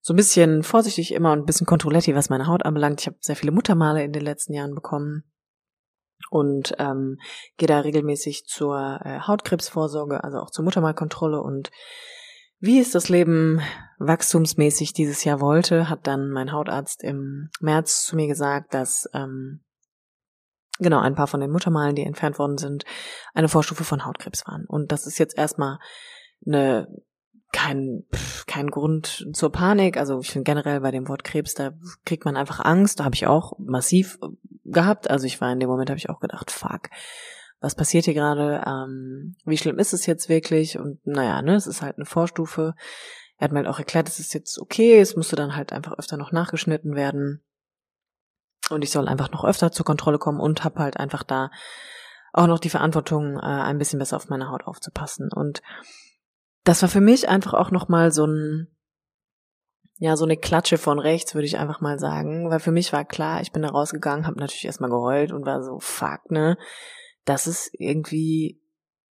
so 0.00 0.12
ein 0.12 0.16
bisschen 0.16 0.62
vorsichtig 0.62 1.12
immer 1.12 1.32
und 1.32 1.40
ein 1.40 1.46
bisschen 1.46 1.66
Kontrolletti, 1.66 2.14
was 2.14 2.28
meine 2.28 2.46
Haut 2.46 2.64
anbelangt. 2.64 3.00
Ich 3.00 3.06
habe 3.06 3.16
sehr 3.20 3.36
viele 3.36 3.52
Muttermale 3.52 4.02
in 4.02 4.12
den 4.12 4.22
letzten 4.22 4.52
Jahren 4.52 4.74
bekommen 4.74 5.24
und 6.30 6.74
ähm, 6.78 7.18
gehe 7.56 7.68
da 7.68 7.80
regelmäßig 7.80 8.46
zur 8.46 9.00
äh, 9.04 9.20
Hautkrebsvorsorge, 9.20 10.22
also 10.22 10.38
auch 10.38 10.50
zur 10.50 10.64
Muttermalkontrolle 10.64 11.40
und 11.40 11.70
wie 12.58 12.78
es 12.78 12.92
das 12.92 13.08
Leben 13.08 13.60
wachstumsmäßig 13.98 14.92
dieses 14.92 15.24
Jahr 15.24 15.40
wollte, 15.40 15.88
hat 15.88 16.06
dann 16.06 16.30
mein 16.30 16.52
Hautarzt 16.52 17.02
im 17.02 17.50
März 17.60 18.04
zu 18.04 18.14
mir 18.14 18.28
gesagt, 18.28 18.72
dass 18.72 19.08
ähm, 19.14 19.62
genau 20.78 21.00
ein 21.00 21.14
paar 21.14 21.26
von 21.26 21.40
den 21.40 21.50
Muttermalen, 21.50 21.94
die 21.94 22.04
entfernt 22.04 22.38
worden 22.38 22.58
sind, 22.58 22.84
eine 23.34 23.48
Vorstufe 23.48 23.84
von 23.84 24.04
Hautkrebs 24.04 24.46
waren. 24.46 24.64
Und 24.66 24.92
das 24.92 25.06
ist 25.06 25.18
jetzt 25.18 25.36
erstmal 25.36 25.78
eine 26.46 26.88
kein, 27.52 28.04
kein 28.46 28.68
Grund 28.68 29.28
zur 29.34 29.52
Panik. 29.52 29.98
Also 29.98 30.20
ich 30.20 30.30
finde 30.30 30.44
generell 30.44 30.80
bei 30.80 30.90
dem 30.90 31.08
Wort 31.08 31.22
Krebs, 31.22 31.54
da 31.54 31.72
kriegt 32.04 32.24
man 32.24 32.36
einfach 32.36 32.64
Angst. 32.64 32.98
Da 32.98 33.04
habe 33.04 33.14
ich 33.14 33.26
auch 33.26 33.58
massiv 33.58 34.18
gehabt. 34.64 35.10
Also 35.10 35.26
ich 35.26 35.40
war 35.40 35.52
in 35.52 35.60
dem 35.60 35.68
Moment, 35.68 35.90
habe 35.90 35.98
ich 35.98 36.08
auch 36.08 36.20
gedacht, 36.20 36.50
fuck, 36.50 36.88
was 37.60 37.74
passiert 37.74 38.06
hier 38.06 38.14
gerade? 38.14 38.64
Ähm, 38.66 39.36
wie 39.44 39.58
schlimm 39.58 39.78
ist 39.78 39.92
es 39.92 40.06
jetzt 40.06 40.28
wirklich? 40.28 40.78
Und 40.78 41.06
naja, 41.06 41.42
ne, 41.42 41.54
es 41.54 41.66
ist 41.66 41.82
halt 41.82 41.96
eine 41.96 42.06
Vorstufe. 42.06 42.74
Er 43.36 43.44
hat 43.44 43.52
mir 43.52 43.58
halt 43.58 43.68
auch 43.68 43.78
erklärt, 43.78 44.08
es 44.08 44.18
ist 44.18 44.34
jetzt 44.34 44.58
okay, 44.58 44.98
es 44.98 45.14
musste 45.14 45.36
dann 45.36 45.54
halt 45.54 45.72
einfach 45.72 45.98
öfter 45.98 46.16
noch 46.16 46.32
nachgeschnitten 46.32 46.94
werden. 46.94 47.42
Und 48.72 48.82
ich 48.82 48.90
soll 48.90 49.08
einfach 49.08 49.30
noch 49.30 49.44
öfter 49.44 49.72
zur 49.72 49.86
Kontrolle 49.86 50.18
kommen 50.18 50.40
und 50.40 50.64
habe 50.64 50.80
halt 50.80 50.96
einfach 50.96 51.22
da 51.22 51.50
auch 52.32 52.46
noch 52.46 52.58
die 52.58 52.70
Verantwortung, 52.70 53.36
äh, 53.36 53.42
ein 53.42 53.78
bisschen 53.78 53.98
besser 53.98 54.16
auf 54.16 54.28
meine 54.28 54.50
Haut 54.50 54.64
aufzupassen. 54.64 55.30
Und 55.32 55.62
das 56.64 56.82
war 56.82 56.88
für 56.88 57.00
mich 57.00 57.28
einfach 57.28 57.54
auch 57.54 57.70
nochmal 57.70 58.12
so 58.12 58.26
ein, 58.26 58.68
ja, 59.98 60.16
so 60.16 60.24
eine 60.24 60.36
Klatsche 60.36 60.78
von 60.78 60.98
rechts, 60.98 61.34
würde 61.34 61.46
ich 61.46 61.58
einfach 61.58 61.80
mal 61.80 61.98
sagen. 61.98 62.50
Weil 62.50 62.60
für 62.60 62.72
mich 62.72 62.92
war 62.92 63.04
klar, 63.04 63.40
ich 63.40 63.52
bin 63.52 63.62
da 63.62 63.68
rausgegangen, 63.68 64.26
habe 64.26 64.40
natürlich 64.40 64.64
erstmal 64.64 64.90
geheult 64.90 65.32
und 65.32 65.44
war 65.44 65.62
so, 65.62 65.78
fuck, 65.78 66.30
ne? 66.30 66.56
Das 67.24 67.46
ist 67.46 67.70
irgendwie 67.72 68.60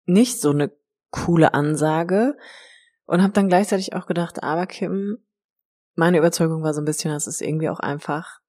nicht 0.05 0.41
so 0.41 0.49
eine 0.49 0.71
coole 1.11 1.53
Ansage. 1.53 2.35
Und 3.05 3.21
habe 3.21 3.33
dann 3.33 3.49
gleichzeitig 3.49 3.93
auch 3.93 4.07
gedacht, 4.07 4.43
aber 4.43 4.65
Kim, 4.65 5.17
meine 5.95 6.17
Überzeugung 6.17 6.63
war 6.63 6.73
so 6.73 6.81
ein 6.81 6.85
bisschen, 6.85 7.11
das 7.11 7.27
ist 7.27 7.41
irgendwie 7.41 7.69
auch 7.69 7.79
einfach 7.79 8.39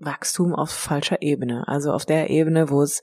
Wachstum 0.00 0.54
auf 0.54 0.70
falscher 0.70 1.22
Ebene. 1.22 1.68
Also 1.68 1.92
auf 1.92 2.06
der 2.06 2.30
Ebene, 2.30 2.70
wo 2.70 2.82
es, 2.82 3.02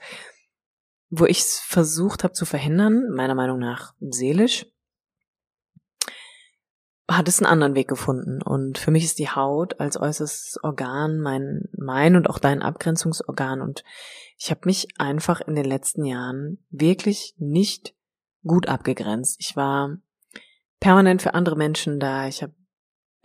wo 1.09 1.25
ich 1.25 1.39
es 1.39 1.59
versucht 1.59 2.23
habe 2.23 2.33
zu 2.33 2.45
verhindern, 2.45 3.09
meiner 3.13 3.35
Meinung 3.35 3.59
nach 3.59 3.93
seelisch, 3.99 4.65
hat 7.09 7.27
es 7.27 7.39
einen 7.39 7.51
anderen 7.51 7.75
Weg 7.75 7.87
gefunden. 7.87 8.41
Und 8.41 8.77
für 8.77 8.91
mich 8.91 9.05
ist 9.05 9.19
die 9.19 9.29
Haut 9.29 9.79
als 9.79 9.99
äußerstes 9.99 10.59
Organ 10.61 11.19
mein, 11.19 11.69
mein 11.77 12.15
und 12.15 12.29
auch 12.29 12.39
dein 12.39 12.61
Abgrenzungsorgan. 12.61 13.61
Und 13.61 13.83
ich 14.37 14.51
habe 14.51 14.61
mich 14.65 14.87
einfach 14.97 15.41
in 15.41 15.55
den 15.55 15.65
letzten 15.65 16.03
Jahren 16.03 16.65
wirklich 16.69 17.35
nicht 17.37 17.95
gut 18.43 18.67
abgegrenzt. 18.67 19.37
Ich 19.39 19.55
war 19.55 19.97
permanent 20.79 21.21
für 21.21 21.33
andere 21.33 21.55
Menschen 21.55 21.99
da. 21.99 22.27
Ich 22.27 22.43
habe 22.43 22.53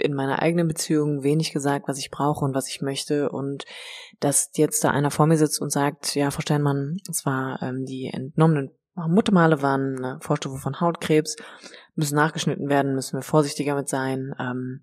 in 0.03 0.15
meiner 0.15 0.43
eigenen 0.43 0.69
Beziehung 0.69 1.23
wenig 1.23 1.53
gesagt, 1.53 1.89
was 1.89 1.99
ich 1.99 2.11
brauche 2.11 2.45
und 2.45 2.55
was 2.55 2.69
ich 2.69 2.83
möchte. 2.83 3.31
Und 3.31 3.65
dass 4.21 4.51
jetzt 4.57 4.85
da 4.85 4.91
einer 4.91 5.11
vor 5.11 5.27
mir 5.27 5.39
sitzt 5.39 5.61
und 5.61 5.71
sagt, 5.71 6.15
ja, 6.15 6.31
Frau 6.31 6.41
Steinmann, 6.41 6.99
es 7.09 7.25
war 7.25 7.63
ähm, 7.63 7.85
die 7.85 8.11
entnommenen 8.13 8.71
Muttermale 8.95 9.63
waren 9.63 9.97
eine 9.97 10.21
Vorstufe 10.21 10.59
von 10.59 10.81
Hautkrebs, 10.81 11.37
müssen 11.95 12.17
nachgeschnitten 12.17 12.69
werden, 12.69 12.95
müssen 12.95 13.17
wir 13.17 13.23
vorsichtiger 13.23 13.75
mit 13.75 13.89
sein. 13.89 14.35
Ähm, 14.39 14.83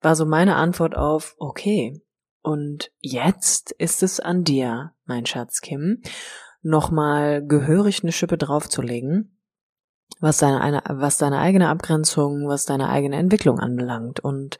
war 0.00 0.16
so 0.16 0.26
meine 0.26 0.56
Antwort 0.56 0.96
auf, 0.96 1.34
okay, 1.38 2.02
und 2.42 2.90
jetzt 3.00 3.72
ist 3.72 4.02
es 4.02 4.20
an 4.20 4.44
dir, 4.44 4.92
mein 5.06 5.26
Schatz 5.26 5.60
Kim, 5.60 6.02
nochmal 6.62 7.46
gehörig 7.46 8.02
eine 8.02 8.12
Schippe 8.12 8.36
draufzulegen, 8.36 9.33
was 10.20 10.38
deine, 10.38 10.82
was 10.88 11.16
deine 11.18 11.38
eigene 11.38 11.68
Abgrenzung, 11.68 12.48
was 12.48 12.64
deine 12.64 12.88
eigene 12.88 13.16
Entwicklung 13.16 13.58
anbelangt. 13.58 14.20
Und 14.20 14.58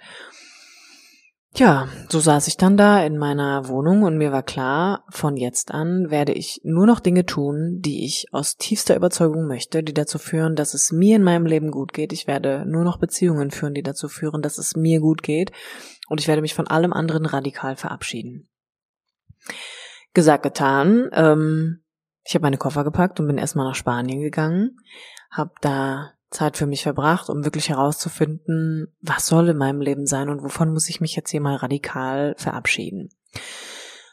ja, 1.57 1.89
so 2.09 2.19
saß 2.19 2.49
ich 2.49 2.57
dann 2.57 2.77
da 2.77 3.05
in 3.05 3.17
meiner 3.17 3.69
Wohnung 3.69 4.03
und 4.03 4.19
mir 4.19 4.33
war 4.33 4.43
klar, 4.43 5.05
von 5.09 5.37
jetzt 5.37 5.71
an 5.71 6.11
werde 6.11 6.33
ich 6.33 6.61
nur 6.65 6.85
noch 6.85 6.99
Dinge 6.99 7.27
tun, 7.27 7.79
die 7.81 8.05
ich 8.05 8.27
aus 8.33 8.57
tiefster 8.57 8.97
Überzeugung 8.97 9.47
möchte, 9.47 9.85
die 9.85 9.95
dazu 9.95 10.19
führen, 10.19 10.57
dass 10.57 10.75
es 10.75 10.91
mir 10.91 11.15
in 11.15 11.23
meinem 11.23 11.47
Leben 11.47 11.71
gut 11.71 11.93
geht. 11.93 12.13
Ich 12.13 12.27
werde 12.27 12.65
nur 12.67 12.83
noch 12.83 12.99
Beziehungen 12.99 13.53
führen, 13.53 13.75
die 13.75 13.85
dazu 13.85 14.09
führen, 14.09 14.43
dass 14.43 14.59
es 14.59 14.75
mir 14.75 14.99
gut 14.99 15.23
geht. 15.23 15.53
Und 16.09 16.21
ich 16.21 16.27
werde 16.27 16.43
mich 16.43 16.55
von 16.55 16.67
allem 16.67 16.93
anderen 16.93 17.25
radikal 17.25 17.77
verabschieden. 17.77 18.49
Gesagt, 20.13 20.43
getan. 20.43 21.09
Ähm, 21.13 21.85
Ich 22.27 22.35
habe 22.35 22.43
meine 22.45 22.57
Koffer 22.57 22.85
gepackt 22.85 23.21
und 23.21 23.27
bin 23.27 23.39
erstmal 23.39 23.69
nach 23.69 23.75
Spanien 23.75 24.23
gegangen, 24.23 24.79
habe 25.37 25.53
da 25.61 26.13
Zeit 26.31 26.57
für 26.57 26.67
mich 26.67 26.83
verbracht, 26.83 27.31
um 27.31 27.45
wirklich 27.45 27.69
herauszufinden, 27.69 28.89
was 29.01 29.27
soll 29.27 29.49
in 29.49 29.57
meinem 29.57 29.81
Leben 29.81 30.07
sein 30.07 30.29
und 30.29 30.43
wovon 30.43 30.73
muss 30.73 30.89
ich 30.89 31.01
mich 31.01 31.15
jetzt 31.15 31.31
hier 31.31 31.41
mal 31.41 31.57
radikal 31.57 32.35
verabschieden. 32.37 33.11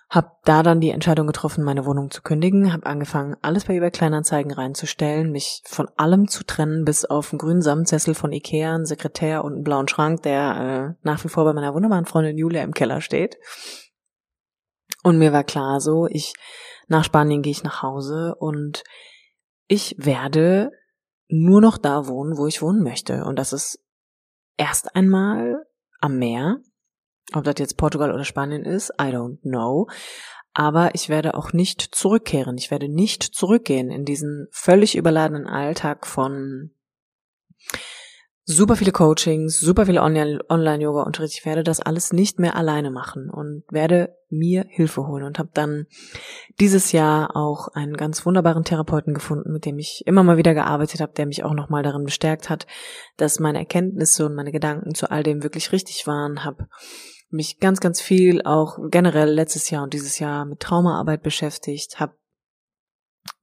Hab 0.09 0.43
da 0.43 0.61
dann 0.61 0.81
die 0.81 0.89
Entscheidung 0.89 1.25
getroffen, 1.25 1.63
meine 1.63 1.85
Wohnung 1.85 2.11
zu 2.11 2.21
kündigen, 2.21 2.73
hab 2.73 2.85
angefangen, 2.85 3.37
alles 3.41 3.65
bei 3.65 3.75
eBay 3.75 3.91
Kleinanzeigen 3.91 4.51
reinzustellen, 4.51 5.31
mich 5.31 5.63
von 5.65 5.87
allem 5.95 6.27
zu 6.27 6.43
trennen, 6.43 6.83
bis 6.83 7.05
auf 7.05 7.31
einen 7.31 7.39
grünen 7.39 7.61
Samtsessel 7.61 8.13
von 8.13 8.33
Ikea, 8.33 8.75
einen 8.75 8.85
Sekretär 8.85 9.45
und 9.45 9.53
einen 9.53 9.63
blauen 9.63 9.87
Schrank, 9.87 10.23
der 10.23 10.95
äh, 10.99 11.05
nach 11.07 11.23
wie 11.23 11.29
vor 11.29 11.45
bei 11.45 11.53
meiner 11.53 11.73
wunderbaren 11.73 12.05
Freundin 12.05 12.37
Julia 12.37 12.61
im 12.61 12.73
Keller 12.73 12.99
steht. 12.99 13.37
Und 15.01 15.17
mir 15.17 15.31
war 15.31 15.45
klar 15.45 15.79
so, 15.79 16.07
ich 16.07 16.33
nach 16.87 17.05
Spanien 17.05 17.41
gehe 17.41 17.51
ich 17.51 17.63
nach 17.63 17.81
Hause 17.81 18.35
und 18.37 18.83
ich 19.67 19.95
werde 19.97 20.71
nur 21.31 21.61
noch 21.61 21.77
da 21.77 22.07
wohnen, 22.07 22.37
wo 22.37 22.47
ich 22.47 22.61
wohnen 22.61 22.83
möchte. 22.83 23.25
Und 23.25 23.37
das 23.37 23.53
ist 23.53 23.79
erst 24.57 24.95
einmal 24.95 25.65
am 25.99 26.17
Meer. 26.17 26.57
Ob 27.33 27.43
das 27.43 27.55
jetzt 27.57 27.77
Portugal 27.77 28.11
oder 28.11 28.25
Spanien 28.25 28.63
ist, 28.63 28.89
I 28.99 29.05
don't 29.05 29.39
know. 29.41 29.87
Aber 30.53 30.93
ich 30.95 31.07
werde 31.07 31.35
auch 31.35 31.53
nicht 31.53 31.81
zurückkehren. 31.81 32.57
Ich 32.57 32.71
werde 32.71 32.89
nicht 32.89 33.23
zurückgehen 33.23 33.89
in 33.89 34.03
diesen 34.03 34.47
völlig 34.51 34.95
überladenen 34.95 35.47
Alltag 35.47 36.05
von 36.05 36.71
super 38.43 38.75
viele 38.75 38.91
Coachings, 38.91 39.59
super 39.59 39.85
viele 39.85 40.01
Online-Yoga-Unterricht. 40.01 41.39
Ich 41.39 41.45
werde 41.45 41.63
das 41.63 41.79
alles 41.79 42.11
nicht 42.11 42.39
mehr 42.39 42.55
alleine 42.55 42.91
machen 42.91 43.29
und 43.29 43.63
werde 43.69 44.15
mir 44.29 44.65
Hilfe 44.69 45.05
holen 45.07 45.23
und 45.23 45.39
habe 45.39 45.49
dann 45.53 45.85
dieses 46.59 46.91
Jahr 46.91 47.35
auch 47.35 47.67
einen 47.69 47.95
ganz 47.95 48.25
wunderbaren 48.25 48.63
Therapeuten 48.63 49.13
gefunden, 49.13 49.51
mit 49.51 49.65
dem 49.65 49.77
ich 49.77 50.03
immer 50.05 50.23
mal 50.23 50.37
wieder 50.37 50.53
gearbeitet 50.53 51.01
habe, 51.01 51.13
der 51.13 51.25
mich 51.25 51.43
auch 51.43 51.53
nochmal 51.53 51.83
darin 51.83 52.03
bestärkt 52.03 52.49
hat, 52.49 52.65
dass 53.17 53.39
meine 53.39 53.59
Erkenntnisse 53.59 54.25
und 54.25 54.35
meine 54.35 54.51
Gedanken 54.51 54.95
zu 54.95 55.11
all 55.11 55.23
dem 55.23 55.43
wirklich 55.43 55.71
richtig 55.71 56.07
waren. 56.07 56.43
Habe 56.43 56.67
mich 57.29 57.59
ganz, 57.59 57.79
ganz 57.79 58.01
viel 58.01 58.41
auch 58.43 58.77
generell 58.89 59.31
letztes 59.31 59.69
Jahr 59.69 59.83
und 59.83 59.93
dieses 59.93 60.19
Jahr 60.19 60.45
mit 60.45 60.59
Traumaarbeit 60.59 61.23
beschäftigt, 61.23 61.99
habe 61.99 62.15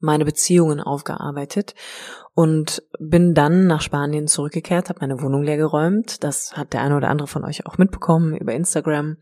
meine 0.00 0.24
Beziehungen 0.24 0.80
aufgearbeitet 0.80 1.74
und 2.34 2.82
bin 3.00 3.34
dann 3.34 3.66
nach 3.66 3.80
Spanien 3.80 4.28
zurückgekehrt, 4.28 4.88
habe 4.88 5.00
meine 5.00 5.20
Wohnung 5.20 5.42
leer 5.42 5.56
geräumt. 5.56 6.22
Das 6.22 6.56
hat 6.56 6.72
der 6.72 6.82
eine 6.82 6.96
oder 6.96 7.08
andere 7.08 7.26
von 7.26 7.44
euch 7.44 7.66
auch 7.66 7.78
mitbekommen 7.78 8.36
über 8.36 8.52
Instagram. 8.52 9.16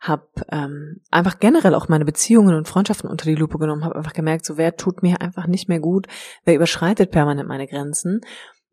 Habe 0.00 0.26
ähm, 0.50 1.00
einfach 1.10 1.38
generell 1.38 1.74
auch 1.74 1.88
meine 1.88 2.04
Beziehungen 2.04 2.54
und 2.54 2.68
Freundschaften 2.68 3.08
unter 3.08 3.24
die 3.24 3.36
Lupe 3.36 3.58
genommen, 3.58 3.84
habe 3.84 3.96
einfach 3.96 4.12
gemerkt, 4.12 4.44
so 4.44 4.58
wer 4.58 4.76
tut 4.76 5.02
mir 5.02 5.20
einfach 5.22 5.46
nicht 5.46 5.68
mehr 5.68 5.80
gut, 5.80 6.08
wer 6.44 6.54
überschreitet 6.54 7.10
permanent 7.10 7.48
meine 7.48 7.66
Grenzen. 7.66 8.20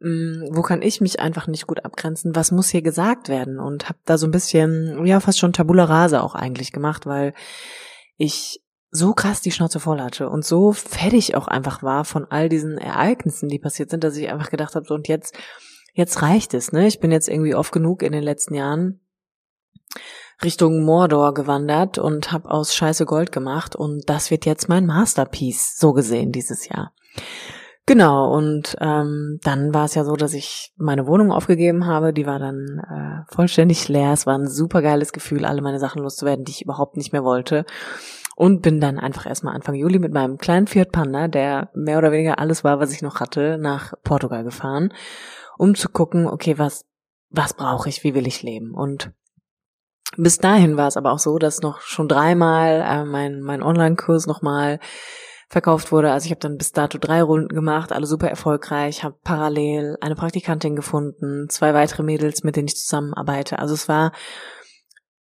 Ähm, 0.02 0.50
wo 0.52 0.62
kann 0.62 0.82
ich 0.82 1.00
mich 1.00 1.20
einfach 1.20 1.48
nicht 1.48 1.68
gut 1.68 1.86
abgrenzen? 1.86 2.36
Was 2.36 2.52
muss 2.52 2.70
hier 2.70 2.82
gesagt 2.82 3.30
werden? 3.30 3.60
Und 3.60 3.88
habe 3.88 4.00
da 4.06 4.18
so 4.18 4.28
ein 4.28 4.32
bisschen, 4.32 5.06
ja, 5.06 5.20
fast 5.20 5.40
schon 5.40 5.54
Tabula 5.54 5.86
Rasa 5.86 6.22
auch 6.22 6.36
eigentlich 6.36 6.72
gemacht, 6.72 7.06
weil 7.06 7.34
ich 8.18 8.62
so 8.92 9.14
krass 9.14 9.42
die 9.42 9.52
Schnauze 9.52 9.80
voll 9.80 10.02
hatte 10.02 10.30
und 10.30 10.44
so 10.44 10.72
fertig 10.72 11.36
auch 11.36 11.48
einfach 11.48 11.84
war 11.84 12.06
von 12.06 12.26
all 12.30 12.50
diesen 12.50 12.78
Ereignissen, 12.78 13.50
die 13.50 13.60
passiert 13.60 13.92
sind, 13.92 14.04
dass 14.04 14.18
ich 14.18 14.30
einfach 14.30 14.50
gedacht 14.50 14.76
habe, 14.76 14.86
so 14.86 14.96
und 14.96 15.08
jetzt, 15.08 15.36
jetzt 15.94 16.22
reicht 16.22 16.54
es, 16.54 16.72
ne? 16.72 16.88
Ich 16.88 17.00
bin 17.00 17.12
jetzt 17.12 17.30
irgendwie 17.30 17.56
oft 17.56 17.72
genug 17.72 18.02
in 18.02 18.12
den 18.12 18.24
letzten 18.24 18.56
Jahren 18.56 19.00
Richtung 20.44 20.84
Mordor 20.84 21.34
gewandert 21.34 21.98
und 21.98 22.32
habe 22.32 22.50
aus 22.50 22.74
Scheiße 22.74 23.06
Gold 23.06 23.32
gemacht 23.32 23.76
und 23.76 24.10
das 24.10 24.32
wird 24.32 24.46
jetzt 24.46 24.70
mein 24.70 24.86
Masterpiece, 24.86 25.78
so 25.78 25.94
gesehen, 25.94 26.32
dieses 26.32 26.68
Jahr. 26.68 26.94
Genau, 27.86 28.32
und 28.32 28.76
ähm, 28.80 29.40
dann 29.42 29.74
war 29.74 29.86
es 29.86 29.96
ja 29.96 30.04
so, 30.04 30.16
dass 30.16 30.34
ich 30.34 30.74
meine 30.78 31.08
Wohnung 31.08 31.32
aufgegeben 31.32 31.88
habe. 31.88 32.14
Die 32.14 32.28
war 32.28 32.38
dann 32.38 32.80
äh, 32.88 33.34
vollständig 33.34 33.88
leer. 33.88 34.14
Es 34.14 34.28
war 34.28 34.38
ein 34.38 34.48
super 34.48 34.84
geiles 34.84 35.12
Gefühl, 35.12 35.44
alle 35.44 35.64
meine 35.64 35.80
Sachen 35.80 36.04
loszuwerden, 36.04 36.46
die 36.46 36.52
ich 36.52 36.62
überhaupt 36.62 36.98
nicht 36.98 37.14
mehr 37.14 37.24
wollte 37.24 37.66
und 38.40 38.62
bin 38.62 38.80
dann 38.80 39.00
einfach 39.00 39.26
erstmal 39.26 39.54
Anfang 39.54 39.76
Juli 39.76 40.00
mit 40.00 40.14
meinem 40.14 40.38
kleinen 40.38 40.66
Fiat 40.66 40.94
Panda, 40.94 41.28
der 41.28 41.72
mehr 41.74 41.98
oder 41.98 42.14
weniger 42.14 42.40
alles 42.40 42.64
war, 42.64 42.80
was 42.80 42.94
ich 42.94 43.02
noch 43.02 43.20
hatte, 43.20 43.58
nach 43.58 43.94
Portugal 44.06 44.46
gefahren, 44.46 44.94
um 45.58 45.76
zu 45.76 45.90
gucken, 45.90 46.26
okay, 46.26 46.58
was, 46.58 46.86
was 47.30 47.54
brauche 47.54 47.90
ich, 47.90 48.06
wie 48.06 48.16
will 48.16 48.28
ich 48.28 48.42
leben? 48.42 48.74
Und 48.74 49.12
bis 50.16 50.38
dahin 50.38 50.78
war 50.78 50.88
es 50.88 50.96
aber 50.96 51.12
auch 51.12 51.20
so, 51.20 51.38
dass 51.38 51.60
noch 51.60 51.82
schon 51.82 52.08
dreimal 52.08 52.80
äh, 52.80 53.04
mein, 53.04 53.42
mein 53.42 53.62
Online-Kurs 53.62 54.26
nochmal 54.26 54.80
verkauft 55.50 55.92
wurde. 55.92 56.14
Also 56.14 56.28
ich 56.28 56.32
habe 56.32 56.40
dann 56.40 56.56
bis 56.56 56.72
dato 56.72 56.98
drei 56.98 57.22
Runden 57.22 57.54
gemacht, 57.54 57.92
alle 57.92 58.06
super 58.06 58.30
erfolgreich, 58.30 59.04
habe 59.04 59.18
parallel 59.22 59.98
eine 60.00 60.16
Praktikantin 60.16 60.78
gefunden, 60.78 61.50
zwei 61.50 61.74
weitere 61.74 62.04
Mädels, 62.04 62.46
mit 62.46 62.56
denen 62.56 62.70
ich 62.70 62.78
zusammenarbeite. 62.78 63.60
Also 63.60 63.74
es 63.74 63.90
war 63.90 64.14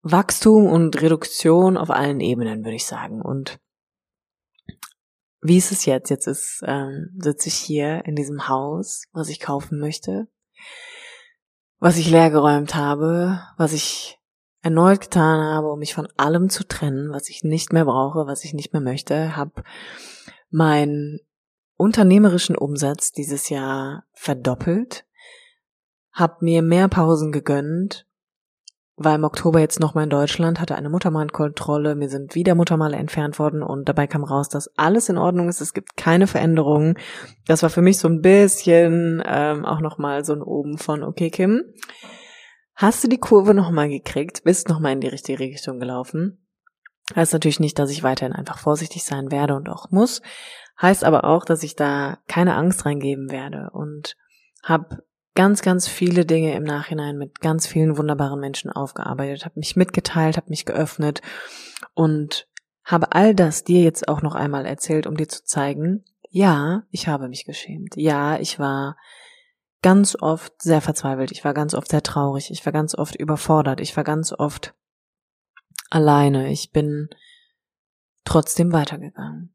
Wachstum 0.05 0.67
und 0.67 1.01
Reduktion 1.01 1.79
auf 1.79 1.89
allen 1.89 2.21
Ebenen, 2.21 2.63
würde 2.63 2.77
ich 2.77 2.87
sagen. 2.87 3.23
Und 3.23 3.59
wie 5.41 5.57
ist 5.57 5.73
es 5.73 5.87
jetzt? 5.87 6.11
Jetzt 6.11 6.27
ist, 6.27 6.63
ähm, 6.67 7.09
sitze 7.19 7.49
ich 7.49 7.55
hier 7.55 8.05
in 8.05 8.15
diesem 8.15 8.49
Haus, 8.49 9.05
was 9.13 9.31
ich 9.31 9.41
kaufen 9.41 9.81
möchte, 9.81 10.29
was 11.79 11.97
ich 11.97 12.11
leergeräumt 12.11 12.75
habe, 12.75 13.41
was 13.57 13.73
ich 13.73 14.19
erneut 14.61 15.01
getan 15.01 15.41
habe, 15.41 15.73
um 15.73 15.79
mich 15.79 15.95
von 15.95 16.09
allem 16.19 16.51
zu 16.51 16.69
trennen, 16.69 17.11
was 17.11 17.31
ich 17.31 17.43
nicht 17.43 17.73
mehr 17.73 17.87
brauche, 17.87 18.27
was 18.27 18.45
ich 18.45 18.53
nicht 18.53 18.75
mehr 18.75 18.83
möchte, 18.83 19.37
habe 19.37 19.63
meinen 20.51 21.21
unternehmerischen 21.77 22.57
Umsatz 22.57 23.13
dieses 23.13 23.49
Jahr 23.49 24.05
verdoppelt, 24.13 25.07
habe 26.13 26.45
mir 26.45 26.61
mehr 26.63 26.89
Pausen 26.89 27.33
gegönnt 27.33 28.07
war 28.97 29.15
im 29.17 29.25
Oktober 29.25 29.59
jetzt 29.59 29.81
nochmal 29.81 30.05
in 30.05 30.11
Deutschland, 30.11 30.61
hatte 30.61 30.77
eine 30.77 30.89
Muttermalkontrolle, 30.89 31.97
mir 31.97 32.09
sind 32.09 32.35
wieder 32.35 32.55
Muttermale 32.55 32.97
entfernt 32.97 33.39
worden 33.39 33.63
und 33.63 33.89
dabei 33.89 34.07
kam 34.07 34.23
raus, 34.23 34.49
dass 34.49 34.71
alles 34.77 35.09
in 35.09 35.19
Ordnung 35.19 35.49
ist, 35.49 35.61
es 35.61 35.75
gibt 35.75 35.97
keine 35.97 36.27
Veränderungen. 36.27 36.97
Das 37.47 37.63
war 37.63 37.71
für 37.71 37.83
mich 37.83 37.99
so 37.99 38.09
ein 38.09 38.21
bisschen 38.21 39.23
ähm, 39.27 39.65
auch 39.65 39.81
nochmal 39.81 40.25
so 40.25 40.33
ein 40.33 40.43
Oben 40.43 40.79
von, 40.79 41.03
okay 41.03 41.31
Kim, 41.31 41.65
hast 42.77 43.03
du 43.03 43.09
die 43.09 43.19
Kurve 43.19 43.53
nochmal 43.53 43.89
gekriegt, 43.89 44.45
bist 44.45 44.69
nochmal 44.69 44.93
in 44.93 45.01
die 45.01 45.09
richtige 45.09 45.41
Richtung 45.41 45.81
gelaufen. 45.81 46.47
Heißt 47.15 47.33
natürlich 47.33 47.61
nicht, 47.61 47.79
dass 47.79 47.91
ich 47.91 48.03
weiterhin 48.03 48.33
einfach 48.33 48.59
vorsichtig 48.59 49.05
sein 49.05 49.31
werde 49.33 49.57
und 49.57 49.69
auch 49.69 49.91
muss. 49.91 50.23
Heißt 50.81 51.05
aber 51.05 51.25
auch, 51.25 51.45
dass 51.45 51.63
ich 51.63 51.77
da 51.77 52.19
keine 52.29 52.55
Angst 52.55 52.87
reingeben 52.87 53.31
werde 53.31 53.71
und 53.73 54.17
habe 54.63 55.05
ganz, 55.35 55.63
ganz 55.63 55.89
viele 55.89 56.25
Dinge 56.25 56.55
im 56.55 56.63
Nachhinein 56.63 57.19
mit 57.19 57.41
ganz 57.41 57.67
vielen 57.67 57.97
wunderbaren 57.99 58.41
Menschen 58.41 58.71
aufgearbeitet, 58.71 59.45
habe 59.45 59.59
mich 59.59 59.77
mitgeteilt, 59.77 60.37
habe 60.37 60.51
mich 60.51 60.65
geöffnet 60.65 61.23
und 61.95 62.47
habe 62.85 63.13
all 63.13 63.35
das 63.35 63.65
dir 63.65 63.83
jetzt 63.83 64.09
auch 64.09 64.23
noch 64.23 64.35
einmal 64.35 64.67
erzählt, 64.67 65.07
um 65.07 65.17
dir 65.17 65.29
zu 65.29 65.45
zeigen, 65.45 66.05
ja, 66.31 66.83
ich 66.91 67.09
habe 67.09 67.29
mich 67.29 67.45
geschämt. 67.45 67.97
Ja, 67.97 68.39
ich 68.39 68.59
war 68.59 68.97
ganz 69.83 70.17
oft 70.21 70.61
sehr 70.61 70.81
verzweifelt. 70.81 71.31
Ich 71.31 71.45
war 71.45 71.55
ganz 71.55 71.75
oft 71.75 71.89
sehr 71.91 72.03
traurig. 72.03 72.51
Ich 72.51 72.65
war 72.67 72.73
ganz 72.73 72.95
oft 72.95 73.15
überfordert. 73.15 73.81
Ich 73.81 73.97
war 73.97 74.05
ganz 74.05 74.33
oft 74.33 74.75
alleine. 75.91 76.51
Ich 76.51 76.73
bin 76.73 77.09
trotzdem 78.25 78.73
weitergegangen 78.73 79.54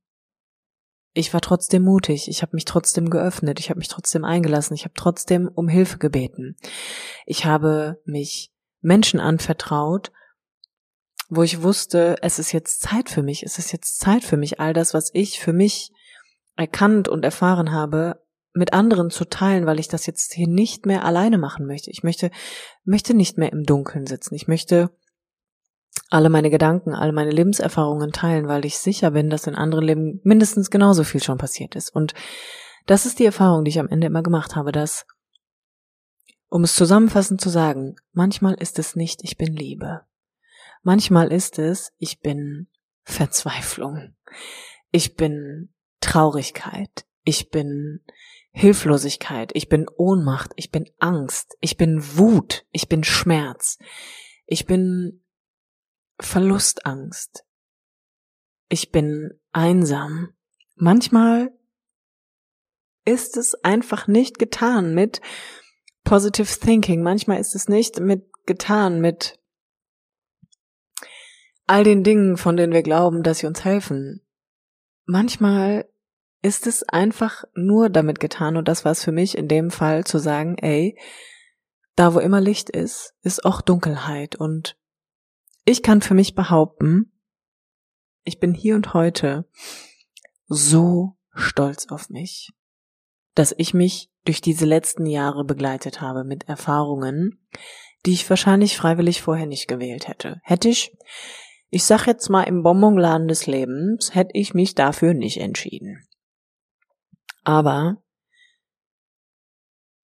ich 1.14 1.34
war 1.34 1.42
trotzdem 1.42 1.84
mutig, 1.84 2.28
ich 2.28 2.42
habe 2.42 2.56
mich 2.56 2.66
trotzdem 2.66 3.10
geöffnet, 3.10 3.60
ich 3.60 3.70
habe 3.70 3.80
mich 3.80 3.88
trotzdem 3.88 4.24
eingelassen, 4.24 4.76
ich 4.76 4.84
habe 4.84 4.94
trotzdem 4.96 5.48
um 5.48 5.68
Hilfe 5.68 5.98
gebeten. 5.98 6.56
Ich 7.26 7.46
habe 7.46 8.00
mich 8.06 8.52
Menschen 8.82 9.20
anvertraut, 9.20 10.12
wo 11.30 11.44
ich 11.44 11.62
wusste, 11.62 12.18
es 12.22 12.40
ist 12.40 12.52
jetzt 12.52 12.82
Zeit 12.82 13.10
für 13.10 13.24
mich, 13.24 13.44
es 13.44 13.58
ist 13.60 13.72
jetzt 13.72 14.00
Zeit 14.00 14.24
für 14.24 14.38
mich, 14.38 14.60
all 14.60 14.74
das, 14.74 14.94
was 14.94 15.10
ich 15.14 15.40
für 15.40 15.54
mich 15.54 15.92
erkannt 16.56 17.08
und 17.08 17.24
erfahren 17.24 17.72
habe, 17.72 18.22
mit 18.54 18.74
anderen 18.74 19.10
zu 19.10 19.26
teilen, 19.26 19.66
weil 19.66 19.80
ich 19.80 19.88
das 19.88 20.06
jetzt 20.06 20.34
hier 20.34 20.48
nicht 20.48 20.86
mehr 20.86 21.06
alleine 21.06 21.38
machen 21.38 21.66
möchte. 21.66 21.92
Ich 21.92 22.04
möchte, 22.04 22.32
möchte 22.84 23.14
nicht 23.14 23.38
mehr 23.38 23.52
im 23.52 23.64
Dunkeln 23.64 24.08
sitzen. 24.08 24.36
Ich 24.36 24.48
möchte 24.48 24.90
alle 26.10 26.30
meine 26.30 26.50
Gedanken, 26.50 26.94
alle 26.94 27.12
meine 27.12 27.32
Lebenserfahrungen 27.32 28.12
teilen, 28.12 28.48
weil 28.48 28.66
ich 28.66 28.78
sicher 28.78 29.12
bin, 29.12 29.30
dass 29.30 29.48
in 29.48 29.56
anderen 29.56 29.86
Leben 29.86 30.22
mindestens 30.24 30.70
genauso 30.70 31.04
viel 31.04 31.22
schon 31.22 31.38
passiert 31.38 31.76
ist. 31.76 31.94
Und 31.96 32.14
das 32.86 33.06
ist 33.06 33.20
die 33.20 33.26
Erfahrung, 33.26 33.64
die 33.64 33.70
ich 33.70 33.80
am 33.80 33.88
Ende 33.88 34.08
immer 34.08 34.24
gemacht 34.24 34.56
habe, 34.56 34.72
dass, 34.72 35.06
um 36.50 36.64
es 36.64 36.76
zusammenfassend 36.76 37.40
zu 37.40 37.50
sagen, 37.50 37.96
manchmal 38.12 38.56
ist 38.56 38.80
es 38.80 38.96
nicht, 38.96 39.24
ich 39.24 39.38
bin 39.38 39.56
Liebe. 39.56 40.02
Manchmal 40.82 41.32
ist 41.32 41.60
es, 41.60 41.92
ich 41.98 42.20
bin 42.20 42.68
Verzweiflung. 43.04 44.16
Ich 44.92 45.16
bin 45.16 45.74
Traurigkeit. 46.00 47.06
Ich 47.24 47.50
bin 47.50 48.02
Hilflosigkeit. 48.52 49.52
Ich 49.54 49.70
bin 49.70 49.88
Ohnmacht. 49.98 50.52
Ich 50.56 50.72
bin 50.72 50.86
Angst. 51.00 51.58
Ich 51.60 51.78
bin 51.78 52.18
Wut. 52.18 52.66
Ich 52.72 52.88
bin 52.88 53.04
Schmerz. 53.04 53.78
Ich 54.46 54.66
bin 54.66 55.22
Verlustangst. 56.20 57.46
Ich 58.70 58.92
bin 58.92 59.40
einsam. 59.52 60.34
Manchmal 60.76 61.52
ist 63.06 63.38
es 63.38 63.56
einfach 63.64 64.08
nicht 64.08 64.40
getan 64.40 64.94
mit 64.94 65.22
Positive 66.04 66.60
Thinking. 66.60 67.02
Manchmal 67.02 67.40
ist 67.40 67.56
es 67.56 67.68
nicht 67.68 68.00
mit 68.00 68.30
getan 68.46 69.00
mit 69.00 69.40
all 71.68 71.84
den 71.84 72.04
Dingen, 72.04 72.38
von 72.38 72.58
denen 72.58 72.74
wir 72.74 72.82
glauben, 72.82 73.22
dass 73.22 73.40
sie 73.40 73.48
uns 73.48 73.64
helfen. 73.64 74.26
Manchmal 75.06 75.88
ist 76.42 76.66
es 76.68 76.84
einfach 76.84 77.44
nur 77.54 77.90
damit 77.90 78.20
getan 78.20 78.58
und 78.58 78.68
das 78.68 78.86
war 78.86 78.94
es 78.94 79.04
für 79.04 79.12
mich 79.12 79.38
in 79.38 79.48
dem 79.48 79.70
Fall 79.70 80.04
zu 80.04 80.18
sagen, 80.18 80.58
ey, 80.58 80.98
da 81.96 82.14
wo 82.14 82.20
immer 82.20 82.42
Licht 82.42 82.70
ist, 82.70 83.14
ist 83.22 83.46
auch 83.46 83.62
Dunkelheit 83.62 84.36
und 84.36 84.79
ich 85.66 85.84
kann 85.84 86.02
für 86.02 86.14
mich 86.14 86.36
behaupten, 86.36 87.12
ich 88.24 88.40
bin 88.40 88.54
hier 88.54 88.76
und 88.76 88.94
heute 88.94 89.50
so 90.48 91.18
stolz 91.34 91.88
auf 91.90 92.10
mich, 92.10 92.52
dass 93.36 93.54
ich 93.58 93.74
mich 93.74 94.12
durch 94.26 94.42
diese 94.42 94.66
letzten 94.66 95.06
Jahre 95.06 95.46
begleitet 95.46 96.02
habe 96.02 96.24
mit 96.24 96.48
Erfahrungen, 96.50 97.48
die 98.06 98.14
ich 98.14 98.30
wahrscheinlich 98.30 98.78
freiwillig 98.78 99.22
vorher 99.22 99.46
nicht 99.46 99.68
gewählt 99.68 100.08
hätte. 100.08 100.42
Hätte 100.44 100.70
ich, 100.70 100.96
ich 101.70 101.84
sag 101.84 102.08
jetzt 102.08 102.30
mal 102.30 102.44
im 102.44 102.64
Bonbonladen 102.64 103.28
des 103.28 103.48
Lebens, 103.48 104.16
hätte 104.16 104.32
ich 104.34 104.54
mich 104.54 104.76
dafür 104.76 105.14
nicht 105.14 105.38
entschieden. 105.38 106.08
Aber 107.44 108.04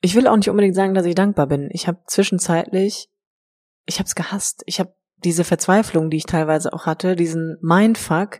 ich 0.01 0.15
will 0.15 0.27
auch 0.27 0.35
nicht 0.35 0.49
unbedingt 0.49 0.75
sagen, 0.75 0.93
dass 0.93 1.05
ich 1.05 1.15
dankbar 1.15 1.47
bin. 1.47 1.69
Ich 1.71 1.87
habe 1.87 2.03
zwischenzeitlich, 2.07 3.09
ich 3.85 3.99
habe 3.99 4.07
es 4.07 4.15
gehasst. 4.15 4.63
Ich 4.65 4.79
habe 4.79 4.95
diese 5.25 5.43
Verzweiflung, 5.43 6.09
die 6.09 6.17
ich 6.17 6.25
teilweise 6.25 6.71
auch 6.71 6.85
hatte, 6.85 7.15
diesen 7.15 7.57
Mindfuck, 7.61 8.39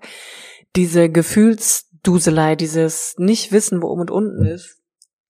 diese 0.76 1.10
Gefühlsduselei, 1.10 2.56
dieses 2.56 3.16
Nicht-Wissen, 3.18 3.82
wo 3.82 3.88
oben 3.88 4.02
und 4.02 4.12
unten 4.12 4.46
ist, 4.46 4.78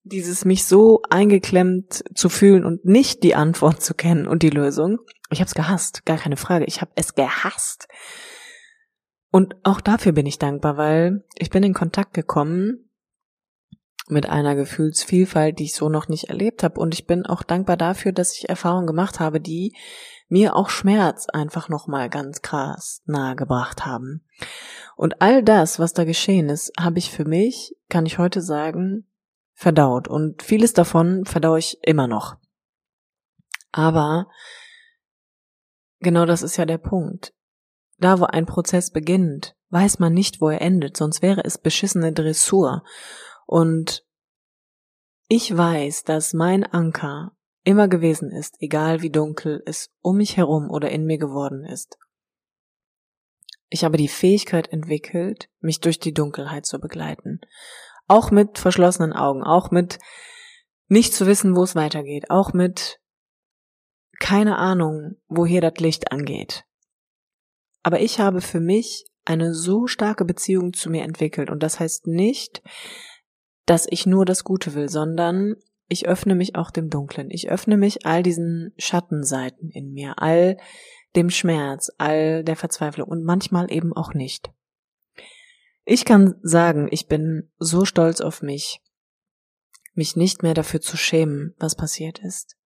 dieses 0.03 0.45
mich 0.45 0.65
so 0.65 1.01
eingeklemmt 1.09 2.03
zu 2.13 2.29
fühlen 2.29 2.65
und 2.65 2.85
nicht 2.85 3.23
die 3.23 3.35
Antwort 3.35 3.81
zu 3.81 3.93
kennen 3.93 4.27
und 4.27 4.43
die 4.43 4.49
Lösung. 4.49 4.99
Ich 5.31 5.39
habe 5.39 5.47
es 5.47 5.55
gehasst, 5.55 6.05
gar 6.05 6.17
keine 6.17 6.37
Frage. 6.37 6.65
Ich 6.65 6.81
habe 6.81 6.91
es 6.95 7.15
gehasst. 7.15 7.87
Und 9.31 9.55
auch 9.63 9.81
dafür 9.81 10.11
bin 10.11 10.25
ich 10.25 10.37
dankbar, 10.37 10.77
weil 10.77 11.23
ich 11.35 11.49
bin 11.49 11.63
in 11.63 11.73
Kontakt 11.73 12.13
gekommen 12.13 12.89
mit 14.07 14.29
einer 14.29 14.55
Gefühlsvielfalt, 14.55 15.57
die 15.57 15.65
ich 15.65 15.73
so 15.73 15.89
noch 15.89 16.07
nicht 16.07 16.25
erlebt 16.25 16.63
habe. 16.63 16.79
Und 16.79 16.93
ich 16.93 17.07
bin 17.07 17.25
auch 17.25 17.43
dankbar 17.43 17.75
dafür, 17.75 18.11
dass 18.11 18.37
ich 18.37 18.49
Erfahrungen 18.49 18.87
gemacht 18.87 19.19
habe, 19.19 19.41
die 19.41 19.73
mir 20.27 20.55
auch 20.55 20.69
Schmerz 20.69 21.27
einfach 21.27 21.69
nochmal 21.69 22.09
ganz 22.09 22.41
krass 22.41 23.01
nahe 23.05 23.35
gebracht 23.35 23.85
haben. 23.85 24.25
Und 24.95 25.21
all 25.21 25.43
das, 25.43 25.79
was 25.79 25.93
da 25.93 26.03
geschehen 26.03 26.49
ist, 26.49 26.71
habe 26.79 26.99
ich 26.99 27.11
für 27.11 27.25
mich, 27.25 27.75
kann 27.89 28.05
ich 28.05 28.17
heute 28.17 28.41
sagen, 28.41 29.07
verdaut. 29.53 30.07
Und 30.07 30.41
vieles 30.41 30.73
davon 30.73 31.25
verdaue 31.25 31.59
ich 31.59 31.77
immer 31.83 32.07
noch. 32.07 32.37
Aber 33.71 34.27
genau 35.99 36.25
das 36.25 36.41
ist 36.41 36.57
ja 36.57 36.65
der 36.65 36.77
Punkt. 36.77 37.33
Da, 37.97 38.19
wo 38.19 38.25
ein 38.25 38.45
Prozess 38.45 38.91
beginnt, 38.91 39.55
weiß 39.69 39.99
man 39.99 40.13
nicht, 40.13 40.41
wo 40.41 40.49
er 40.49 40.61
endet, 40.61 40.97
sonst 40.97 41.21
wäre 41.21 41.43
es 41.43 41.57
beschissene 41.57 42.13
Dressur. 42.13 42.83
Und 43.45 44.05
ich 45.27 45.55
weiß, 45.55 46.03
dass 46.03 46.33
mein 46.33 46.63
Anker 46.63 47.34
immer 47.65 47.87
gewesen 47.89 48.31
ist, 48.31 48.55
egal 48.59 49.01
wie 49.01 49.09
dunkel 49.09 49.61
es 49.65 49.89
um 50.01 50.17
mich 50.17 50.37
herum 50.37 50.69
oder 50.69 50.89
in 50.91 51.05
mir 51.05 51.17
geworden 51.17 51.65
ist. 51.65 51.97
Ich 53.69 53.83
habe 53.83 53.97
die 53.97 54.07
Fähigkeit 54.07 54.71
entwickelt, 54.71 55.49
mich 55.59 55.81
durch 55.81 55.99
die 55.99 56.13
Dunkelheit 56.13 56.65
zu 56.65 56.79
begleiten. 56.79 57.41
Auch 58.07 58.31
mit 58.31 58.59
verschlossenen 58.59 59.11
Augen, 59.11 59.43
auch 59.43 59.71
mit 59.71 59.99
nicht 60.87 61.13
zu 61.13 61.25
wissen, 61.25 61.55
wo 61.55 61.63
es 61.63 61.75
weitergeht, 61.75 62.29
auch 62.29 62.53
mit 62.53 62.99
keine 64.19 64.57
Ahnung, 64.57 65.15
woher 65.27 65.59
das 65.59 65.79
Licht 65.79 66.11
angeht. 66.11 66.63
Aber 67.83 67.99
ich 67.99 68.19
habe 68.19 68.41
für 68.41 68.59
mich 68.59 69.05
eine 69.25 69.53
so 69.53 69.87
starke 69.87 70.23
Beziehung 70.23 70.73
zu 70.73 70.89
mir 70.89 71.03
entwickelt 71.03 71.49
und 71.49 71.63
das 71.63 71.79
heißt 71.79 72.05
nicht, 72.05 72.61
dass 73.65 73.87
ich 73.89 74.05
nur 74.05 74.25
das 74.25 74.43
Gute 74.43 74.75
will, 74.75 74.87
sondern 74.87 75.55
ich 75.87 76.07
öffne 76.07 76.35
mich 76.35 76.55
auch 76.55 76.71
dem 76.71 76.89
Dunklen. 76.89 77.29
Ich 77.29 77.49
öffne 77.49 77.77
mich 77.77 78.05
all 78.05 78.23
diesen 78.23 78.73
Schattenseiten 78.77 79.69
in 79.69 79.91
mir, 79.91 80.21
all 80.21 80.57
dem 81.15 81.29
Schmerz, 81.29 81.91
all 81.97 82.43
der 82.43 82.55
Verzweiflung 82.55 83.07
und 83.07 83.23
manchmal 83.23 83.71
eben 83.71 83.93
auch 83.93 84.13
nicht. 84.13 84.51
Ich 85.85 86.03
kann 86.03 86.35
sagen, 86.41 86.87
ich 86.91 87.07
bin 87.07 87.51
so 87.57 87.85
stolz 87.85 88.19
auf 88.19 88.41
mich, 88.41 88.81
mich 89.93 90.15
nicht 90.15 90.43
mehr 90.43 90.55
dafür 90.55 90.81
zu 90.81 90.97
schämen, 90.97 91.55
was 91.59 91.75
passiert 91.75 92.19
ist. 92.19 92.57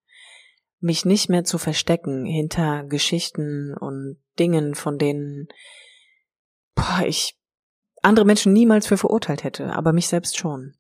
Mich 0.80 1.04
nicht 1.04 1.30
mehr 1.30 1.44
zu 1.44 1.58
verstecken 1.58 2.26
hinter 2.26 2.86
Geschichten 2.86 3.76
und 3.78 4.18
Dingen, 4.40 4.74
von 4.74 4.98
denen 4.98 5.50
boah, 6.74 7.04
ich 7.06 7.38
andere 8.02 8.26
Menschen 8.26 8.54
niemals 8.54 8.88
für 8.88 8.98
verurteilt 8.98 9.44
hätte, 9.44 9.74
aber 9.74 9.92
mich 9.92 10.08
selbst 10.08 10.38
schon. 10.38 10.76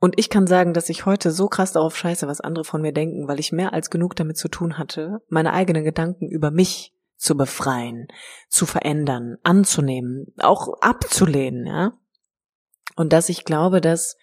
Und 0.00 0.18
ich 0.18 0.30
kann 0.30 0.46
sagen, 0.46 0.74
dass 0.74 0.88
ich 0.88 1.06
heute 1.06 1.32
so 1.32 1.48
krass 1.48 1.72
darauf 1.72 1.96
scheiße, 1.96 2.28
was 2.28 2.40
andere 2.40 2.64
von 2.64 2.80
mir 2.80 2.92
denken, 2.92 3.26
weil 3.26 3.40
ich 3.40 3.50
mehr 3.50 3.72
als 3.72 3.90
genug 3.90 4.14
damit 4.14 4.36
zu 4.36 4.48
tun 4.48 4.78
hatte, 4.78 5.20
meine 5.28 5.52
eigenen 5.52 5.84
Gedanken 5.84 6.28
über 6.28 6.50
mich 6.50 6.94
zu 7.16 7.36
befreien, 7.36 8.06
zu 8.48 8.64
verändern, 8.64 9.38
anzunehmen, 9.42 10.32
auch 10.38 10.80
abzulehnen, 10.80 11.66
ja. 11.66 11.98
Und 12.94 13.12
dass 13.12 13.28
ich 13.28 13.44
glaube, 13.44 13.80
dass 13.80 14.16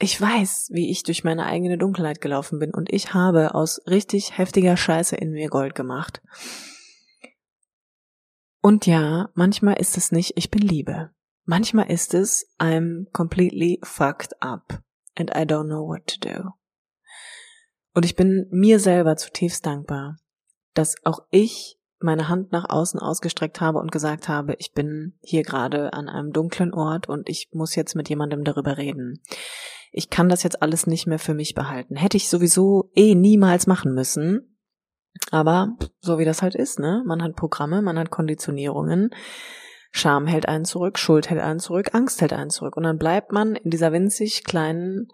ich 0.00 0.20
weiß, 0.20 0.70
wie 0.72 0.90
ich 0.90 1.02
durch 1.02 1.24
meine 1.24 1.46
eigene 1.46 1.78
Dunkelheit 1.78 2.20
gelaufen 2.20 2.58
bin 2.58 2.72
und 2.72 2.92
ich 2.92 3.14
habe 3.14 3.54
aus 3.54 3.82
richtig 3.86 4.36
heftiger 4.36 4.76
Scheiße 4.76 5.14
in 5.14 5.30
mir 5.30 5.48
Gold 5.48 5.74
gemacht. 5.74 6.22
Und 8.62 8.86
ja, 8.86 9.30
manchmal 9.34 9.78
ist 9.78 9.96
es 9.96 10.10
nicht, 10.10 10.36
ich 10.36 10.50
bin 10.50 10.62
Liebe. 10.62 11.10
Manchmal 11.50 11.90
ist 11.90 12.14
es, 12.14 12.46
I'm 12.60 13.06
completely 13.12 13.80
fucked 13.82 14.40
up 14.40 14.84
and 15.16 15.30
I 15.30 15.40
don't 15.40 15.64
know 15.64 15.84
what 15.84 16.06
to 16.06 16.20
do. 16.20 16.50
Und 17.92 18.04
ich 18.04 18.14
bin 18.14 18.46
mir 18.52 18.78
selber 18.78 19.16
zutiefst 19.16 19.66
dankbar, 19.66 20.18
dass 20.74 20.94
auch 21.02 21.26
ich 21.32 21.76
meine 21.98 22.28
Hand 22.28 22.52
nach 22.52 22.70
außen 22.70 23.00
ausgestreckt 23.00 23.60
habe 23.60 23.80
und 23.80 23.90
gesagt 23.90 24.28
habe, 24.28 24.54
ich 24.60 24.74
bin 24.74 25.18
hier 25.22 25.42
gerade 25.42 25.92
an 25.92 26.08
einem 26.08 26.30
dunklen 26.30 26.72
Ort 26.72 27.08
und 27.08 27.28
ich 27.28 27.48
muss 27.50 27.74
jetzt 27.74 27.96
mit 27.96 28.08
jemandem 28.08 28.44
darüber 28.44 28.78
reden. 28.78 29.20
Ich 29.90 30.08
kann 30.08 30.28
das 30.28 30.44
jetzt 30.44 30.62
alles 30.62 30.86
nicht 30.86 31.08
mehr 31.08 31.18
für 31.18 31.34
mich 31.34 31.56
behalten. 31.56 31.96
Hätte 31.96 32.16
ich 32.16 32.28
sowieso 32.28 32.92
eh 32.94 33.16
niemals 33.16 33.66
machen 33.66 33.92
müssen. 33.92 34.56
Aber 35.32 35.76
so 35.98 36.20
wie 36.20 36.24
das 36.24 36.42
halt 36.42 36.54
ist, 36.54 36.78
ne? 36.78 37.02
Man 37.04 37.20
hat 37.24 37.34
Programme, 37.34 37.82
man 37.82 37.98
hat 37.98 38.10
Konditionierungen. 38.10 39.10
Scham 39.90 40.26
hält 40.26 40.48
einen 40.48 40.64
zurück, 40.64 40.98
Schuld 40.98 41.30
hält 41.30 41.40
einen 41.40 41.58
zurück, 41.58 41.94
Angst 41.94 42.20
hält 42.20 42.32
einen 42.32 42.50
zurück. 42.50 42.76
Und 42.76 42.84
dann 42.84 42.98
bleibt 42.98 43.32
man 43.32 43.56
in 43.56 43.70
dieser 43.70 43.92
winzig 43.92 44.44
kleinen 44.44 45.08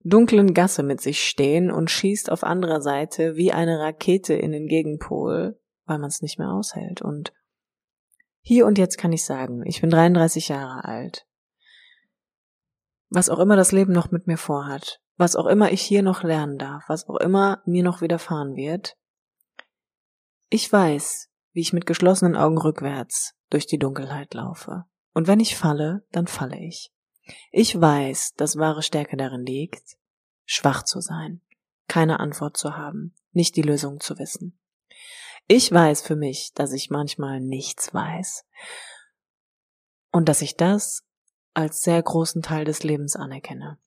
dunklen 0.00 0.54
Gasse 0.54 0.82
mit 0.82 1.00
sich 1.00 1.22
stehen 1.22 1.70
und 1.70 1.90
schießt 1.90 2.30
auf 2.30 2.42
anderer 2.42 2.80
Seite 2.80 3.36
wie 3.36 3.52
eine 3.52 3.78
Rakete 3.78 4.34
in 4.34 4.52
den 4.52 4.66
Gegenpol, 4.66 5.60
weil 5.84 5.98
man 5.98 6.08
es 6.08 6.22
nicht 6.22 6.38
mehr 6.38 6.50
aushält. 6.50 7.02
Und 7.02 7.32
hier 8.40 8.66
und 8.66 8.78
jetzt 8.78 8.98
kann 8.98 9.12
ich 9.12 9.24
sagen, 9.24 9.62
ich 9.66 9.80
bin 9.80 9.90
33 9.90 10.48
Jahre 10.48 10.84
alt. 10.84 11.26
Was 13.10 13.28
auch 13.28 13.38
immer 13.38 13.56
das 13.56 13.72
Leben 13.72 13.92
noch 13.92 14.10
mit 14.10 14.26
mir 14.26 14.38
vorhat, 14.38 15.00
was 15.16 15.36
auch 15.36 15.46
immer 15.46 15.70
ich 15.70 15.82
hier 15.82 16.02
noch 16.02 16.22
lernen 16.22 16.58
darf, 16.58 16.84
was 16.88 17.08
auch 17.08 17.16
immer 17.16 17.62
mir 17.66 17.84
noch 17.84 18.00
widerfahren 18.00 18.56
wird, 18.56 18.96
ich 20.48 20.70
weiß, 20.70 21.30
wie 21.52 21.60
ich 21.60 21.72
mit 21.72 21.86
geschlossenen 21.86 22.36
Augen 22.36 22.58
rückwärts 22.58 23.34
durch 23.50 23.66
die 23.66 23.78
Dunkelheit 23.78 24.34
laufe. 24.34 24.84
Und 25.12 25.26
wenn 25.26 25.40
ich 25.40 25.56
falle, 25.56 26.04
dann 26.10 26.26
falle 26.26 26.58
ich. 26.58 26.92
Ich 27.50 27.78
weiß, 27.78 28.34
dass 28.36 28.56
wahre 28.56 28.82
Stärke 28.82 29.16
darin 29.16 29.44
liegt, 29.44 29.96
schwach 30.44 30.82
zu 30.82 31.00
sein, 31.00 31.40
keine 31.86 32.20
Antwort 32.20 32.56
zu 32.56 32.76
haben, 32.76 33.14
nicht 33.32 33.56
die 33.56 33.62
Lösung 33.62 34.00
zu 34.00 34.18
wissen. 34.18 34.58
Ich 35.46 35.70
weiß 35.70 36.02
für 36.02 36.16
mich, 36.16 36.52
dass 36.54 36.72
ich 36.72 36.90
manchmal 36.90 37.40
nichts 37.40 37.92
weiß 37.92 38.44
und 40.10 40.28
dass 40.28 40.42
ich 40.42 40.56
das 40.56 41.04
als 41.54 41.82
sehr 41.82 42.02
großen 42.02 42.42
Teil 42.42 42.64
des 42.64 42.82
Lebens 42.82 43.16
anerkenne. 43.16 43.78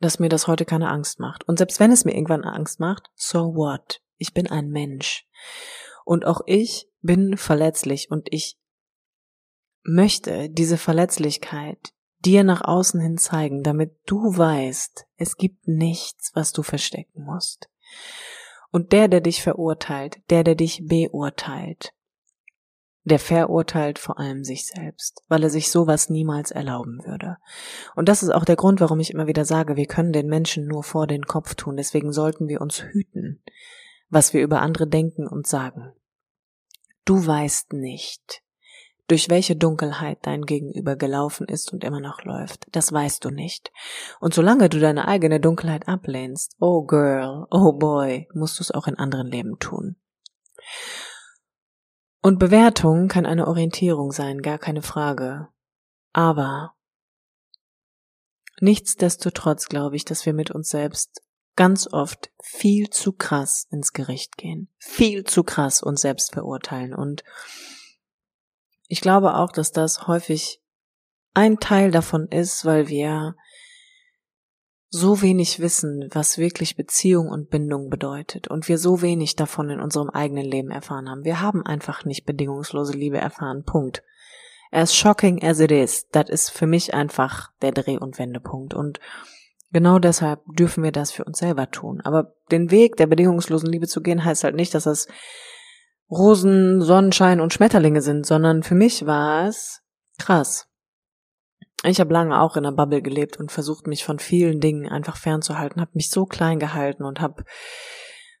Dass 0.00 0.18
mir 0.18 0.28
das 0.28 0.48
heute 0.48 0.64
keine 0.64 0.90
Angst 0.90 1.20
macht. 1.20 1.44
Und 1.48 1.58
selbst 1.58 1.78
wenn 1.78 1.92
es 1.92 2.04
mir 2.04 2.14
irgendwann 2.14 2.44
Angst 2.44 2.80
macht, 2.80 3.10
so 3.14 3.54
what? 3.54 4.02
Ich 4.18 4.34
bin 4.34 4.50
ein 4.50 4.68
Mensch. 4.68 5.26
Und 6.04 6.24
auch 6.24 6.40
ich 6.46 6.88
bin 7.00 7.36
verletzlich 7.36 8.10
und 8.10 8.28
ich 8.30 8.58
möchte 9.82 10.48
diese 10.48 10.78
Verletzlichkeit 10.78 11.92
dir 12.24 12.44
nach 12.44 12.62
außen 12.62 13.00
hin 13.00 13.18
zeigen, 13.18 13.62
damit 13.62 13.96
du 14.06 14.36
weißt, 14.36 15.06
es 15.16 15.36
gibt 15.36 15.66
nichts, 15.66 16.30
was 16.34 16.52
du 16.52 16.62
verstecken 16.62 17.24
musst. 17.24 17.68
Und 18.70 18.92
der, 18.92 19.08
der 19.08 19.20
dich 19.20 19.42
verurteilt, 19.42 20.20
der, 20.30 20.44
der 20.44 20.54
dich 20.54 20.86
beurteilt, 20.86 21.92
der 23.04 23.18
verurteilt 23.18 23.98
vor 23.98 24.18
allem 24.18 24.44
sich 24.44 24.66
selbst, 24.66 25.22
weil 25.28 25.42
er 25.42 25.50
sich 25.50 25.70
sowas 25.70 26.08
niemals 26.08 26.52
erlauben 26.52 27.04
würde. 27.04 27.38
Und 27.96 28.08
das 28.08 28.22
ist 28.22 28.30
auch 28.30 28.44
der 28.44 28.56
Grund, 28.56 28.80
warum 28.80 29.00
ich 29.00 29.10
immer 29.10 29.26
wieder 29.26 29.44
sage, 29.44 29.76
wir 29.76 29.86
können 29.86 30.12
den 30.12 30.28
Menschen 30.28 30.66
nur 30.66 30.84
vor 30.84 31.06
den 31.06 31.26
Kopf 31.26 31.54
tun, 31.54 31.76
deswegen 31.76 32.12
sollten 32.12 32.48
wir 32.48 32.60
uns 32.60 32.82
hüten, 32.82 33.42
was 34.12 34.34
wir 34.34 34.42
über 34.42 34.60
andere 34.60 34.86
denken 34.86 35.26
und 35.26 35.46
sagen. 35.46 35.92
Du 37.06 37.26
weißt 37.26 37.72
nicht, 37.72 38.42
durch 39.08 39.30
welche 39.30 39.56
Dunkelheit 39.56 40.18
dein 40.22 40.42
Gegenüber 40.42 40.96
gelaufen 40.96 41.48
ist 41.48 41.72
und 41.72 41.82
immer 41.82 41.98
noch 41.98 42.22
läuft. 42.22 42.66
Das 42.72 42.92
weißt 42.92 43.24
du 43.24 43.30
nicht. 43.30 43.72
Und 44.20 44.34
solange 44.34 44.68
du 44.68 44.78
deine 44.78 45.08
eigene 45.08 45.40
Dunkelheit 45.40 45.88
ablehnst, 45.88 46.56
oh 46.60 46.84
girl, 46.84 47.46
oh 47.50 47.72
boy, 47.72 48.28
musst 48.34 48.58
du 48.58 48.62
es 48.62 48.70
auch 48.70 48.86
in 48.86 48.98
anderen 48.98 49.26
Leben 49.26 49.58
tun. 49.58 49.96
Und 52.20 52.38
Bewertung 52.38 53.08
kann 53.08 53.24
eine 53.24 53.48
Orientierung 53.48 54.12
sein, 54.12 54.42
gar 54.42 54.58
keine 54.58 54.82
Frage. 54.82 55.48
Aber 56.12 56.74
nichtsdestotrotz 58.60 59.68
glaube 59.68 59.96
ich, 59.96 60.04
dass 60.04 60.26
wir 60.26 60.34
mit 60.34 60.50
uns 60.50 60.68
selbst 60.68 61.22
ganz 61.56 61.88
oft 61.92 62.30
viel 62.42 62.90
zu 62.90 63.12
krass 63.12 63.66
ins 63.70 63.92
Gericht 63.92 64.36
gehen, 64.36 64.68
viel 64.78 65.24
zu 65.24 65.42
krass 65.42 65.82
uns 65.82 66.00
selbst 66.00 66.32
verurteilen. 66.32 66.94
Und 66.94 67.24
ich 68.88 69.00
glaube 69.00 69.34
auch, 69.34 69.52
dass 69.52 69.72
das 69.72 70.06
häufig 70.06 70.60
ein 71.34 71.58
Teil 71.58 71.90
davon 71.90 72.28
ist, 72.28 72.64
weil 72.64 72.88
wir 72.88 73.36
so 74.94 75.22
wenig 75.22 75.58
wissen, 75.58 76.08
was 76.12 76.36
wirklich 76.36 76.76
Beziehung 76.76 77.28
und 77.28 77.48
Bindung 77.48 77.88
bedeutet 77.88 78.48
und 78.48 78.68
wir 78.68 78.76
so 78.76 79.00
wenig 79.00 79.36
davon 79.36 79.70
in 79.70 79.80
unserem 79.80 80.10
eigenen 80.10 80.44
Leben 80.44 80.70
erfahren 80.70 81.08
haben. 81.08 81.24
Wir 81.24 81.40
haben 81.40 81.64
einfach 81.64 82.04
nicht 82.04 82.26
bedingungslose 82.26 82.92
Liebe 82.92 83.16
erfahren. 83.16 83.64
Punkt. 83.64 84.02
As 84.70 84.94
shocking 84.94 85.42
as 85.42 85.60
it 85.60 85.70
is, 85.70 86.08
das 86.10 86.28
ist 86.28 86.50
für 86.50 86.66
mich 86.66 86.92
einfach 86.92 87.52
der 87.62 87.72
Dreh- 87.72 87.98
und 87.98 88.18
Wendepunkt. 88.18 88.74
Und 88.74 89.00
genau 89.72 89.98
deshalb 89.98 90.40
dürfen 90.56 90.84
wir 90.84 90.92
das 90.92 91.12
für 91.12 91.24
uns 91.24 91.38
selber 91.38 91.70
tun. 91.70 92.00
Aber 92.02 92.34
den 92.50 92.70
Weg 92.70 92.96
der 92.96 93.06
bedingungslosen 93.06 93.70
Liebe 93.70 93.86
zu 93.86 94.00
gehen, 94.00 94.24
heißt 94.24 94.44
halt 94.44 94.54
nicht, 94.54 94.74
dass 94.74 94.84
das 94.84 95.08
Rosen, 96.10 96.82
Sonnenschein 96.82 97.40
und 97.40 97.52
Schmetterlinge 97.52 98.02
sind, 98.02 98.26
sondern 98.26 98.62
für 98.62 98.74
mich 98.74 99.06
war 99.06 99.48
es 99.48 99.82
krass 100.18 100.68
ich 101.84 102.00
habe 102.00 102.12
lange 102.12 102.40
auch 102.40 102.56
in 102.56 102.62
der 102.62 102.70
Bubble 102.70 103.02
gelebt 103.02 103.38
und 103.38 103.50
versucht, 103.50 103.86
mich 103.86 104.04
von 104.04 104.18
vielen 104.18 104.60
Dingen 104.60 104.88
einfach 104.88 105.16
fernzuhalten, 105.16 105.80
habe 105.80 105.90
mich 105.94 106.10
so 106.10 106.26
klein 106.26 106.58
gehalten 106.58 107.04
und 107.04 107.20
habe 107.20 107.44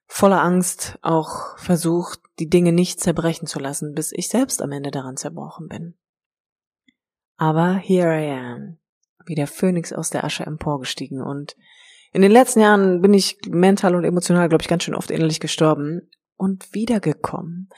voller 0.06 0.42
Angst 0.42 0.98
auch 1.02 1.58
versucht, 1.58 2.20
die 2.38 2.48
Dinge 2.48 2.72
nicht 2.72 3.00
zerbrechen 3.00 3.46
zu 3.46 3.58
lassen, 3.58 3.94
bis 3.94 4.12
ich 4.12 4.28
selbst 4.28 4.62
am 4.62 4.70
Ende 4.70 4.90
daran 4.90 5.16
zerbrochen 5.16 5.68
bin. 5.68 5.98
Aber 7.36 7.74
here 7.74 8.14
I 8.14 8.30
am, 8.30 8.78
wie 9.26 9.34
der 9.34 9.46
Phönix 9.46 9.92
aus 9.92 10.10
der 10.10 10.24
Asche 10.24 10.44
emporgestiegen 10.44 11.22
und 11.22 11.56
in 12.12 12.20
den 12.20 12.30
letzten 12.30 12.60
Jahren 12.60 13.00
bin 13.00 13.14
ich 13.14 13.38
mental 13.48 13.94
und 13.94 14.04
emotional, 14.04 14.48
glaube 14.48 14.62
ich, 14.62 14.68
ganz 14.68 14.84
schön 14.84 14.94
oft 14.94 15.10
innerlich 15.10 15.40
gestorben 15.40 16.10
und 16.36 16.74
wiedergekommen. 16.74 17.70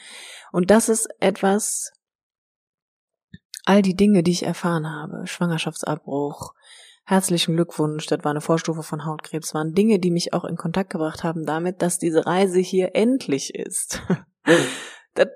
Und 0.51 0.71
das 0.71 0.89
ist 0.89 1.07
etwas, 1.19 1.93
all 3.63 3.81
die 3.81 3.95
Dinge, 3.95 4.23
die 4.23 4.31
ich 4.31 4.43
erfahren 4.43 4.89
habe, 4.89 5.25
Schwangerschaftsabbruch, 5.25 6.53
herzlichen 7.05 7.55
Glückwunsch, 7.55 8.07
das 8.07 8.23
war 8.23 8.31
eine 8.31 8.41
Vorstufe 8.41 8.83
von 8.83 9.05
Hautkrebs, 9.05 9.53
waren 9.53 9.73
Dinge, 9.73 9.99
die 9.99 10.11
mich 10.11 10.33
auch 10.33 10.43
in 10.43 10.57
Kontakt 10.57 10.89
gebracht 10.89 11.23
haben 11.23 11.45
damit, 11.45 11.81
dass 11.81 11.97
diese 11.97 12.25
Reise 12.25 12.59
hier 12.59 12.93
endlich 12.93 13.55
ist. 13.55 14.01
das, 15.13 15.27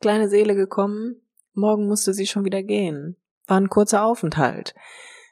kleine 0.00 0.28
Seele 0.28 0.56
gekommen, 0.56 1.22
morgen 1.52 1.86
musste 1.86 2.14
sie 2.14 2.26
schon 2.26 2.44
wieder 2.44 2.62
gehen. 2.62 3.16
War 3.46 3.60
ein 3.60 3.68
kurzer 3.68 4.04
Aufenthalt. 4.04 4.74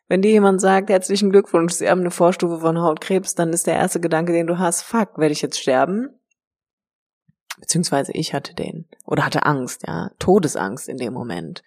Wenn 0.09 0.23
dir 0.23 0.31
jemand 0.31 0.61
sagt, 0.61 0.91
herzlichen 0.91 1.31
Glückwunsch, 1.31 1.73
Sie 1.73 1.89
haben 1.89 2.01
eine 2.01 2.11
Vorstufe 2.11 2.61
von 2.61 2.79
Hautkrebs, 2.79 3.35
dann 3.35 3.53
ist 3.53 3.67
der 3.67 3.77
erste 3.77 4.01
Gedanke, 4.01 4.33
den 4.33 4.47
du 4.47 4.59
hast, 4.59 4.83
fuck, 4.83 5.17
werde 5.17 5.33
ich 5.33 5.43
jetzt 5.43 5.59
sterben? 5.59 6.11
Beziehungsweise 7.59 8.13
ich 8.13 8.35
hatte 8.35 8.55
den. 8.55 8.89
Oder 9.07 9.25
hatte 9.25 9.47
Angst, 9.47 9.87
ja. 9.87 10.11
Todesangst 10.19 10.89
in 10.89 10.97
dem 10.97 11.13
Moment. 11.13 11.63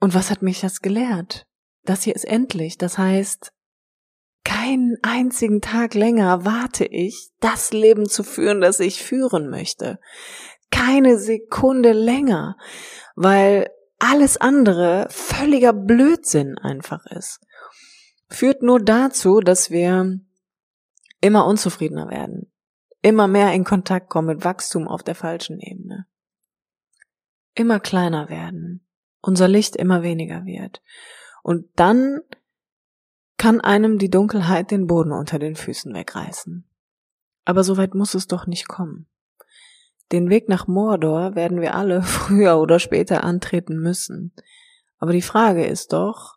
Und 0.00 0.14
was 0.14 0.30
hat 0.30 0.42
mich 0.42 0.60
das 0.60 0.80
gelehrt? 0.80 1.46
Das 1.82 2.04
hier 2.04 2.14
ist 2.14 2.24
endlich. 2.24 2.78
Das 2.78 2.98
heißt, 2.98 3.52
keinen 4.44 4.96
einzigen 5.02 5.60
Tag 5.60 5.94
länger 5.94 6.44
warte 6.44 6.84
ich, 6.84 7.30
das 7.40 7.72
Leben 7.72 8.08
zu 8.08 8.22
führen, 8.22 8.60
das 8.60 8.80
ich 8.80 9.02
führen 9.02 9.50
möchte. 9.50 9.98
Keine 10.70 11.18
Sekunde 11.18 11.92
länger, 11.92 12.56
weil 13.16 13.70
alles 14.04 14.36
andere 14.36 15.06
völliger 15.10 15.72
Blödsinn 15.72 16.58
einfach 16.58 17.06
ist. 17.06 17.40
Führt 18.28 18.62
nur 18.62 18.80
dazu, 18.80 19.40
dass 19.40 19.70
wir 19.70 20.20
immer 21.20 21.46
unzufriedener 21.46 22.10
werden, 22.10 22.52
immer 23.00 23.28
mehr 23.28 23.52
in 23.54 23.64
Kontakt 23.64 24.10
kommen 24.10 24.28
mit 24.28 24.44
Wachstum 24.44 24.88
auf 24.88 25.02
der 25.02 25.14
falschen 25.14 25.58
Ebene. 25.58 26.06
Immer 27.54 27.80
kleiner 27.80 28.28
werden, 28.28 28.86
unser 29.22 29.48
Licht 29.48 29.74
immer 29.74 30.02
weniger 30.02 30.44
wird. 30.44 30.82
Und 31.42 31.66
dann 31.76 32.20
kann 33.38 33.60
einem 33.60 33.98
die 33.98 34.10
Dunkelheit 34.10 34.70
den 34.70 34.86
Boden 34.86 35.12
unter 35.12 35.38
den 35.38 35.56
Füßen 35.56 35.94
wegreißen. 35.94 36.68
Aber 37.44 37.64
so 37.64 37.76
weit 37.76 37.94
muss 37.94 38.14
es 38.14 38.26
doch 38.26 38.46
nicht 38.46 38.68
kommen. 38.68 39.06
Den 40.12 40.30
Weg 40.30 40.48
nach 40.48 40.66
Mordor 40.66 41.34
werden 41.34 41.60
wir 41.60 41.74
alle 41.74 42.02
früher 42.02 42.58
oder 42.58 42.78
später 42.78 43.24
antreten 43.24 43.78
müssen. 43.78 44.32
Aber 44.98 45.12
die 45.12 45.22
Frage 45.22 45.66
ist 45.66 45.92
doch, 45.92 46.36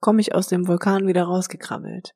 komme 0.00 0.20
ich 0.20 0.34
aus 0.34 0.48
dem 0.48 0.68
Vulkan 0.68 1.06
wieder 1.06 1.24
rausgekrabbelt? 1.24 2.14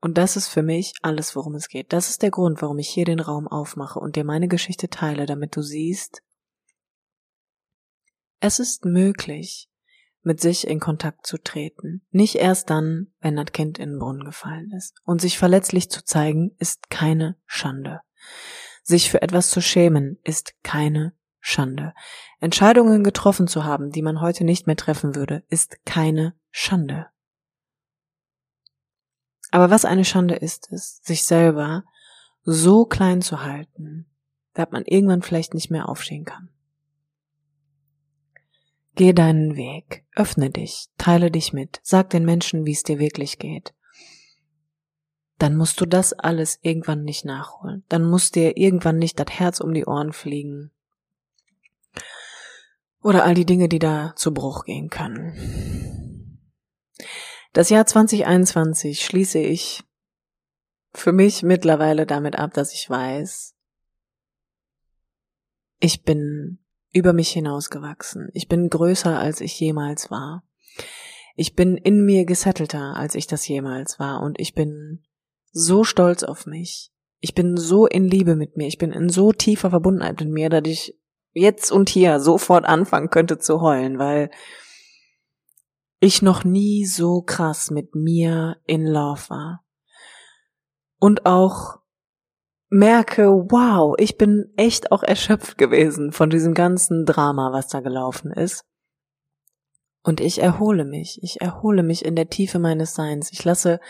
Und 0.00 0.18
das 0.18 0.36
ist 0.36 0.48
für 0.48 0.62
mich 0.62 0.92
alles, 1.00 1.34
worum 1.34 1.54
es 1.54 1.68
geht. 1.68 1.92
Das 1.94 2.10
ist 2.10 2.20
der 2.22 2.30
Grund, 2.30 2.60
warum 2.60 2.78
ich 2.78 2.90
hier 2.90 3.06
den 3.06 3.20
Raum 3.20 3.48
aufmache 3.48 3.98
und 3.98 4.16
dir 4.16 4.24
meine 4.24 4.48
Geschichte 4.48 4.90
teile, 4.90 5.24
damit 5.24 5.56
du 5.56 5.62
siehst, 5.62 6.22
es 8.40 8.58
ist 8.58 8.84
möglich, 8.84 9.70
mit 10.22 10.40
sich 10.40 10.66
in 10.66 10.80
Kontakt 10.80 11.26
zu 11.26 11.38
treten. 11.38 12.06
Nicht 12.10 12.34
erst 12.34 12.68
dann, 12.68 13.14
wenn 13.20 13.36
das 13.36 13.52
Kind 13.52 13.78
in 13.78 13.92
den 13.92 13.98
Brunnen 13.98 14.24
gefallen 14.24 14.70
ist. 14.76 15.00
Und 15.04 15.22
sich 15.22 15.38
verletzlich 15.38 15.90
zu 15.90 16.04
zeigen, 16.04 16.54
ist 16.58 16.90
keine 16.90 17.38
Schande. 17.46 18.00
Sich 18.84 19.10
für 19.10 19.22
etwas 19.22 19.48
zu 19.50 19.62
schämen, 19.62 20.18
ist 20.24 20.54
keine 20.62 21.14
Schande. 21.40 21.94
Entscheidungen 22.38 23.02
getroffen 23.02 23.48
zu 23.48 23.64
haben, 23.64 23.90
die 23.90 24.02
man 24.02 24.20
heute 24.20 24.44
nicht 24.44 24.66
mehr 24.66 24.76
treffen 24.76 25.14
würde, 25.14 25.42
ist 25.48 25.84
keine 25.86 26.34
Schande. 26.50 27.06
Aber 29.50 29.70
was 29.70 29.86
eine 29.86 30.04
Schande 30.04 30.34
ist, 30.34 30.70
ist, 30.70 31.06
sich 31.06 31.24
selber 31.24 31.84
so 32.42 32.84
klein 32.84 33.22
zu 33.22 33.42
halten, 33.42 34.06
dass 34.52 34.70
man 34.70 34.84
irgendwann 34.84 35.22
vielleicht 35.22 35.54
nicht 35.54 35.70
mehr 35.70 35.88
aufstehen 35.88 36.26
kann. 36.26 36.50
Geh 38.96 39.12
deinen 39.12 39.56
Weg, 39.56 40.04
öffne 40.14 40.50
dich, 40.50 40.88
teile 40.98 41.30
dich 41.30 41.52
mit, 41.52 41.80
sag 41.82 42.10
den 42.10 42.24
Menschen, 42.24 42.66
wie 42.66 42.72
es 42.72 42.82
dir 42.82 42.98
wirklich 42.98 43.38
geht. 43.38 43.74
Dann 45.38 45.56
musst 45.56 45.80
du 45.80 45.86
das 45.86 46.12
alles 46.12 46.58
irgendwann 46.62 47.02
nicht 47.02 47.24
nachholen. 47.24 47.84
Dann 47.88 48.04
muss 48.04 48.30
dir 48.30 48.56
irgendwann 48.56 48.98
nicht 48.98 49.18
das 49.18 49.38
Herz 49.38 49.60
um 49.60 49.74
die 49.74 49.84
Ohren 49.84 50.12
fliegen. 50.12 50.70
Oder 53.02 53.24
all 53.24 53.34
die 53.34 53.44
Dinge, 53.44 53.68
die 53.68 53.78
da 53.78 54.14
zu 54.16 54.32
Bruch 54.32 54.64
gehen 54.64 54.88
können. 54.88 56.40
Das 57.52 57.68
Jahr 57.70 57.86
2021 57.86 59.04
schließe 59.04 59.38
ich 59.38 59.84
für 60.94 61.12
mich 61.12 61.42
mittlerweile 61.42 62.06
damit 62.06 62.36
ab, 62.36 62.54
dass 62.54 62.72
ich 62.72 62.88
weiß, 62.88 63.54
ich 65.80 66.02
bin 66.02 66.60
über 66.92 67.12
mich 67.12 67.30
hinausgewachsen. 67.30 68.30
Ich 68.32 68.48
bin 68.48 68.70
größer, 68.70 69.18
als 69.18 69.40
ich 69.40 69.58
jemals 69.58 70.10
war. 70.10 70.44
Ich 71.36 71.54
bin 71.54 71.76
in 71.76 72.04
mir 72.04 72.24
gesettelter, 72.24 72.96
als 72.96 73.16
ich 73.16 73.26
das 73.26 73.46
jemals 73.46 73.98
war. 73.98 74.22
Und 74.22 74.40
ich 74.40 74.54
bin 74.54 75.04
so 75.54 75.84
stolz 75.84 76.22
auf 76.24 76.44
mich. 76.44 76.90
Ich 77.20 77.34
bin 77.34 77.56
so 77.56 77.86
in 77.86 78.04
Liebe 78.04 78.34
mit 78.36 78.58
mir. 78.58 78.66
Ich 78.66 78.76
bin 78.76 78.92
in 78.92 79.08
so 79.08 79.32
tiefer 79.32 79.70
Verbundenheit 79.70 80.20
mit 80.20 80.28
mir, 80.28 80.50
dass 80.50 80.64
ich 80.66 80.98
jetzt 81.32 81.72
und 81.72 81.88
hier 81.88 82.20
sofort 82.20 82.66
anfangen 82.66 83.08
könnte 83.08 83.38
zu 83.38 83.62
heulen, 83.62 83.98
weil 83.98 84.30
ich 86.00 86.20
noch 86.20 86.44
nie 86.44 86.84
so 86.84 87.22
krass 87.22 87.70
mit 87.70 87.94
mir 87.94 88.56
in 88.66 88.84
Love 88.84 89.30
war. 89.30 89.64
Und 90.98 91.24
auch 91.24 91.78
merke, 92.68 93.28
wow, 93.28 93.94
ich 93.98 94.18
bin 94.18 94.52
echt 94.56 94.92
auch 94.92 95.02
erschöpft 95.02 95.56
gewesen 95.56 96.12
von 96.12 96.30
diesem 96.30 96.52
ganzen 96.52 97.06
Drama, 97.06 97.52
was 97.52 97.68
da 97.68 97.80
gelaufen 97.80 98.32
ist. 98.32 98.66
Und 100.04 100.20
ich 100.20 100.42
erhole 100.42 100.84
mich, 100.84 101.18
ich 101.22 101.40
erhole 101.40 101.82
mich 101.82 102.04
in 102.04 102.14
der 102.14 102.28
Tiefe 102.28 102.58
meines 102.58 102.94
Seins. 102.94 103.32
Ich 103.32 103.42
lasse 103.42 103.80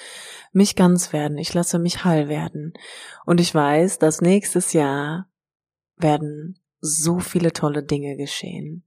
mich 0.52 0.76
ganz 0.76 1.12
werden, 1.12 1.38
ich 1.38 1.52
lasse 1.52 1.80
mich 1.80 2.04
heil 2.04 2.28
werden. 2.28 2.72
Und 3.26 3.40
ich 3.40 3.52
weiß, 3.52 3.98
dass 3.98 4.20
nächstes 4.20 4.72
Jahr 4.72 5.28
werden 5.96 6.60
so 6.80 7.18
viele 7.18 7.52
tolle 7.52 7.82
Dinge 7.82 8.16
geschehen, 8.16 8.84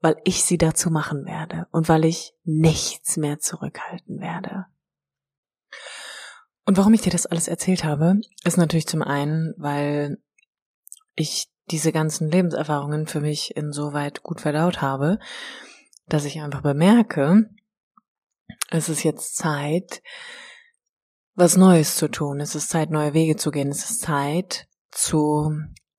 weil 0.00 0.16
ich 0.22 0.44
sie 0.44 0.56
dazu 0.56 0.88
machen 0.88 1.26
werde 1.26 1.66
und 1.72 1.88
weil 1.88 2.04
ich 2.04 2.32
nichts 2.44 3.16
mehr 3.16 3.40
zurückhalten 3.40 4.20
werde. 4.20 4.66
Und 6.64 6.78
warum 6.78 6.94
ich 6.94 7.00
dir 7.00 7.10
das 7.10 7.26
alles 7.26 7.48
erzählt 7.48 7.82
habe, 7.82 8.20
ist 8.44 8.56
natürlich 8.56 8.86
zum 8.86 9.02
einen, 9.02 9.52
weil 9.56 10.18
ich 11.16 11.48
diese 11.72 11.90
ganzen 11.90 12.30
Lebenserfahrungen 12.30 13.08
für 13.08 13.20
mich 13.20 13.56
insoweit 13.56 14.22
gut 14.22 14.40
verdaut 14.40 14.80
habe, 14.80 15.18
dass 16.06 16.24
ich 16.24 16.40
einfach 16.40 16.62
bemerke, 16.62 17.48
es 18.70 18.88
ist 18.88 19.02
jetzt 19.04 19.36
Zeit, 19.36 20.02
was 21.34 21.56
Neues 21.56 21.96
zu 21.96 22.08
tun. 22.08 22.40
Es 22.40 22.54
ist 22.54 22.70
Zeit, 22.70 22.90
neue 22.90 23.14
Wege 23.14 23.36
zu 23.36 23.50
gehen. 23.50 23.68
Es 23.68 23.90
ist 23.90 24.00
Zeit, 24.00 24.66
zu 24.90 25.50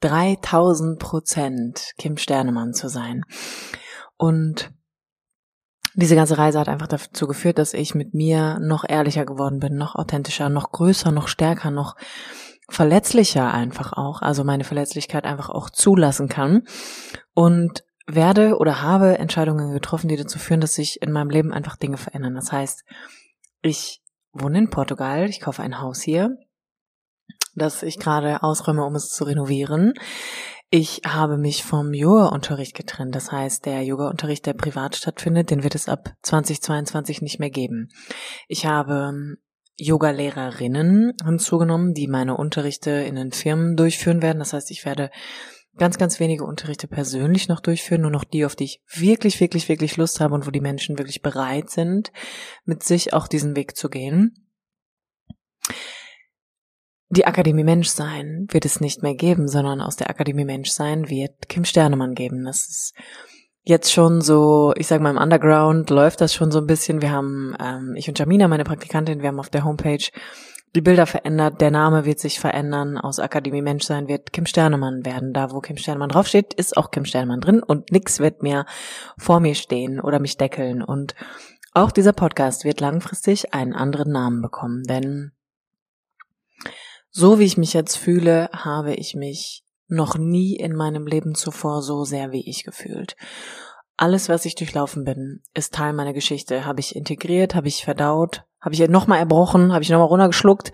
3000 0.02 1.00
Prozent 1.00 1.94
Kim 1.98 2.18
Sternemann 2.18 2.74
zu 2.74 2.88
sein. 2.88 3.24
Und 4.18 4.72
diese 5.96 6.16
ganze 6.16 6.38
Reise 6.38 6.60
hat 6.60 6.70
einfach 6.70 6.88
dazu 6.88 7.28
geführt, 7.28 7.58
dass 7.58 7.74
ich 7.74 7.96
mit 7.96 8.14
mir 8.14 8.60
noch 8.60 8.84
ehrlicher 8.88 9.26
geworden 9.26 9.60
bin, 9.60 9.78
noch 9.78 9.96
authentischer, 9.96 10.50
noch 10.50 10.72
größer, 10.72 11.12
noch 11.12 11.28
stärker, 11.28 11.72
noch 11.72 11.96
verletzlicher 12.68 13.54
einfach 13.54 13.94
auch, 13.94 14.22
also 14.22 14.44
meine 14.44 14.64
Verletzlichkeit 14.64 15.24
einfach 15.26 15.50
auch 15.50 15.70
zulassen 15.70 16.28
kann 16.28 16.64
und 17.34 17.85
werde 18.08 18.58
oder 18.58 18.82
habe 18.82 19.18
Entscheidungen 19.18 19.74
getroffen, 19.74 20.08
die 20.08 20.18
dazu 20.18 20.40
führen, 20.40 20.62
dass 20.62 20.76
sich 20.76 21.02
in 21.02 21.12
meinem 21.12 21.30
Leben 21.30 21.52
einfach 21.52 21.76
Dinge 21.76 21.98
verändern. 21.98 22.36
Das 22.36 22.52
heißt, 22.52 22.84
ich 23.62 24.02
wohne 24.32 24.60
in 24.60 24.70
Portugal, 24.70 25.28
ich 25.30 25.42
kaufe 25.42 25.64
ein 25.64 25.82
Haus 25.82 26.02
hier, 26.02 26.38
das 27.56 27.84
ich 27.84 27.98
gerade 27.98 28.44
ausräume, 28.44 28.86
um 28.86 28.96
es 28.96 29.10
zu 29.10 29.24
renovieren. 29.24 29.94
Ich 30.70 31.02
habe 31.06 31.38
mich 31.38 31.64
vom 31.64 31.94
Yoga-Unterricht 31.94 32.76
getrennt. 32.76 33.16
Das 33.16 33.32
heißt, 33.32 33.66
der 33.66 33.84
Yoga-Unterricht, 33.84 34.46
der 34.46 34.54
privat 34.54 34.96
stattfindet, 34.96 35.50
den 35.50 35.64
wird 35.64 35.76
es 35.76 35.88
ab 35.88 36.14
2022 36.24 37.22
nicht 37.22 37.40
mehr 37.40 37.52
geben. 37.52 37.90
Ich 38.48 38.66
habe 38.66 39.10
ähm, 39.10 39.38
Yoga-Lehrerinnen 39.78 41.14
hinzugenommen, 41.24 41.94
die 41.94 42.08
meine 42.08 42.36
Unterrichte 42.36 42.92
in 42.92 43.16
den 43.16 43.32
Firmen 43.32 43.76
durchführen 43.76 44.22
werden. 44.22 44.40
Das 44.40 44.54
heißt, 44.54 44.72
ich 44.72 44.86
werde 44.86 45.12
ganz, 45.78 45.98
ganz 45.98 46.20
wenige 46.20 46.44
Unterrichte 46.44 46.88
persönlich 46.88 47.48
noch 47.48 47.60
durchführen, 47.60 48.02
nur 48.02 48.12
noch 48.12 48.24
die, 48.24 48.46
auf 48.46 48.56
die 48.56 48.66
ich 48.66 48.82
wirklich, 48.88 49.40
wirklich, 49.40 49.70
wirklich 49.70 49.98
Lust 49.98 50.20
habe 50.20 50.34
und 50.34 50.48
wo 50.48 50.52
die 50.52 50.62
Menschen 50.62 50.98
wirklich 50.98 51.22
bereit 51.22 51.70
sind, 51.70 52.12
mit 52.64 52.84
sich 52.84 53.14
auch 53.14 53.28
diesen 53.28 53.56
Weg 53.56 53.76
zu 53.76 53.90
gehen. 53.90 54.50
Die 57.10 57.26
Akademie 57.26 57.64
Menschsein 57.64 58.48
wird 58.50 58.66
es 58.66 58.82
nicht 58.82 59.04
mehr 59.04 59.16
geben, 59.16 59.48
sondern 59.48 59.80
aus 59.80 59.96
der 59.96 60.10
Akademie 60.10 60.46
Menschsein 60.46 61.10
wird 61.10 61.50
Kim 61.50 61.64
Sternemann 61.64 62.16
geben. 62.16 62.46
Das 62.46 62.68
ist 62.68 62.94
jetzt 63.64 63.92
schon 63.92 64.22
so, 64.22 64.74
ich 64.76 64.88
sag 64.88 65.02
mal 65.02 65.12
im 65.12 65.18
Underground 65.18 65.90
läuft 65.90 66.22
das 66.22 66.34
schon 66.34 66.52
so 66.52 66.60
ein 66.60 66.68
bisschen. 66.68 67.02
Wir 67.02 67.12
haben, 67.12 67.56
ähm, 67.60 67.96
ich 67.96 68.08
und 68.08 68.18
Jamina, 68.18 68.48
meine 68.48 68.64
Praktikantin, 68.64 69.22
wir 69.22 69.30
haben 69.30 69.40
auf 69.40 69.50
der 69.50 69.66
Homepage 69.66 70.04
die 70.76 70.82
Bilder 70.82 71.06
verändert, 71.06 71.62
der 71.62 71.72
Name 71.72 72.06
wird 72.06 72.20
sich 72.20 72.40
verändern, 72.40 72.98
aus 72.98 73.20
Akademie 73.20 73.62
Menschsein 73.62 74.10
wird 74.10 74.34
Kim 74.34 74.46
Sternemann 74.46 75.06
werden. 75.06 75.34
Da, 75.34 75.52
wo 75.52 75.62
Kim 75.62 75.78
Sternemann 75.78 76.10
draufsteht, 76.10 76.54
ist 76.54 76.76
auch 76.76 76.92
Kim 76.92 77.06
Sternemann 77.06 77.40
drin 77.40 77.64
und 77.64 77.92
nix 77.92 78.20
wird 78.20 78.44
mehr 78.44 78.66
vor 79.18 79.40
mir 79.40 79.56
stehen 79.56 80.02
oder 80.02 80.20
mich 80.20 80.38
deckeln. 80.38 80.84
Und 80.84 81.16
auch 81.74 81.92
dieser 81.92 82.14
Podcast 82.14 82.66
wird 82.66 82.82
langfristig 82.82 83.54
einen 83.54 83.74
anderen 83.74 84.12
Namen 84.12 84.42
bekommen, 84.42 84.84
denn 84.84 85.32
so 87.10 87.40
wie 87.40 87.46
ich 87.46 87.58
mich 87.58 87.74
jetzt 87.74 87.96
fühle, 87.96 88.50
habe 88.52 88.94
ich 88.94 89.16
mich 89.16 89.64
noch 89.88 90.18
nie 90.18 90.58
in 90.58 90.76
meinem 90.76 91.08
Leben 91.08 91.36
zuvor 91.36 91.82
so 91.82 92.04
sehr 92.04 92.32
wie 92.34 92.50
ich 92.50 92.66
gefühlt. 92.66 93.16
Alles, 93.98 94.28
was 94.28 94.46
ich 94.46 94.56
durchlaufen 94.56 95.06
bin, 95.06 95.42
ist 95.54 95.74
Teil 95.74 95.94
meiner 95.94 96.14
Geschichte. 96.14 96.66
Habe 96.66 96.82
ich 96.82 96.96
integriert, 96.96 97.56
habe 97.56 97.68
ich 97.68 97.86
verdaut, 97.86 98.44
habe 98.60 98.76
ich 98.76 98.88
nochmal 98.90 99.20
erbrochen, 99.20 99.72
habe 99.72 99.84
ich 99.84 99.90
nochmal 99.90 100.08
runtergeschluckt, 100.08 100.74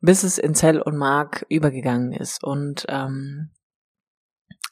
bis 0.00 0.24
es 0.24 0.38
in 0.38 0.54
Zell 0.54 0.80
und 0.80 0.96
Mark 0.96 1.46
übergegangen 1.48 2.12
ist. 2.12 2.42
Und 2.42 2.86
ähm, 2.88 3.50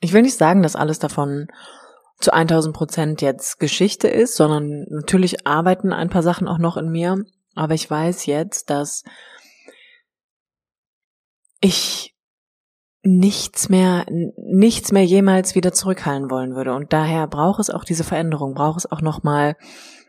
ich 0.00 0.12
will 0.12 0.22
nicht 0.22 0.36
sagen, 0.36 0.62
dass 0.62 0.74
alles 0.74 0.98
davon 0.98 1.46
zu 2.18 2.32
1000 2.32 2.74
Prozent 2.74 3.22
jetzt 3.22 3.60
Geschichte 3.60 4.08
ist, 4.08 4.36
sondern 4.36 4.86
natürlich 4.88 5.46
arbeiten 5.46 5.92
ein 5.92 6.10
paar 6.10 6.22
Sachen 6.22 6.48
auch 6.48 6.58
noch 6.58 6.76
in 6.76 6.90
mir. 6.90 7.24
Aber 7.54 7.74
ich 7.74 7.88
weiß 7.88 8.26
jetzt, 8.26 8.70
dass 8.70 9.04
ich 11.60 12.15
nichts 13.06 13.68
mehr, 13.68 14.04
nichts 14.36 14.92
mehr 14.92 15.04
jemals 15.04 15.54
wieder 15.54 15.72
zurückhalten 15.72 16.30
wollen 16.30 16.54
würde. 16.54 16.74
Und 16.74 16.92
daher 16.92 17.26
braucht 17.26 17.60
es 17.60 17.70
auch 17.70 17.84
diese 17.84 18.04
Veränderung, 18.04 18.54
braucht 18.54 18.78
es 18.78 18.90
auch 18.90 19.00
nochmal 19.00 19.56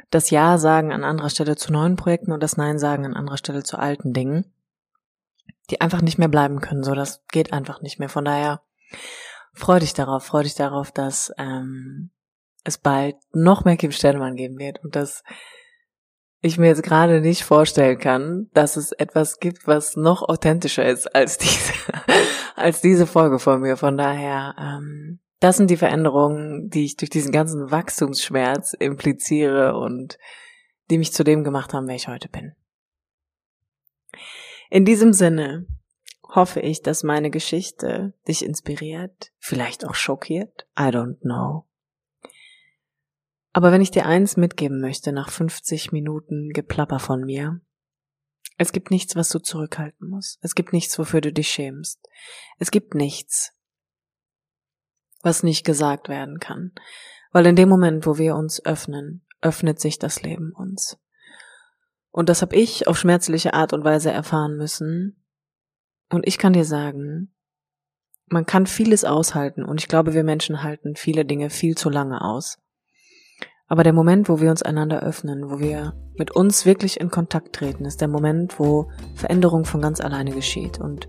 das 0.09 0.29
Ja 0.29 0.57
sagen 0.57 0.91
an 0.91 1.03
anderer 1.03 1.29
Stelle 1.29 1.55
zu 1.55 1.71
neuen 1.71 1.95
Projekten 1.95 2.31
und 2.31 2.41
das 2.41 2.57
Nein 2.57 2.79
sagen 2.79 3.05
an 3.05 3.13
anderer 3.13 3.37
Stelle 3.37 3.63
zu 3.63 3.77
alten 3.77 4.13
Dingen, 4.13 4.45
die 5.69 5.81
einfach 5.81 6.01
nicht 6.01 6.17
mehr 6.17 6.29
bleiben 6.29 6.61
können. 6.61 6.83
So, 6.83 6.95
das 6.95 7.23
geht 7.27 7.53
einfach 7.53 7.81
nicht 7.81 7.99
mehr. 7.99 8.09
Von 8.09 8.25
daher 8.25 8.61
freu 9.53 9.79
dich 9.79 9.93
darauf, 9.93 10.23
freu 10.23 10.43
dich 10.43 10.55
darauf, 10.55 10.91
dass 10.91 11.33
ähm, 11.37 12.09
es 12.63 12.77
bald 12.77 13.15
noch 13.33 13.65
mehr 13.65 13.77
Kim 13.77 13.91
Sternemann 13.91 14.35
geben 14.35 14.57
wird 14.57 14.83
und 14.83 14.95
dass 14.95 15.23
ich 16.47 16.57
mir 16.57 16.67
jetzt 16.67 16.83
gerade 16.83 17.21
nicht 17.21 17.43
vorstellen 17.43 17.97
kann, 17.97 18.49
dass 18.53 18.75
es 18.75 18.91
etwas 18.91 19.39
gibt, 19.39 19.67
was 19.67 19.95
noch 19.95 20.21
authentischer 20.21 20.85
ist 20.85 21.13
als 21.15 21.37
diese, 21.37 21.73
als 22.55 22.81
diese 22.81 23.07
Folge 23.07 23.39
von 23.39 23.61
mir. 23.61 23.77
Von 23.77 23.97
daher, 23.97 24.55
ähm, 24.59 25.19
das 25.39 25.57
sind 25.57 25.69
die 25.69 25.77
Veränderungen, 25.77 26.69
die 26.69 26.85
ich 26.85 26.97
durch 26.97 27.09
diesen 27.09 27.31
ganzen 27.31 27.69
Wachstumsschmerz 27.71 28.73
impliziere 28.73 29.77
und 29.77 30.17
die 30.89 30.97
mich 30.97 31.13
zu 31.13 31.23
dem 31.23 31.43
gemacht 31.43 31.73
haben, 31.73 31.87
wer 31.87 31.95
ich 31.95 32.07
heute 32.07 32.29
bin. 32.29 32.53
In 34.69 34.85
diesem 34.85 35.13
Sinne 35.13 35.67
hoffe 36.23 36.59
ich, 36.59 36.81
dass 36.81 37.03
meine 37.03 37.29
Geschichte 37.29 38.13
dich 38.27 38.43
inspiriert, 38.43 39.31
vielleicht 39.39 39.85
auch 39.85 39.95
schockiert, 39.95 40.67
I 40.77 40.83
don't 40.83 41.19
know. 41.21 41.65
Aber 43.57 43.71
wenn 43.71 43.81
ich 43.81 43.89
dir 43.89 44.05
eins 44.05 44.37
mitgeben 44.37 44.79
möchte 44.79 45.11
nach 45.11 45.31
50 45.31 45.91
Minuten 45.91 46.49
Geplapper 46.49 46.99
von 46.99 47.21
mir, 47.21 47.59
es 48.59 48.71
gibt 48.71 48.91
nichts, 48.91 49.15
was 49.15 49.29
du 49.29 49.39
zurückhalten 49.39 50.07
musst. 50.07 50.37
Es 50.43 50.53
gibt 50.53 50.73
nichts, 50.73 50.99
wofür 50.99 51.21
du 51.21 51.33
dich 51.33 51.49
schämst. 51.49 52.07
Es 52.59 52.69
gibt 52.69 52.93
nichts, 52.93 53.53
was 55.23 55.41
nicht 55.41 55.65
gesagt 55.65 56.07
werden 56.07 56.37
kann. 56.37 56.71
Weil 57.31 57.47
in 57.47 57.55
dem 57.55 57.67
Moment, 57.67 58.05
wo 58.05 58.19
wir 58.19 58.35
uns 58.35 58.63
öffnen, 58.63 59.25
öffnet 59.41 59.79
sich 59.79 59.97
das 59.97 60.21
Leben 60.21 60.51
uns. 60.53 60.99
Und 62.11 62.29
das 62.29 62.43
habe 62.43 62.55
ich 62.55 62.87
auf 62.87 62.99
schmerzliche 62.99 63.55
Art 63.55 63.73
und 63.73 63.83
Weise 63.83 64.11
erfahren 64.11 64.55
müssen. 64.55 65.25
Und 66.09 66.27
ich 66.27 66.37
kann 66.37 66.53
dir 66.53 66.65
sagen, 66.65 67.33
man 68.27 68.45
kann 68.45 68.67
vieles 68.67 69.03
aushalten 69.03 69.65
und 69.65 69.81
ich 69.81 69.87
glaube, 69.87 70.13
wir 70.13 70.23
Menschen 70.23 70.61
halten 70.61 70.95
viele 70.95 71.25
Dinge 71.25 71.49
viel 71.49 71.75
zu 71.75 71.89
lange 71.89 72.21
aus. 72.21 72.59
Aber 73.67 73.83
der 73.83 73.93
Moment, 73.93 74.29
wo 74.29 74.39
wir 74.39 74.49
uns 74.49 74.63
einander 74.63 75.01
öffnen, 75.01 75.49
wo 75.49 75.59
wir 75.59 75.93
mit 76.17 76.31
uns 76.31 76.65
wirklich 76.65 76.99
in 76.99 77.11
Kontakt 77.11 77.53
treten, 77.53 77.83
ist 77.83 77.99
der 77.99 78.07
Moment, 78.07 78.59
wo 78.59 78.87
Veränderung 79.15 79.65
von 79.65 79.81
ganz 79.81 79.99
alleine 79.99 80.31
geschieht 80.31 80.79
und 80.79 81.07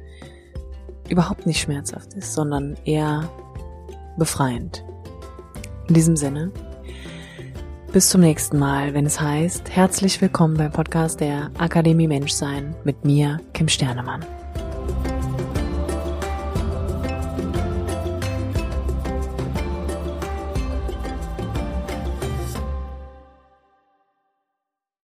überhaupt 1.09 1.47
nicht 1.47 1.61
schmerzhaft 1.61 2.15
ist, 2.15 2.35
sondern 2.35 2.77
eher 2.85 3.31
befreiend. 4.19 4.85
In 5.87 5.95
diesem 5.95 6.17
Sinne, 6.17 6.51
bis 7.93 8.09
zum 8.09 8.21
nächsten 8.23 8.59
Mal, 8.59 8.93
wenn 8.93 9.07
es 9.07 9.21
heißt, 9.21 9.71
herzlich 9.71 10.21
willkommen 10.21 10.57
beim 10.57 10.73
Podcast 10.73 11.21
der 11.21 11.51
Akademie 11.59 12.09
Menschsein 12.09 12.75
mit 12.83 13.05
mir, 13.05 13.39
Kim 13.55 13.69
Sternemann. 13.69 14.27